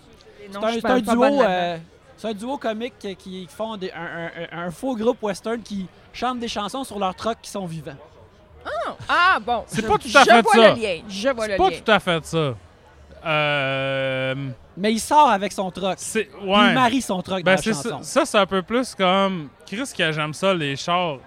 C'est 0.53 0.57
un, 0.87 0.99
duo, 1.01 1.25
c'est 2.17 2.29
un 2.29 2.33
duo 2.35 2.59
comique 2.59 2.95
qui- 2.99 3.17
qui 3.17 3.49
font 3.49 3.77
des- 3.77 3.93
un, 3.93 4.59
un- 4.61 4.67
un 4.67 4.71
faux 4.71 4.95
groupe 4.97 5.23
western 5.23 5.61
qui 5.63 5.87
chante 6.13 6.39
des 6.41 6.49
chansons 6.49 6.85
sur 6.85 6.99
leurs 6.99 7.15
trucks 7.15 7.39
qui 7.41 7.51
sont 7.51 7.67
vivants. 7.67 7.95
Ah, 9.09 9.39
bon. 9.41 9.65
C'est 9.69 9.87
pas 9.87 9.97
tout 9.97 10.09
à 10.15 10.25
fait 10.25 10.37
Je 10.37 10.43
vois 10.43 10.53
ça. 10.55 10.75
le 10.75 10.81
lien. 10.83 10.99
Je 11.09 11.29
vois 11.31 11.47
le 11.47 11.53
C'est 11.53 11.57
pas 11.57 11.71
lien. 11.71 11.77
tout 11.85 11.91
à 11.93 11.99
fait 12.01 12.27
ça. 12.27 12.55
Euh, 13.27 14.35
Mais 14.77 14.93
il 14.93 14.99
sort 15.01 15.31
avec 15.31 15.53
son 15.53 15.71
truck. 15.71 15.99
ouais. 16.15 16.29
Il 16.43 16.75
marie 16.75 17.01
son 17.03 17.23
truck 17.23 17.43
Ben, 17.45 17.57
dans 17.57 17.57
la 17.57 17.57
ça, 17.59 17.73
chanson. 17.91 17.99
ça 18.03 18.25
c'est 18.25 18.39
un 18.39 18.47
peu 18.47 18.63
plus 18.63 18.95
comme 18.95 19.49
Chris 19.67 19.91
que 19.97 20.13
j'aime 20.13 20.35
ça 20.35 20.53
les 20.55 20.77
chars. 20.77 21.19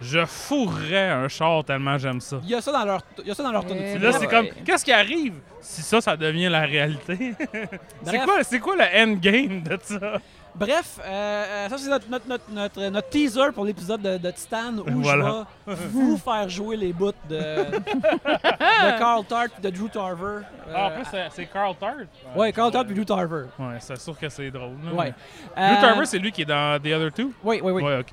Je 0.00 0.24
fourrais 0.26 1.08
un 1.10 1.28
char 1.28 1.64
tellement 1.64 1.96
j'aime 1.98 2.20
ça. 2.20 2.36
Il 2.42 2.50
y 2.50 2.54
a 2.54 2.60
ça 2.60 2.72
dans 2.72 2.84
leur, 2.84 3.00
il 3.22 3.26
y 3.28 3.30
a 3.30 3.34
ça 3.34 3.42
dans 3.42 3.52
leur 3.52 3.64
Puis 3.64 3.74
là 3.98 4.10
Ouais. 4.10 4.16
c'est 4.18 4.26
comme 4.26 4.46
qu'est-ce 4.64 4.84
qui 4.84 4.92
arrive 4.92 5.34
si 5.60 5.82
ça 5.82 6.00
ça 6.00 6.16
devient 6.16 6.48
la 6.48 6.60
réalité? 6.62 7.34
C'est 8.04 8.18
quoi 8.18 8.42
c'est 8.42 8.60
quoi 8.60 8.76
le 8.76 9.02
endgame 9.02 9.62
de 9.62 9.78
ça? 9.82 10.18
Bref, 10.56 11.00
euh, 11.00 11.08
euh, 11.08 11.68
ça 11.68 11.78
c'est 11.78 11.88
notre, 11.90 12.08
notre, 12.08 12.28
notre, 12.28 12.50
notre, 12.50 12.80
notre 12.88 13.08
teaser 13.08 13.50
pour 13.52 13.64
l'épisode 13.64 14.00
de, 14.02 14.18
de 14.18 14.30
Titan 14.30 14.74
où 14.78 15.02
Voilà. 15.02 15.46
je 15.66 15.72
vais 15.72 15.76
vous 15.90 16.16
faire 16.16 16.48
jouer 16.48 16.76
les 16.76 16.92
bouts 16.92 17.10
de, 17.28 17.36
de 17.36 18.98
Carl 18.98 19.24
Tart 19.24 19.46
et 19.58 19.60
de 19.62 19.70
Drew 19.70 19.88
Tarver. 19.88 20.42
Ah, 20.72 20.86
en 20.86 20.90
Euh, 20.90 20.94
plus 20.96 21.06
c'est- 21.34 21.46
Carl 21.46 21.74
Tart. 21.74 21.94
ouais, 22.36 22.52
Carl 22.52 22.70
Tart 22.70 22.84
et 22.88 22.94
Drew 22.94 23.04
Tarver. 23.04 23.46
Ouais, 23.58 23.76
c'est 23.80 23.98
sûr 23.98 24.16
que 24.16 24.28
c'est 24.28 24.50
drôle. 24.50 24.76
là, 24.84 24.92
Ouais. 24.92 25.14
mais- 25.56 25.62
Drew 25.70 25.76
Euh, 25.76 25.80
Tarver 25.80 26.06
c'est 26.06 26.18
lui 26.20 26.30
qui 26.30 26.42
est 26.42 26.46
dans 26.46 26.78
The 26.80 26.86
Other 26.86 27.12
Two? 27.12 27.32
Oui, 27.42 27.60
oui, 27.62 27.72
oui. 27.72 27.82
Ouais, 27.82 27.98
OK. 27.98 28.12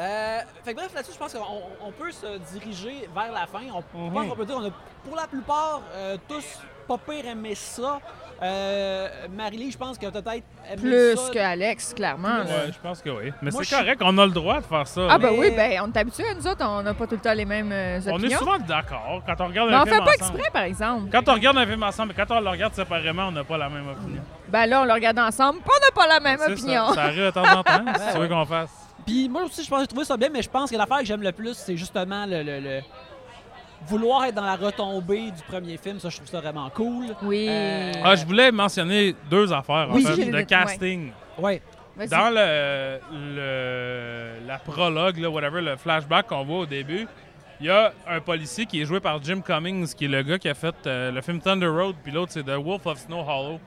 Euh, 0.00 0.38
fait 0.64 0.72
que 0.72 0.78
bref, 0.78 0.94
là-dessus, 0.94 1.12
je 1.12 1.18
pense 1.18 1.32
qu'on 1.34 1.40
on 1.86 1.92
peut 1.92 2.10
se 2.10 2.38
diriger 2.52 3.08
vers 3.14 3.32
la 3.32 3.46
fin. 3.46 3.60
On 3.74 3.98
Mhm. 4.06 4.12
pense 4.14 4.28
qu'on 4.28 4.36
peut 4.36 4.46
dire 4.46 4.54
qu'on 4.56 4.66
a, 4.66 4.70
pour 5.06 5.16
la 5.16 5.26
plupart, 5.26 5.82
euh, 5.94 6.16
tous 6.26 6.58
pas 6.88 6.96
pire 6.98 7.26
aimé 7.26 7.54
ça. 7.54 8.00
Euh, 8.42 9.08
Marie-Lee, 9.36 9.70
je 9.70 9.76
pense 9.78 9.98
que 9.98 10.06
peut-être 10.06 10.26
aimé 10.68 10.76
Plus 10.76 11.16
ça. 11.16 11.30
que 11.32 11.38
Alex, 11.38 11.92
clairement. 11.94 12.38
Ouais, 12.40 12.72
je 12.72 12.78
pense 12.82 13.02
que 13.02 13.10
oui. 13.10 13.32
Mais 13.42 13.50
c'est 13.50 13.68
correct, 13.76 14.00
on 14.02 14.16
a 14.16 14.24
le 14.24 14.32
droit 14.32 14.60
de 14.60 14.64
faire 14.64 14.86
ça. 14.88 15.02
Ah, 15.10 15.18
ben 15.18 15.30
Mais- 15.32 15.38
oui, 15.38 15.50
ben, 15.54 15.82
on 15.84 15.92
est 15.92 15.96
habitués, 15.98 16.24
nous 16.34 16.46
autres, 16.48 16.64
on 16.66 16.82
n'a 16.82 16.94
pas 16.94 17.06
tout 17.06 17.14
le 17.16 17.20
temps 17.20 17.34
les 17.34 17.44
mêmes 17.44 17.70
euh, 17.70 18.00
on 18.06 18.10
est 18.12 18.14
opinions. 18.14 18.38
souvent 18.38 18.58
d'accord 18.58 19.22
quand 19.26 19.34
on 19.40 19.46
regarde 19.48 19.68
Mais 19.68 19.76
un 19.76 19.82
on 19.82 19.84
film 19.84 19.96
fait 19.98 20.04
pas 20.04 20.10
ensemble. 20.24 20.38
exprès, 20.38 20.50
par 20.52 20.62
exemple. 20.62 21.10
Quand 21.12 21.28
on 21.28 21.34
regarde 21.34 21.58
un 21.58 21.66
film 21.66 21.82
ensemble, 21.82 22.14
mais 22.16 22.24
quand 22.24 22.34
on 22.34 22.40
le 22.40 22.48
regarde 22.48 22.74
séparément, 22.74 23.24
on 23.28 23.32
n'a 23.32 23.44
pas 23.44 23.58
la 23.58 23.68
même 23.68 23.86
opinion. 23.88 24.22
Ben 24.48 24.66
là, 24.66 24.80
on 24.80 24.84
le 24.86 24.92
regarde 24.94 25.18
ensemble, 25.18 25.60
puis 25.60 25.70
on 25.76 25.84
n'a 25.86 25.92
pas 25.94 26.12
la 26.14 26.20
même 26.20 26.40
opinion. 26.40 26.88
Ça, 26.88 26.94
ça 26.94 27.02
arrive 27.02 27.24
de 27.26 27.30
temps 27.30 27.42
en 27.58 27.62
temps, 27.62 27.84
si 28.08 28.12
tu 28.14 28.18
veux 28.18 28.28
qu'on 28.28 28.46
fasse. 28.46 28.79
Puis 29.06 29.28
moi 29.28 29.42
aussi, 29.44 29.62
je 29.64 29.68
pense 29.68 29.78
que 29.78 29.82
j'ai 29.84 29.88
trouvé 29.88 30.04
ça 30.04 30.16
bien, 30.16 30.28
mais 30.32 30.42
je 30.42 30.50
pense 30.50 30.70
que 30.70 30.76
l'affaire 30.76 30.98
que 30.98 31.04
j'aime 31.04 31.22
le 31.22 31.32
plus, 31.32 31.54
c'est 31.54 31.76
justement 31.76 32.26
le, 32.26 32.42
le- 32.42 32.60
le- 32.60 32.80
vouloir 33.86 34.24
être 34.24 34.34
dans 34.34 34.44
la 34.44 34.56
retombée 34.56 35.30
du 35.30 35.42
premier 35.48 35.76
film. 35.78 35.98
Ça, 36.00 36.08
je 36.10 36.16
trouve 36.16 36.28
ça 36.28 36.40
vraiment 36.40 36.68
cool. 36.70 37.06
Oui. 37.22 37.46
Euh, 37.48 37.92
Ah, 38.04 38.14
je 38.14 38.24
voulais 38.26 38.52
mentionner 38.52 39.14
deux 39.30 39.52
affaires, 39.52 39.88
Oui, 39.90 40.06
en 40.06 40.14
fait, 40.14 40.24
le- 40.26 40.42
casting. 40.44 41.12
Ouais. 41.38 41.62
Vas-y. 41.96 42.08
Dans 42.08 42.30
le, 42.30 42.98
le- 43.36 44.46
la 44.46 44.58
prologue, 44.58 45.18
là, 45.18 45.30
whatever, 45.30 45.60
le 45.60 45.76
flashback 45.76 46.26
qu'on 46.28 46.44
voit 46.44 46.58
au 46.60 46.66
début, 46.66 47.06
il 47.60 47.66
y 47.66 47.70
a 47.70 47.92
un 48.08 48.20
policier 48.20 48.64
qui 48.66 48.80
est 48.80 48.84
joué 48.84 49.00
par 49.00 49.22
Jim 49.22 49.40
Cummings, 49.40 49.94
qui 49.94 50.06
est 50.06 50.08
le 50.08 50.22
gars 50.22 50.38
qui 50.38 50.48
a 50.48 50.54
fait 50.54 50.74
euh, 50.86 51.10
le 51.10 51.20
film 51.20 51.40
Thunder 51.40 51.66
Road, 51.66 51.96
puis 52.02 52.12
l'autre 52.12 52.32
c'est 52.32 52.42
The 52.42 52.56
Wolf 52.56 52.86
of 52.86 52.98
Snow 52.98 53.20
Hollow. 53.20 53.60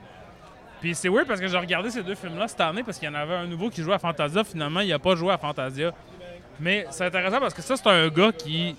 Puis 0.80 0.94
c'est 0.94 1.08
weird 1.08 1.26
parce 1.26 1.40
que 1.40 1.48
j'ai 1.48 1.56
regardé 1.58 1.90
ces 1.90 2.02
deux 2.02 2.14
films-là 2.14 2.46
cette 2.48 2.60
année 2.60 2.82
parce 2.82 2.98
qu'il 2.98 3.08
y 3.08 3.10
en 3.10 3.14
avait 3.14 3.34
un 3.34 3.46
nouveau 3.46 3.70
qui 3.70 3.82
jouait 3.82 3.94
à 3.94 3.98
Fantasia. 3.98 4.44
Finalement, 4.44 4.80
il 4.80 4.88
n'a 4.90 4.98
pas 4.98 5.14
joué 5.14 5.32
à 5.32 5.38
Fantasia. 5.38 5.92
Mais 6.60 6.86
c'est 6.90 7.06
intéressant 7.06 7.40
parce 7.40 7.54
que 7.54 7.62
ça, 7.62 7.76
c'est 7.76 7.86
un 7.88 8.08
gars 8.08 8.32
qui 8.32 8.76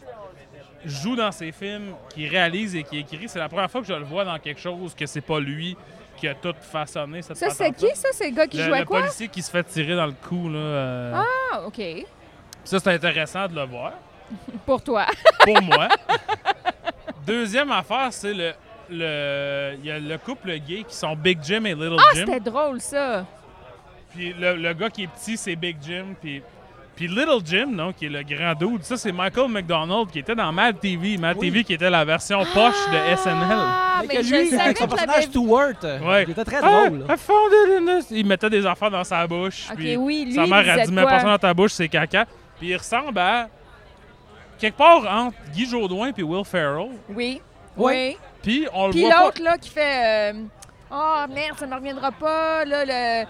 joue 0.86 1.16
dans 1.16 1.32
ses 1.32 1.52
films, 1.52 1.93
qui 2.14 2.28
réalise 2.28 2.76
et 2.76 2.84
qui 2.84 3.00
écrit. 3.00 3.28
C'est 3.28 3.39
la 3.39 3.50
première 3.50 3.70
fois 3.72 3.82
que 3.82 3.88
je 3.88 3.93
le 3.93 4.04
vois 4.06 4.24
dans 4.24 4.38
quelque 4.38 4.62
chose 4.62 4.93
que 4.93 5.06
c'est 5.08 5.22
pas 5.22 5.39
lui 5.39 5.76
qui 6.18 6.28
a 6.28 6.36
tout 6.36 6.54
façonné 6.62 7.22
cette 7.22 7.36
Ça, 7.38 7.50
c'est 7.50 7.72
qui, 7.74 7.88
ça? 7.96 8.10
C'est 8.14 8.30
le 8.30 8.36
gars 8.36 8.48
qui 8.48 8.58
Le, 8.58 8.64
jouait 8.66 8.80
le 8.80 8.86
quoi? 8.86 9.00
policier 9.02 9.28
qui 9.28 9.41
se 9.41 9.50
fait 9.52 9.64
tirer 9.64 9.96
dans 9.96 10.06
le 10.06 10.14
cou. 10.14 10.48
Là, 10.50 10.58
euh, 10.60 11.14
Ah, 11.52 11.62
OK. 11.66 11.82
Ça, 12.64 12.80
c'est 12.80 12.93
intéressant 12.93 13.48
de 13.48 13.56
le 13.56 13.66
voir, 13.66 13.93
Pour 14.66 14.82
toi. 14.82 15.06
pour 15.43 15.62
moi. 15.62 15.88
Deuxième 17.26 17.72
affaire, 17.72 18.08
c'est 18.12 18.34
le. 18.34 18.54
Le- 18.89 19.73
Il 19.79 19.86
y 19.86 19.91
a 19.91 19.99
le 19.99 20.17
couple 20.17 20.51
gay 20.59 20.83
qui 20.88 20.95
sont 20.95 21.15
Big 21.15 21.39
Jim 21.43 21.63
et 21.65 21.73
Little 21.75 21.97
Ah, 21.99 22.03
Jim. 22.15 22.23
c'était 22.25 22.39
drôle, 22.39 22.79
ça. 22.81 23.25
Puis 24.13 24.33
le, 24.33 24.55
le 24.55 24.73
gars 24.73 24.89
qui 24.89 25.03
est 25.03 25.07
petit, 25.07 25.38
c'est 25.38 25.55
Big 25.55 25.77
Jim. 25.86 26.05
Puis, 26.21 26.41
puis 26.95 27.07
Little 27.07 27.41
Jim, 27.43 27.67
non, 27.71 27.91
qui 27.91 28.05
est 28.05 28.09
le 28.09 28.23
grand 28.23 28.53
dude, 28.53 28.83
ça, 28.83 28.95
c'est 28.95 29.11
Michael 29.11 29.49
McDonald 29.49 30.09
qui 30.09 30.19
était 30.19 30.36
dans 30.36 30.51
Mad 30.53 30.79
TV. 30.79 31.17
Mad 31.17 31.36
Oui. 31.38 31.47
TV 31.49 31.63
qui 31.65 31.73
était 31.73 31.89
la 31.89 32.05
version 32.05 32.39
poche 32.53 32.89
de 32.91 33.15
SNL. 33.17 33.36
Ah, 33.51 33.97
Mais 34.01 34.07
mais 34.07 34.15
que 34.15 34.23
je 34.23 34.36
lui, 34.36 34.49
savais 34.49 34.61
avec 34.61 34.77
son 34.77 34.86
que 34.86 34.91
je 34.91 34.95
personnage 34.95 35.15
l'avais 35.15 35.27
Stewart, 35.27 36.07
Ouais. 36.07 36.23
il 36.23 36.29
était 36.31 36.45
très 36.45 36.57
Ah, 36.63 36.88
drôle. 36.89 37.05
I 37.09 37.17
found 37.17 37.51
it 37.51 37.81
in 37.89 37.99
this- 37.99 38.07
Il 38.11 38.25
mettait 38.25 38.49
des 38.49 38.65
affaires 38.65 38.91
dans 38.91 39.03
sa 39.03 39.27
bouche. 39.27 39.67
Puis 39.75 39.97
oui, 39.97 40.23
lui, 40.25 40.33
sa 40.33 40.43
il 40.45 40.49
mère 40.49 40.69
a 40.79 40.86
dit 40.86 40.91
Mets 40.93 41.03
pas 41.03 41.19
ça 41.19 41.25
dans 41.25 41.38
ta 41.38 41.53
bouche, 41.53 41.71
c'est 41.73 41.89
caca. 41.89 42.25
Puis 42.59 42.69
il 42.69 42.77
ressemble 42.77 43.17
à. 43.19 43.49
Quelque 44.57 44.77
part 44.77 45.03
entre 45.13 45.36
Guy 45.53 45.65
Jodoin 45.69 46.11
et 46.17 46.23
Will 46.23 46.45
Ferrell. 46.45 46.91
Oui. 47.09 47.41
Ouais. 47.78 48.17
Oui. 48.17 48.17
Puis 48.43 48.67
on 48.73 48.88
le 48.88 48.91
Puis 48.93 49.03
l'autre, 49.03 49.41
là, 49.41 49.57
qui 49.57 49.69
fait... 49.69 50.32
euh, 50.34 50.43
Oh, 50.91 51.26
merde, 51.30 51.57
ça 51.57 51.65
ne 51.65 51.71
me 51.71 51.76
reviendra 51.78 52.11
pas, 52.11 52.63
là, 52.63 52.86
le... 52.86 53.26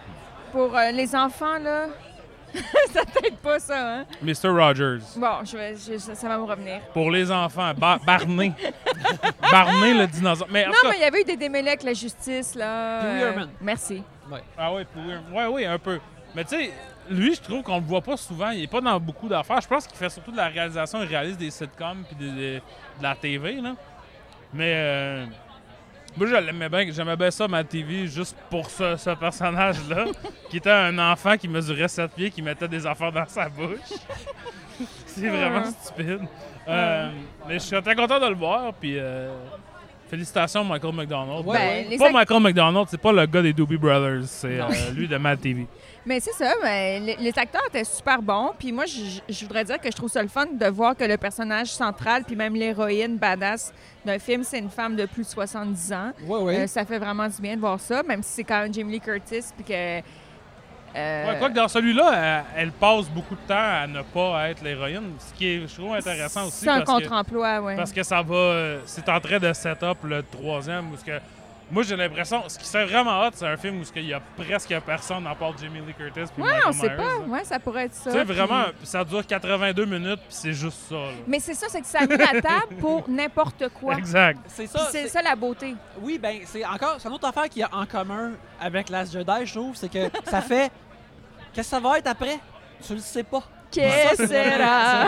pour 0.52 0.76
euh, 0.78 0.92
les 0.92 1.16
enfants, 1.16 1.58
là. 1.60 1.86
ça 2.94 3.02
t'aide 3.06 3.36
pas, 3.38 3.60
ça, 3.60 3.76
hein? 4.00 4.06
Mr. 4.22 4.48
Rogers. 4.50 5.00
Bon, 5.18 5.44
je 5.44 5.58
vais, 5.58 5.76
je- 5.76 5.98
ça, 5.98 6.16
ça 6.16 6.28
va 6.30 6.38
me 6.38 6.44
revenir. 6.44 6.80
Pour 6.94 7.12
les 7.12 7.30
enfants. 7.32 7.74
Ba- 7.76 8.00
Barney. 8.06 8.54
Barney 9.52 9.94
le 9.94 10.08
dinosaure. 10.08 10.48
Mais 10.50 10.66
Non, 10.66 10.72
cas- 10.72 10.90
mais 10.90 10.98
il 10.98 11.02
y 11.02 11.06
avait 11.06 11.22
eu 11.22 11.24
des 11.26 11.38
démêlés 11.38 11.70
avec 11.70 11.84
la 11.84 11.94
justice, 11.94 12.56
là. 12.56 13.04
Euh. 13.04 13.46
Merci. 13.62 14.04
Ah 14.58 14.72
oui, 14.74 14.84
ouais, 15.34 15.46
oui, 15.48 15.66
un 15.66 15.78
peu. 15.78 16.00
Mais 16.34 16.44
tu 16.44 16.56
sais, 16.58 16.72
lui, 17.10 17.36
je 17.36 17.42
trouve 17.42 17.62
qu'on 17.62 17.78
le 17.78 17.84
voit 17.86 18.02
pas 18.02 18.18
souvent. 18.18 18.50
Il 18.50 18.64
est 18.64 18.68
pas 18.72 18.82
dans 18.82 19.00
beaucoup 19.00 19.28
d'affaires. 19.28 19.62
Je 19.62 19.68
pense 19.68 19.86
qu'il 19.88 19.98
fait 19.98 20.10
surtout 20.10 20.32
de 20.32 20.38
la 20.38 20.48
réalisation. 20.48 21.02
Il 21.02 21.08
réalise 21.08 21.38
des 21.38 21.52
sitcoms 21.52 22.04
puis 22.08 22.16
de, 22.16 22.32
de- 22.32 22.58
de 23.00 23.04
la 23.04 23.16
TV, 23.16 23.54
là. 23.62 23.72
Mais 24.54 24.72
euh, 24.76 25.26
moi, 26.18 26.28
je 26.28 26.36
l'aimais 26.36 26.70
bien. 26.70 26.86
J'aimais 26.92 27.16
bien 27.16 27.32
ça, 27.32 27.48
ma 27.48 27.64
TV, 27.64 28.08
juste 28.08 28.36
pour 28.50 28.70
ce, 28.70 28.96
ce 28.96 29.10
personnage-là, 29.12 30.06
qui 30.50 30.58
était 30.58 30.72
un 30.72 30.98
enfant 31.00 31.38
qui 31.38 31.48
mesurait 31.48 31.88
7 31.88 32.12
pieds, 32.12 32.32
qui 32.32 32.42
mettait 32.42 32.68
des 32.68 32.86
affaires 32.86 33.12
dans 33.12 33.28
sa 33.28 33.50
bouche. 33.50 33.80
C'est 35.06 35.28
vraiment 35.30 35.64
stupide. 35.66 36.22
Euh, 36.68 37.10
mais 37.48 37.54
je 37.56 37.60
suis 37.60 37.82
très 37.82 37.96
content 37.96 38.20
de 38.20 38.28
le 38.28 38.36
voir. 38.36 38.74
Puis 38.74 38.98
euh, 38.98 39.34
félicitations, 40.10 40.64
Michael 40.64 40.94
McDonald. 40.94 41.46
Ouais, 41.46 41.88
Ben, 41.90 41.98
Pas 42.00 42.12
Michael 42.12 42.42
McDonald, 42.42 42.88
c'est 42.90 43.00
pas 43.02 43.12
le 43.12 43.26
gars 43.26 43.42
des 43.42 43.54
Doobie 43.54 43.78
Brothers, 43.78 44.24
c'est 44.26 44.60
euh, 44.60 44.66
lui 44.94 45.08
de 45.08 45.18
Mad 45.18 45.40
TV. 45.40 45.68
Mais 46.06 46.20
c'est 46.20 46.34
ça, 46.34 46.54
mais 46.64 47.00
les, 47.00 47.16
les 47.16 47.40
acteurs 47.40 47.64
étaient 47.68 47.84
super 47.84 48.22
bons. 48.22 48.52
Puis 48.60 48.72
moi, 48.72 48.86
je, 48.86 49.20
je 49.28 49.42
voudrais 49.46 49.64
dire 49.64 49.80
que 49.80 49.90
je 49.90 49.96
trouve 49.96 50.10
ça 50.10 50.22
le 50.22 50.28
fun 50.28 50.46
de 50.46 50.66
voir 50.68 50.96
que 50.96 51.04
le 51.04 51.18
personnage 51.18 51.68
central, 51.70 52.24
puis 52.24 52.36
même 52.36 52.54
l'héroïne 52.56 53.18
badass 53.18 53.74
d'un 54.06 54.20
film, 54.20 54.44
c'est 54.44 54.60
une 54.60 54.70
femme 54.70 54.96
de 54.96 55.06
plus 55.08 55.24
de 55.24 55.30
70 55.30 55.94
ans. 55.94 56.12
Ouais, 56.28 56.40
ouais. 56.42 56.60
Euh, 56.60 56.68
ça 56.68 56.86
fait 56.86 57.00
vraiment 57.00 57.28
du 57.28 57.42
bien 57.42 57.56
de 57.56 57.60
voir 57.62 57.80
ça, 57.80 58.04
même 58.04 58.22
si 58.22 58.34
c'est 58.34 58.44
quand 58.44 58.60
même 58.62 58.74
Jamie 58.74 58.94
Lee 58.94 59.00
Curtis, 59.02 59.46
puis 59.56 59.64
que... 59.66 59.74
euh, 59.74 60.02
Ouais, 61.32 61.40
quoi 61.40 61.50
que 61.50 61.56
dans 61.56 61.68
celui-là, 61.68 62.44
elle, 62.56 62.64
elle 62.66 62.72
passe 62.72 63.10
beaucoup 63.10 63.36
de 63.36 63.42
temps 63.48 63.56
à 63.58 63.88
ne 63.88 64.02
pas 64.04 64.50
être 64.50 64.62
l'héroïne, 64.64 65.14
ce 65.20 65.34
qui 65.34 65.48
est, 65.48 65.68
je 65.68 65.74
trouve, 65.74 65.94
intéressant 65.96 66.46
aussi. 66.48 66.58
C'est 66.66 66.70
un 66.70 66.82
parce 66.82 67.02
contre-emploi, 67.02 67.60
oui. 67.62 67.76
Parce 67.76 67.92
que 67.92 68.04
ça 68.04 68.22
va. 68.22 68.36
euh, 68.36 68.80
C'est 68.86 69.10
en 69.10 69.20
train 69.20 69.40
de 69.40 69.52
set 69.54 69.82
up 69.82 69.98
le 70.04 70.22
troisième. 70.24 70.92
Où 70.92 70.98
ce 70.98 71.04
que, 71.04 71.20
moi, 71.72 71.84
j'ai 71.84 71.96
l'impression. 71.96 72.44
Ce 72.48 72.58
qui 72.60 72.66
serait 72.66 72.86
vraiment 72.86 73.22
hot, 73.26 73.32
c'est 73.34 73.48
un 73.48 73.58
film 73.58 73.80
où 73.80 73.84
ce 73.84 73.92
qu'il 73.92 74.06
y 74.06 74.14
a 74.14 74.20
presque 74.38 74.74
personne 74.86 75.26
à 75.28 75.34
part 75.36 75.58
Jamie 75.58 75.80
Lee 75.82 75.94
Curtis. 75.94 76.32
puis 76.34 76.44
Ouais, 76.44 76.50
Michael 76.54 76.64
on 76.68 76.72
sait 76.74 76.88
Myers, 76.88 76.96
pas. 76.98 77.04
là. 77.04 77.18
Ouais, 77.28 77.44
ça 77.44 77.60
pourrait 77.60 77.86
être 77.86 77.94
ça. 77.96 78.12
Tu 78.12 78.18
sais, 78.18 78.26
puis- 78.26 78.36
vraiment, 78.36 78.64
ça 78.84 79.04
dure 79.04 79.26
82 79.26 79.86
minutes, 79.86 80.20
puis 80.20 80.28
c'est 80.30 80.54
juste 80.54 80.78
ça. 80.90 80.96
là. 80.96 81.10
Mais 81.28 81.40
c'est 81.40 81.54
ça, 81.56 81.68
c'est 81.70 81.82
que 81.82 81.88
ça 81.88 82.00
a 82.00 82.08
mis 82.08 82.18
la 82.18 82.42
table 82.42 82.76
pour 82.80 83.10
n'importe 83.10 83.70
quoi. 83.70 83.96
Exact. 83.96 84.40
C'est 84.48 84.68
ça. 84.68 84.88
c'est 84.92 85.08
ça 85.08 85.22
la 85.22 85.36
beauté. 85.36 85.76
Oui, 86.02 86.18
ben 86.20 86.40
c'est 86.46 86.64
encore 86.66 86.96
c'est 87.00 87.08
une 87.08 87.16
autre 87.16 87.28
affaire 87.28 87.50
qu'il 87.50 87.62
y 87.62 87.64
a 87.64 87.70
en 87.74 87.86
commun 87.86 88.32
avec 88.62 88.90
Last 88.90 89.14
Jedi, 89.14 89.46
je 89.46 89.54
trouve, 89.54 89.76
c'est 89.76 89.90
que 89.92 90.10
ça 90.30 90.42
fait 90.42 90.72
qu'est-ce 91.54 91.70
que 91.70 91.76
ça 91.76 91.80
va 91.80 91.98
être 91.98 92.08
après? 92.08 92.38
Tu 92.86 92.94
le 92.94 93.00
sais 93.00 93.24
pas. 93.24 93.42
Que 93.74 93.82
Ça, 93.82 94.16
c'est- 94.16 94.28
sera? 94.28 95.08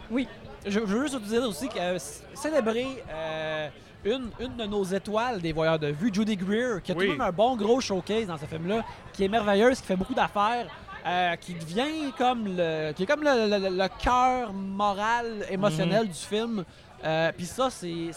Oui. 0.10 0.28
Je, 0.66 0.72
je 0.72 0.78
veux 0.80 1.02
juste 1.02 1.14
vous 1.14 1.20
dire 1.20 1.42
aussi 1.44 1.68
que 1.68 1.78
euh, 1.78 1.98
célébrer 2.34 2.86
euh, 3.10 3.68
une, 4.04 4.30
une 4.40 4.56
de 4.56 4.64
nos 4.66 4.84
étoiles 4.84 5.40
des 5.40 5.52
voyeurs 5.52 5.78
de 5.78 5.88
vue, 5.88 6.10
Judy 6.12 6.36
Greer, 6.36 6.82
qui 6.82 6.92
a 6.92 6.94
Oui. 6.94 7.06
tout 7.06 7.12
de 7.12 7.18
même 7.18 7.26
un 7.28 7.32
bon 7.32 7.56
gros 7.56 7.80
showcase 7.80 8.26
dans 8.26 8.38
ce 8.38 8.46
film-là, 8.46 8.84
qui 9.12 9.24
est 9.24 9.28
merveilleuse, 9.28 9.80
qui 9.80 9.86
fait 9.86 9.96
beaucoup 9.96 10.14
d'affaires, 10.14 10.66
euh, 11.06 11.36
qui 11.36 11.54
devient 11.54 12.12
comme 12.16 12.44
le, 12.56 12.92
qui 12.92 13.02
est 13.02 13.06
comme 13.06 13.22
le, 13.22 13.48
le- 13.48 13.76
le 13.76 13.88
cœur 14.02 14.52
moral, 14.52 15.46
émotionnel 15.50 16.06
du 16.08 16.14
film. 16.14 16.64
Euh, 17.02 17.32
Puis 17.34 17.46
ça, 17.46 17.70
c'est- 17.70 18.10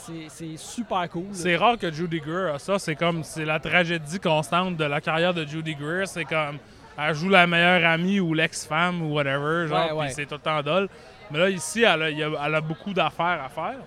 super 0.57 1.09
cool. 1.09 1.27
C'est 1.31 1.55
rare 1.55 1.77
que 1.77 1.89
Judy 1.91 2.19
Greer 2.19 2.53
a 2.55 2.59
ça. 2.59 2.77
C'est 2.79 2.95
comme. 2.95 3.23
C'est 3.23 3.45
la 3.45 3.57
tragédie 3.59 4.19
constante 4.19 4.75
de 4.75 4.83
la 4.83 4.99
carrière 4.99 5.33
de 5.33 5.45
Judy 5.45 5.73
Greer. 5.75 6.05
C'est 6.05 6.25
comme. 6.25 6.57
Elle 6.97 7.15
joue 7.15 7.29
la 7.29 7.47
meilleure 7.47 7.89
amie 7.89 8.19
ou 8.19 8.33
l'ex-femme 8.33 9.01
ou 9.01 9.13
whatever. 9.13 9.67
Genre, 9.69 9.95
Ouais, 9.97 10.09
c'est 10.09 10.25
tout 10.25 10.35
le 10.35 10.39
temps 10.41 10.61
dole. 10.61 10.89
Mais 11.31 11.39
là, 11.39 11.49
ici, 11.49 11.83
elle 11.83 12.01
a- 12.03 12.09
elle 12.11 12.55
a 12.55 12.61
beaucoup 12.61 12.93
d'affaires 12.93 13.41
à 13.45 13.49
faire. 13.49 13.77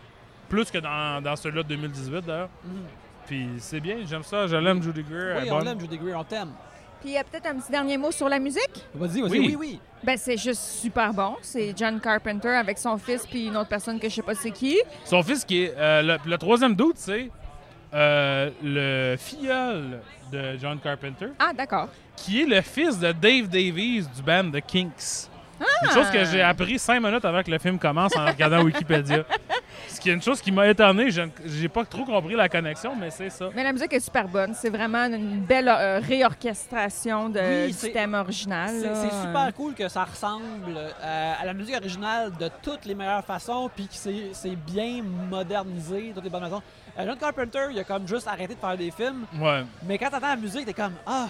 Plus 0.49 0.71
que 0.71 0.79
dans, 0.79 1.23
dans 1.23 1.37
celui-là 1.37 1.63
de 1.63 1.69
2018, 1.69 2.21
d'ailleurs. 2.27 2.49
Mhm. 2.65 2.73
Puis 3.27 3.49
c'est 3.59 3.81
bien, 3.81 3.97
j'aime 4.07 4.23
ça. 4.23 4.47
Je 4.47 4.57
l'aime, 4.57 4.83
Judy 4.83 5.03
Greer. 5.03 5.39
Oui, 5.43 5.51
on 5.51 5.59
l'aime, 5.59 5.81
Judy 5.81 5.99
Greer, 5.99 6.15
on 6.19 6.25
t'aime. 6.25 6.51
Puis 7.01 7.11
il 7.11 7.13
y 7.15 7.19
a 7.19 7.25
peut-être 7.25 7.47
un 7.47 7.57
petit 7.59 7.71
dernier 7.73 7.99
mot 7.99 8.11
sur 8.11 8.29
la 8.29 8.39
musique? 8.39 8.85
Vas-y, 8.95 9.21
vas-y, 9.21 9.31
Oui. 9.31 9.39
oui, 9.49 9.57
oui. 9.59 9.81
Ben, 10.03 10.17
c'est 10.17 10.37
juste 10.37 10.63
super 10.63 11.13
bon. 11.13 11.37
C'est 11.43 11.75
John 11.77 12.01
Carpenter 12.01 12.49
avec 12.49 12.79
son 12.79 12.97
fils 12.97 13.27
puis 13.27 13.47
une 13.49 13.57
autre 13.57 13.69
personne 13.69 13.99
que 14.01 14.09
je 14.09 14.15
sais 14.15 14.23
pas 14.23 14.35
c'est 14.35 14.51
qui. 14.53 14.79
Son 15.05 15.23
fils, 15.23 15.45
qui 15.45 15.65
est. 15.65 15.75
euh, 15.77 16.03
le, 16.03 16.31
le 16.31 16.39
troisième 16.39 16.75
doute, 16.75 16.97
c'est 16.97 17.31
euh, 17.93 18.51
le 18.63 19.17
filleul 19.19 20.01
de 20.33 20.57
John 20.59 20.79
Carpenter, 20.81 21.29
Ah, 21.39 21.53
d'accord. 21.53 21.89
qui 22.17 22.43
est 22.43 22.47
le 22.47 22.61
fils 22.63 22.99
de 22.99 23.13
Dave 23.13 23.49
Davies 23.49 24.07
du 24.17 24.23
band 24.23 24.51
The 24.51 24.61
Kinks. 24.67 25.29
Une 25.83 25.91
chose 25.91 26.11
que 26.11 26.25
j'ai 26.25 26.43
appris 26.43 26.79
cinq 26.79 27.01
minutes 27.01 27.25
avant 27.25 27.43
que 27.43 27.51
le 27.51 27.59
film 27.59 27.79
commence 27.79 28.17
en 28.17 28.25
regardant 28.27 28.63
Wikipédia. 28.63 29.25
Ce 29.89 30.01
qui 30.01 30.11
est 30.11 30.15
une 30.15 30.23
chose 30.23 30.41
qui 30.41 30.51
m'a 30.53 30.67
étonné. 30.69 31.11
Je 31.11 31.21
n- 31.23 31.31
J'ai 31.45 31.69
pas 31.69 31.85
trop 31.85 32.05
compris 32.05 32.35
la 32.35 32.49
connexion, 32.49 32.95
mais 32.99 33.11
c'est 33.11 33.31
ça. 33.31 33.49
Mais 33.55 33.63
la 33.63 33.73
musique 33.73 33.93
est 33.93 34.01
super 34.01 34.27
bonne. 34.29 34.53
C'est 34.55 34.69
vraiment 34.71 35.05
une 35.05 35.41
belle 35.41 35.69
euh, 35.69 36.01
réorchestration 36.01 37.29
de, 37.29 37.41
Oui, 37.41 37.67
du 37.69 37.73
c'est- 37.73 37.91
thème 37.93 38.15
original. 38.15 38.71
C'est 38.95 39.11
super 39.27 39.53
cool 39.55 39.75
que 39.75 39.89
ça 39.89 40.05
ressemble 40.05 40.77
euh, 40.77 41.33
à 41.41 41.45
la 41.45 41.53
musique 41.55 41.77
originale 41.77 42.33
de 42.39 42.51
toutes 42.63 42.85
les 42.85 42.95
meilleures 42.95 43.25
façons, 43.25 43.71
puis 43.75 43.87
que 43.89 43.95
c'est 44.33 44.57
bien 44.57 45.03
modernisé 45.03 46.09
de 46.11 46.15
toutes 46.15 46.25
les 46.25 46.31
bonnes 46.31 46.43
façons. 46.45 46.63
Euh, 46.99 47.05
John 47.07 47.17
Carpenter, 47.19 47.67
il 47.71 47.79
a 47.79 47.85
comme 47.85 48.07
juste 48.09 48.27
arrêté 48.29 48.55
de 48.55 48.61
faire 48.61 48.77
des 48.77 48.91
films, 48.91 49.27
Ouais. 49.41 49.63
mais 49.85 49.99
quand 49.99 50.11
t'entends 50.11 50.29
la 50.29 50.37
musique, 50.37 50.65
t'es 50.67 50.73
comme 50.75 50.95
Ah, 51.07 51.27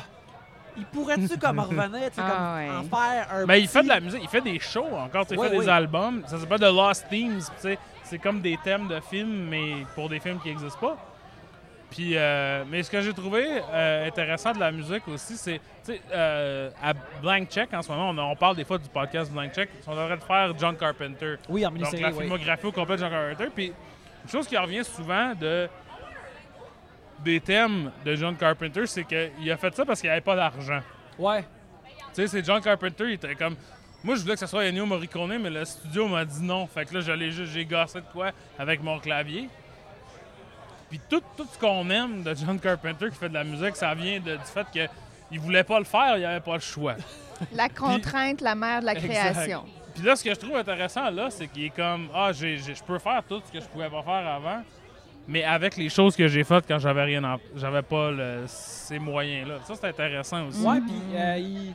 il 0.77 0.85
pourrait-tu 0.87 1.39
comme 1.39 1.59
revenir, 1.61 2.11
tu 2.11 2.17
sais, 2.17 2.23
Ah 2.25 2.31
comme 2.31 2.57
ouais. 2.57 2.71
en 2.71 2.83
faire 2.97 3.27
un 3.33 3.47
Mais 3.47 3.61
il 3.61 3.67
petit- 3.67 3.73
fait 3.73 3.83
de 3.83 3.89
la 3.89 4.01
musique, 4.01 4.21
il 4.23 4.29
fait 4.29 4.41
des 4.41 4.59
shows 4.59 4.95
encore, 4.97 5.27
tu 5.27 5.35
sais, 5.35 5.41
il 5.43 5.49
fait 5.49 5.57
oui. 5.57 5.65
des 5.65 5.69
albums. 5.71 6.23
Ça 6.27 6.39
s'appelle 6.39 6.59
The 6.61 6.63
Lost 6.73 7.07
Themes, 7.11 7.39
tu 7.41 7.45
sais. 7.59 7.79
C'est 8.05 8.19
comme 8.19 8.41
des 8.41 8.57
thèmes 8.63 8.87
de 8.89 9.01
films, 9.01 9.49
mais 9.49 9.85
pour 9.95 10.09
des 10.09 10.21
films 10.21 10.39
qui 10.41 10.49
n'existent 10.49 10.79
pas. 10.81 10.97
Puis, 11.91 12.17
euh, 12.17 12.65
mais 12.69 12.83
ce 12.83 12.91
que 12.91 13.01
j'ai 13.01 13.13
trouvé 13.13 13.47
euh, 13.73 14.07
intéressant 14.09 14.53
de 14.53 14.59
la 14.59 14.73
musique 14.73 15.07
aussi, 15.09 15.37
c'est, 15.37 15.61
tu 15.85 15.93
sais, 15.93 16.01
euh, 16.13 16.69
à 16.83 16.93
Blank 17.23 17.49
Check 17.49 17.73
en 17.73 17.81
ce 17.81 17.91
moment, 17.91 18.11
on, 18.11 18.19
on 18.33 18.37
parle 18.37 18.57
des 18.57 18.65
fois 18.65 18.77
du 18.77 18.89
podcast 18.89 19.31
Blank 19.33 19.53
Check, 19.55 19.71
on 19.87 19.95
devrait 19.95 20.17
faire 20.19 20.53
John 20.59 20.77
Carpenter. 20.77 21.37
Oui, 21.49 21.65
en 21.65 21.71
Donc 21.71 21.79
mini-série, 21.79 22.03
la 22.03 22.11
oui. 22.11 22.19
filmographie 22.23 22.67
au 22.67 22.73
complet 22.73 22.97
de 22.97 23.01
John 23.03 23.11
Carpenter. 23.11 23.51
Puis 23.55 23.67
une 24.25 24.31
chose 24.31 24.47
qui 24.49 24.57
revient 24.57 24.85
souvent 24.85 25.33
de 25.41 25.69
des 27.25 27.41
thèmes 27.41 27.91
de 28.05 28.15
John 28.15 28.37
Carpenter, 28.37 28.87
c'est 28.87 29.05
qu'il 29.05 29.51
a 29.51 29.57
fait 29.57 29.75
ça 29.75 29.85
parce 29.85 30.01
qu'il 30.01 30.11
avait 30.11 30.21
pas 30.21 30.37
d'argent. 30.37 30.81
Ouais. 31.19 31.43
Tu 32.15 32.23
sais, 32.23 32.27
c'est 32.29 32.45
John 32.45 32.61
Carpenter, 32.61 33.05
il 33.05 33.13
était 33.15 33.35
comme. 33.35 33.57
Moi, 34.05 34.15
je 34.15 34.23
voulais 34.23 34.35
que 34.35 34.41
ce 34.41 34.47
soit 34.47 34.65
Ennio 34.65 34.87
Morricone, 34.87 35.39
mais 35.39 35.51
le 35.51 35.65
studio 35.65 36.07
m'a 36.07 36.25
dit 36.25 36.43
non. 36.43 36.67
Fait 36.67 36.85
que 36.85 36.95
là, 36.95 37.01
j'allais 37.01 37.31
juste, 37.31 37.53
j'ai 37.53 37.65
gossé 37.65 38.01
de 38.01 38.07
quoi 38.13 38.31
avec 38.59 38.83
mon 38.83 38.99
clavier. 39.01 39.49
Puis 40.89 41.01
tout, 41.11 41.23
tout 41.37 41.47
ce 41.53 41.59
qu'on 41.59 41.89
aime 41.91 42.23
de 42.23 42.33
John 42.35 42.61
Carpenter 42.61 43.11
qui 43.11 43.17
fait 43.17 43.29
de 43.29 43.35
la 43.35 43.43
musique, 43.45 43.75
ça 43.75 43.93
vient 43.95 44.21
de- 44.21 44.37
du 44.37 44.45
fait 44.45 44.67
qu'il 44.71 45.41
voulait 45.41 45.65
pas 45.65 45.79
le 45.81 45.85
faire, 45.85 46.17
il 46.17 46.25
avait 46.25 46.41
pas 46.41 46.55
le 46.55 46.61
choix. 46.61 46.95
La 47.53 47.69
contrainte, 47.69 48.41
la 48.41 48.55
mère 48.55 48.81
de 48.81 48.87
la 48.87 48.93
Exact. 48.95 49.09
création. 49.33 49.65
Puis 49.95 50.05
là, 50.05 50.15
ce 50.15 50.23
que 50.23 50.31
je 50.31 50.39
trouve 50.39 50.57
intéressant 50.57 51.11
là, 51.11 51.29
c'est 51.31 51.49
qu'il 51.49 51.65
est 51.65 51.71
comme 51.75 52.09
Ah, 52.15 52.31
je 52.33 52.83
peux 52.85 52.99
faire 53.01 53.23
tout 53.29 53.43
ce 53.45 53.51
que 53.53 53.61
je 53.61 53.67
pouvais 53.67 53.91
pas 53.91 54.03
faire 54.03 54.27
avant, 54.29 54.63
mais 55.29 55.43
avec 55.45 55.77
les 55.77 55.89
choses 55.89 56.15
que 56.17 56.29
j'ai 56.29 56.45
faites 56.45 56.67
quand 56.67 56.79
j'avais 56.79 57.03
rien 57.05 57.23
en- 57.25 57.41
j'avais 57.55 57.83
pas 57.83 58.11
le- 58.11 58.45
ces 58.47 58.99
moyens-là. 58.99 59.57
Ça, 59.65 59.75
c'est 59.81 59.89
intéressant 59.89 60.47
aussi. 60.47 60.61
Ouais, 60.63 60.81
puis 60.81 61.17
euh, 61.17 61.37
il... 61.39 61.75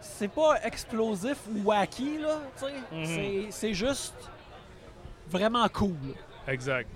c'est 0.00 0.28
pas 0.28 0.56
explosif 0.64 1.38
ou 1.50 1.62
wacky, 1.68 2.18
là, 2.18 2.38
tu 2.58 2.64
sais. 2.66 2.72
Mhm. 2.92 3.04
C'est- 3.04 3.46
C'est 3.50 3.74
juste 3.74 4.14
vraiment 5.28 5.66
cool. 5.68 5.96
Exact. 6.46 6.88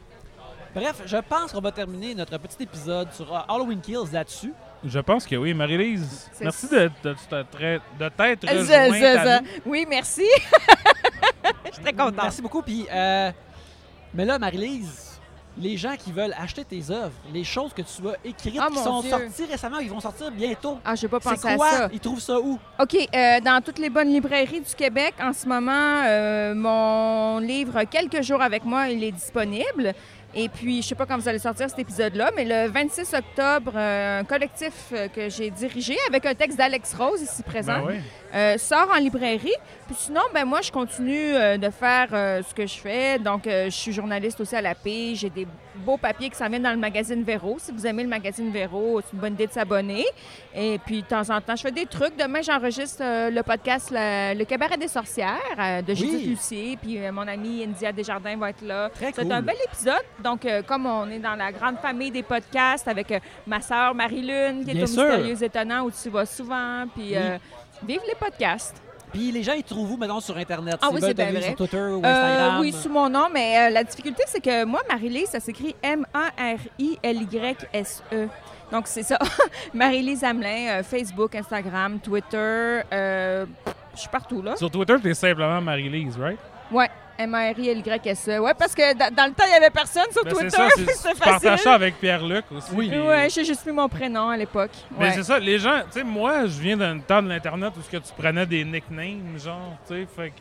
Bref, 0.75 1.01
je 1.07 1.17
pense 1.17 1.53
qu'on 1.53 1.61
va 1.61 1.73
terminer 1.73 2.14
notre 2.14 2.37
petit 2.37 2.62
épisode 2.64 3.11
sur 3.12 3.35
euh, 3.35 3.41
Halloween 3.49 3.81
Kills 3.81 4.12
là-dessus. 4.12 4.53
Je 4.85 4.99
pense 5.01 5.25
que 5.27 5.35
oui. 5.37 5.55
Marie-Lise, 5.55 6.31
merci 6.41 6.69
de, 6.69 6.91
de, 7.03 7.11
de, 7.12 8.09
t'être 8.11 8.47
rejointe. 8.47 9.45
Oui, 9.64 9.87
merci. 9.89 10.27
Je 11.67 11.73
suis 11.73 11.83
très 11.83 11.93
contente. 11.95 12.17
Merci 12.23 12.43
beaucoup. 12.43 12.61
Puis, 12.61 12.87
euh, 12.93 13.31
mais 14.12 14.25
là, 14.27 14.39
Marie-Lise, 14.39 15.06
les 15.59 15.77
gens 15.77 15.95
qui 15.97 16.13
veulent 16.13 16.35
acheter 16.39 16.65
tes 16.65 16.91
œuvres, 16.91 17.13
les 17.33 17.45
choses 17.45 17.73
que 17.73 17.83
tu 17.83 18.09
as 18.09 18.15
écrites, 18.25 18.61
Ah, 18.61 18.69
qui 18.71 18.79
sont 18.79 19.01
Dieu. 19.01 19.11
sorties 19.11 19.45
récemment, 19.51 19.79
ils 19.79 19.89
vont 19.91 20.01
sortir 20.01 20.31
bientôt. 20.31 20.79
Ah, 20.85 20.95
je 20.95 21.03
n'ai 21.07 21.09
pas 21.09 21.21
pensé 21.21 21.49
à 21.49 21.57
quoi? 21.57 21.71
ça. 21.71 21.89
Ils 21.93 22.01
trouvent 22.01 22.21
ça 22.21 22.39
où? 22.39 22.59
OK, 22.79 22.95
euh, 23.15 23.41
dans 23.41 23.63
toutes 23.65 23.79
les 23.79 23.89
bonnes 23.91 24.09
librairies 24.13 24.61
du 24.61 24.75
Québec, 24.75 25.15
en 25.21 25.33
ce 25.33 25.47
moment, 25.49 26.03
euh, 26.05 26.55
mon 26.55 27.39
livre 27.39 27.85
Quelques 27.85 28.23
jours 28.23 28.43
avec 28.43 28.65
moi, 28.65 28.89
il 28.89 29.03
est 29.03 29.13
disponible. 29.13 29.95
Et 30.39 30.51
puis, 30.51 30.82
je 30.82 30.89
sais 30.89 30.95
pas 30.95 31.07
quand 31.07 31.16
vous 31.16 31.28
allez 31.28 31.39
sortir 31.39 31.68
cet 31.70 31.78
épisode-là, 31.78 32.30
mais 32.37 32.45
le 32.45 32.68
26 32.70 33.14
octobre, 33.14 33.72
euh, 33.74 34.20
un 34.20 34.24
collectif 34.24 34.74
euh, 34.93 35.09
que 35.09 35.30
j'ai 35.30 35.49
dirigé 35.51 35.97
avec 36.09 36.26
un 36.26 36.34
texte 36.34 36.59
d'Alex 36.59 36.93
Rose 36.93 37.22
ici 37.22 37.43
présent 37.43 37.78
Ben 37.78 37.87
oui. 37.89 37.95
euh, 38.34 38.59
sort 38.59 38.89
en 38.95 38.99
librairie. 38.99 39.55
Puis 39.87 39.97
sinon, 39.99 40.20
ben 40.34 40.45
moi, 40.45 40.61
je 40.61 40.70
continue 40.70 41.34
euh, 41.34 41.57
de 41.57 41.70
faire 41.70 42.09
ce 42.11 42.53
que 42.55 42.66
je 42.66 42.74
fais. 42.76 43.18
Donc, 43.18 43.45
je 43.47 43.70
suis 43.70 43.93
journaliste 43.93 44.39
aussi 44.41 44.55
à 44.55 44.61
la 44.61 44.74
Pige. 44.74 45.20
J'ai 45.20 45.30
des 45.30 45.47
beaux 45.77 45.97
papiers 45.97 46.31
qui 46.31 46.37
s'en 46.37 46.49
viennent 46.49 46.62
dans 46.62 46.70
le 46.72 46.77
magazine 46.77 47.22
Véro. 47.22 47.57
Si 47.59 47.72
vous 47.72 47.87
aimez 47.87 48.03
le 48.03 48.09
magazine 48.09 48.51
Véro, 48.51 49.01
c'est 49.03 49.12
une 49.12 49.18
bonne 49.20 49.35
idée 49.35 49.47
de 49.47 49.53
s'abonner. 49.53 50.05
Et 50.55 50.79
puis, 50.85 51.03
de 51.03 51.07
temps 51.07 51.29
en 51.31 51.41
temps, 51.41 51.57
je 51.57 51.62
fais 51.62 51.70
des 51.72 51.87
trucs. 51.87 52.16
Demain, 52.16 52.41
j'enregistre 52.43 53.03
euh, 53.03 53.31
le 53.31 53.43
podcast 53.43 53.91
Le 53.93 54.45
Cabaret 54.45 54.77
des 54.77 54.89
sorcières 54.89 55.39
euh, 55.59 55.83
de 55.83 55.95
Judith 55.95 56.14
Oui. 56.20 56.27
Lucier. 56.31 56.79
Puis, 56.81 56.99
euh, 56.99 57.12
mon 57.12 57.27
amie 57.29 57.64
India 57.64 57.93
Desjardins 57.93 58.37
va 58.37 58.51
être 58.51 58.62
là. 58.62 58.89
Très 58.91 59.12
C'est 59.12 59.22
cool. 59.22 59.33
un 59.33 59.43
bel 59.43 59.57
épisode. 59.66 60.03
Donc, 60.22 60.47
comme 60.66 60.87
on 60.87 61.09
est 61.11 61.18
dans 61.18 61.35
la 61.37 61.53
grande 61.53 61.79
famille 61.79 62.11
des 62.11 62.22
podcasts 62.22 62.89
avec 62.89 63.12
ma 63.47 63.61
sœur 63.61 63.95
Marie-Lune, 63.95 64.64
qui 64.64 64.70
est 64.70 64.74
Bien 64.74 64.85
au 64.85 64.87
sûr. 64.87 65.03
Mystérieux 65.05 65.43
Étonnant, 65.43 65.83
où 65.85 65.91
tu 65.91 66.09
vas 66.11 66.27
souvent. 66.27 66.85
Puis, 66.95 67.14
Oui. 67.14 67.39
vive 67.87 68.01
les 68.09 68.14
podcasts. 68.14 68.83
Puis 69.17 69.33
les 69.33 69.43
gens, 69.43 69.55
ils 69.55 69.62
trouvent 69.64 69.93
où, 69.93 69.97
maintenant, 69.97 70.21
sur 70.21 70.37
Internet? 70.37 70.77
Ah 70.83 70.91
oui, 70.93 71.01
c'est 71.01 71.14
bien 71.14 71.31
vrai. 71.31 71.41
sur 71.43 71.57
Twitter 71.57 71.79
ou 71.79 72.03
Euh, 72.05 72.09
Instagram? 72.09 72.61
oui, 72.61 72.73
sous 72.73 72.89
mon 72.91 73.09
nom, 73.09 73.29
mais 73.33 73.59
euh, 73.59 73.71
la 73.71 73.83
difficulté, 73.85 74.23
c'est 74.27 74.41
que 74.41 74.64
moi, 74.64 74.81
Marie-Lise, 74.89 75.29
ça 75.31 75.41
s'écrit 75.41 75.75
M-A-R-I-L-Y-S-E. 75.83 78.14
E. 78.14 78.29
Donc, 78.73 78.87
c'est 78.89 79.03
ça. 79.05 79.19
Marie-Lise 79.75 80.25
Hamelin, 80.25 80.69
euh, 80.69 80.83
Facebook, 80.83 81.35
Instagram, 81.35 81.99
Twitter. 82.01 82.83
euh, 82.93 83.47
je 83.95 84.01
suis 84.01 84.09
partout, 84.11 84.43
là. 84.43 84.57
Sur 84.57 84.71
Twitter, 84.71 84.97
t'es 85.03 85.14
simplement 85.14 85.61
Marie-Lise, 85.61 86.17
right? 86.19 86.39
Ouais, 86.71 86.91
M-A-R-I-L-Y-S-E. 87.19 88.37
E. 88.37 88.41
Ouais, 88.41 88.55
parce 88.55 88.75
que 88.75 88.95
dans, 88.95 89.14
dans 89.14 89.27
le 89.27 89.33
temps, 89.33 89.45
il 89.47 89.51
n'y 89.51 89.57
avait 89.57 89.71
personne 89.71 90.11
sur 90.12 90.25
Ben, 90.25 90.33
Twitter. 90.33 90.49
c'est 90.51 90.57
ça, 90.57 90.69
c'est- 90.77 90.93
c'est 90.95 91.12
tu 91.14 91.19
partages 91.21 91.41
facile. 91.43 91.59
ça 91.64 91.75
avec 91.75 91.99
Pierre-Luc 91.99 92.45
aussi. 92.53 92.71
Oui. 92.75 92.89
puis- 92.91 92.99
Ouais, 93.01 93.29
j'ai 93.31 93.45
juste 93.45 93.64
mis 93.67 93.73
mon 93.73 93.89
prénom 93.89 94.29
à 94.29 94.37
l'époque. 94.37 94.71
Mais 94.99 95.07
Ouais. 95.07 95.12
c'est 95.12 95.23
ça, 95.25 95.39
les 95.39 95.59
gens, 95.59 95.81
tu 95.87 95.99
sais, 95.99 96.05
moi, 96.05 96.47
je 96.47 96.61
viens 96.61 96.77
d'un 96.77 96.99
temps 96.99 97.23
de 97.23 97.29
l'Internet 97.29 97.73
où 97.79 97.83
ce 97.83 97.91
que 97.91 97.97
tu 97.97 98.12
prenais 98.17 98.47
des 98.47 98.64
nicknames, 98.64 99.39
genre, 99.39 99.77
tu 99.89 99.95
sais, 99.95 100.07
fait 100.14 100.31
que- 100.31 100.35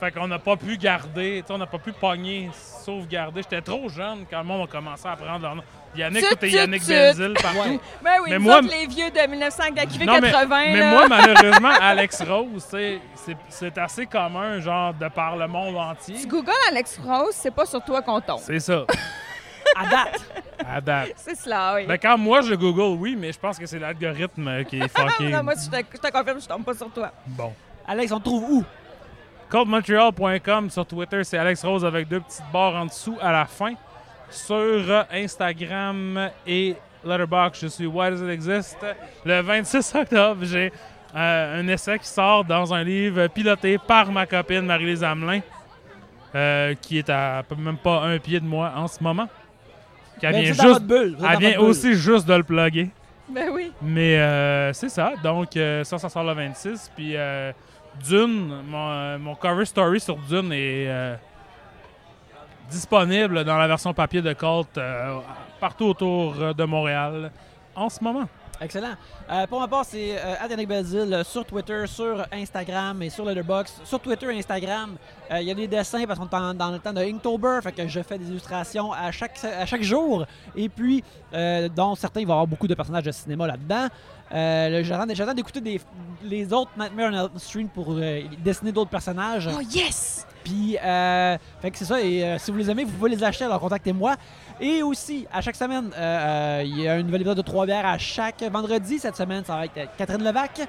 Fait 0.00 0.10
qu'on 0.10 0.26
n'a 0.26 0.40
pas 0.40 0.56
pu 0.56 0.76
garder, 0.76 1.42
tu 1.42 1.46
sais, 1.46 1.52
on 1.52 1.58
n'a 1.58 1.66
pas 1.66 1.78
pu 1.78 1.92
pogner, 1.92 2.50
sauvegarder. 2.84 3.40
J'étais 3.42 3.60
trop 3.62 3.88
jeune 3.88 4.24
quand 4.28 4.38
le 4.38 4.44
monde 4.44 4.66
a 4.68 4.72
commencé 4.72 5.06
à 5.06 5.14
prendre 5.14 5.40
leur 5.42 5.54
nom. 5.54 5.62
Yannick, 5.94 6.24
Tut, 6.28 6.36
tut, 6.36 6.48
Yannick. 6.48 6.82
Benzil 6.88 7.34
partout. 7.34 7.58
Ouais. 7.58 7.80
Ben 8.02 8.10
oui, 8.22 8.30
Mais 8.30 8.38
moi- 8.38 8.58
autres, 8.58 8.68
les 8.70 8.86
vieux 8.86 9.10
de 9.10 9.30
1980, 9.30 10.04
Non, 10.06 10.20
mais, 10.20 10.30
80, 10.32 10.56
mais 10.72 10.90
moi, 10.90 11.06
malheureusement, 11.08 11.70
Alex 11.80 12.22
Rose, 12.22 12.64
tu 12.64 12.70
sais, 12.76 12.98
c'est- 13.14 13.36
c'est 13.48 13.78
assez 13.78 14.06
commun, 14.06 14.58
genre, 14.60 14.94
de 14.94 15.08
par 15.08 15.36
le 15.36 15.46
monde 15.46 15.76
entier. 15.76 16.16
Tu 16.20 16.26
googles 16.26 16.50
Alex 16.70 16.98
Rose, 17.04 17.32
c'est 17.34 17.50
pas 17.54 17.66
sur 17.66 17.82
toi 17.84 18.00
qu'on 18.00 18.20
tombe. 18.20 18.40
C'est 18.40 18.60
ça, 18.60 18.84
À 19.76 19.86
date. 19.86 20.20
à 20.68 20.80
date. 20.80 21.12
C'est 21.16 21.34
cela, 21.36 21.74
oui. 21.76 21.86
Ben, 21.86 21.96
quand 21.98 22.16
moi, 22.18 22.40
je 22.42 22.54
Google, 22.54 22.98
oui, 23.00 23.16
mais 23.18 23.32
je 23.32 23.38
pense 23.38 23.58
que 23.58 23.66
c'est 23.66 23.78
l'algorithme 23.78 24.64
qui 24.64 24.78
est 24.80 24.88
fucké. 24.96 25.28
non, 25.30 25.42
moi, 25.42 25.54
je 25.54 25.70
te, 25.70 25.76
je 25.94 25.98
te 25.98 26.10
confirme, 26.10 26.40
je 26.40 26.46
tombe 26.48 26.64
pas 26.64 26.74
sur 26.74 26.90
toi. 26.90 27.10
Bon. 27.26 27.52
Alex, 27.86 28.12
on 28.12 28.18
te 28.18 28.24
trouve 28.24 28.44
où? 28.50 28.64
ColdMontreal.com 29.50 30.70
sur 30.70 30.86
Twitter, 30.86 31.24
c'est 31.24 31.36
Alex 31.38 31.64
Rose 31.64 31.84
avec 31.84 32.08
deux 32.08 32.20
petites 32.20 32.42
barres 32.52 32.74
en 32.74 32.86
dessous 32.86 33.16
à 33.20 33.32
la 33.32 33.44
fin. 33.44 33.74
Sur 34.32 35.06
Instagram 35.12 36.30
et 36.46 36.74
Letterboxd, 37.04 37.62
je 37.62 37.66
suis 37.68 37.86
Why 37.86 38.10
Does 38.10 38.24
It 38.24 38.30
Exist? 38.30 38.78
Le 39.24 39.42
26 39.42 39.94
octobre, 39.94 40.44
j'ai 40.44 40.72
euh, 41.14 41.60
un 41.60 41.68
essai 41.68 41.98
qui 41.98 42.08
sort 42.08 42.42
dans 42.44 42.72
un 42.72 42.82
livre 42.82 43.26
piloté 43.26 43.76
par 43.78 44.10
ma 44.10 44.24
copine 44.24 44.62
Marie-Lise 44.62 45.04
Hamelin, 45.04 45.40
euh, 46.34 46.74
qui 46.80 46.98
est 46.98 47.10
à 47.10 47.42
même 47.58 47.76
pas 47.76 48.00
un 48.04 48.18
pied 48.18 48.40
de 48.40 48.46
moi 48.46 48.72
en 48.74 48.88
ce 48.88 49.02
moment. 49.02 49.28
Qui 50.18 50.26
elle 50.26 50.40
vient, 50.40 50.52
juste, 50.54 50.82
bulle. 50.82 51.16
elle 51.30 51.38
vient 51.38 51.60
aussi 51.60 51.94
juste 51.94 52.26
de 52.26 52.34
le 52.34 52.42
plugger. 52.42 52.88
Ben 53.28 53.50
oui. 53.52 53.70
Mais 53.82 54.18
euh, 54.18 54.72
c'est 54.72 54.88
ça. 54.88 55.12
Donc, 55.22 55.56
euh, 55.56 55.84
ça, 55.84 55.98
ça 55.98 56.08
sort 56.08 56.24
le 56.24 56.32
26. 56.32 56.90
Puis, 56.96 57.16
euh, 57.16 57.52
Dune, 58.08 58.62
mon, 58.66 59.18
mon 59.18 59.34
cover 59.34 59.64
story 59.66 60.00
sur 60.00 60.16
Dune 60.16 60.52
est 60.52 60.86
euh, 60.88 61.16
disponible 62.70 63.44
dans 63.44 63.58
la 63.58 63.66
version 63.68 63.92
papier 63.94 64.22
de 64.22 64.32
Colt 64.32 64.76
euh, 64.78 65.18
partout 65.60 65.86
autour 65.86 66.34
euh, 66.40 66.52
de 66.52 66.64
Montréal 66.64 67.30
en 67.74 67.88
ce 67.88 68.02
moment. 68.02 68.28
Excellent. 68.60 68.92
Euh, 69.28 69.44
pour 69.48 69.58
ma 69.58 69.66
part, 69.66 69.84
c'est 69.84 70.16
euh, 70.16 70.34
Yannick 70.48 70.68
Belzil 70.68 71.22
sur 71.24 71.44
Twitter, 71.44 71.84
sur 71.86 72.24
Instagram 72.32 73.02
et 73.02 73.10
sur 73.10 73.24
Letterboxd. 73.24 73.80
Sur 73.84 73.98
Twitter 73.98 74.26
et 74.32 74.38
Instagram, 74.38 74.94
euh, 75.32 75.40
il 75.40 75.48
y 75.48 75.50
a 75.50 75.54
des 75.54 75.66
dessins 75.66 76.04
parce 76.06 76.16
qu'on 76.16 76.26
est 76.26 76.54
dans 76.54 76.70
le 76.70 76.78
temps 76.78 76.92
de 76.92 77.00
Inktober, 77.00 77.58
fait 77.60 77.72
que 77.72 77.88
je 77.88 78.00
fais 78.02 78.18
des 78.18 78.28
illustrations 78.28 78.92
à 78.92 79.10
chaque, 79.10 79.42
à 79.44 79.66
chaque 79.66 79.82
jour. 79.82 80.24
Et 80.54 80.68
puis, 80.68 81.02
euh, 81.34 81.68
dont 81.68 81.96
certains, 81.96 82.20
il 82.20 82.26
va 82.26 82.32
y 82.32 82.34
avoir 82.34 82.46
beaucoup 82.46 82.68
de 82.68 82.74
personnages 82.74 83.02
de 83.04 83.10
cinéma 83.10 83.48
là-dedans. 83.48 83.88
Euh, 84.32 84.82
J'attends 84.84 85.12
j'attends 85.12 85.34
d'écouter 85.34 85.60
des- 85.60 85.80
les 86.22 86.52
autres 86.52 86.70
Nightmare 86.78 87.10
on 87.12 87.16
Elm 87.26 87.38
Street 87.38 87.66
pour 87.74 87.88
euh, 87.98 88.20
dessiner 88.38 88.70
d'autres 88.70 88.90
personnages. 88.90 89.50
Oh 89.52 89.60
yes! 89.60 90.24
Puis, 90.44 90.76
euh, 90.82 91.36
fait 91.60 91.70
que 91.70 91.78
c'est 91.78 91.84
ça. 91.84 92.00
Et 92.00 92.24
euh, 92.24 92.38
si 92.38 92.50
vous 92.50 92.58
les 92.58 92.70
aimez, 92.70 92.84
vous 92.84 92.92
pouvez 92.92 93.10
les 93.10 93.22
acheter. 93.22 93.44
Alors, 93.44 93.60
contactez-moi. 93.60 94.16
Et 94.60 94.82
aussi, 94.82 95.26
à 95.32 95.40
chaque 95.40 95.56
semaine, 95.56 95.90
euh, 95.96 96.60
euh, 96.60 96.62
il 96.64 96.80
y 96.80 96.88
a 96.88 96.94
un 96.94 97.02
nouvel 97.02 97.22
épisode 97.22 97.36
de 97.36 97.42
Trois 97.42 97.66
bières 97.66 97.86
à 97.86 97.98
chaque 97.98 98.42
vendredi. 98.42 98.98
Cette 98.98 99.16
semaine, 99.16 99.44
ça 99.44 99.56
va 99.56 99.64
être 99.64 99.76
euh, 99.76 99.86
Catherine 99.96 100.22
Levac. 100.22 100.60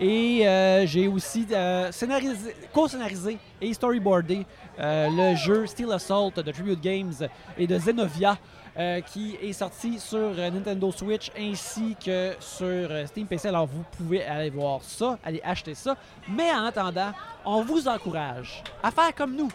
Et 0.00 0.46
j'ai 0.86 1.08
aussi 1.08 1.46
scénarisé, 1.90 2.54
co-scénarisé 2.72 3.38
et 3.60 3.74
storyboardé 3.74 4.46
le 4.78 5.34
jeu 5.36 5.66
Steel 5.66 5.90
Assault 5.92 6.32
de 6.36 6.50
Tribute 6.50 6.80
Games 6.80 7.12
et 7.58 7.66
de 7.66 7.78
Zenovia. 7.78 8.38
Euh, 8.78 9.00
qui 9.00 9.36
est 9.42 9.52
sorti 9.52 9.98
sur 9.98 10.18
euh, 10.18 10.50
Nintendo 10.50 10.92
Switch 10.92 11.30
ainsi 11.36 11.96
que 12.04 12.34
sur 12.38 12.66
euh, 12.66 13.06
Steam 13.06 13.26
PC. 13.26 13.48
Alors 13.48 13.66
vous 13.66 13.84
pouvez 13.96 14.24
aller 14.24 14.50
voir 14.50 14.80
ça, 14.82 15.18
aller 15.24 15.40
acheter 15.42 15.74
ça. 15.74 15.96
Mais 16.28 16.52
en 16.52 16.64
attendant, 16.64 17.12
on 17.44 17.62
vous 17.62 17.88
encourage 17.88 18.62
à 18.82 18.90
faire 18.90 19.14
comme 19.14 19.34
nous 19.34 19.50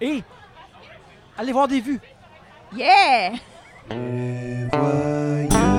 et 0.00 0.22
aller 1.36 1.52
voir 1.52 1.68
des 1.68 1.80
vues. 1.80 2.00
Yeah! 2.74 3.32
Et 3.90 4.66
voilà 4.72 5.73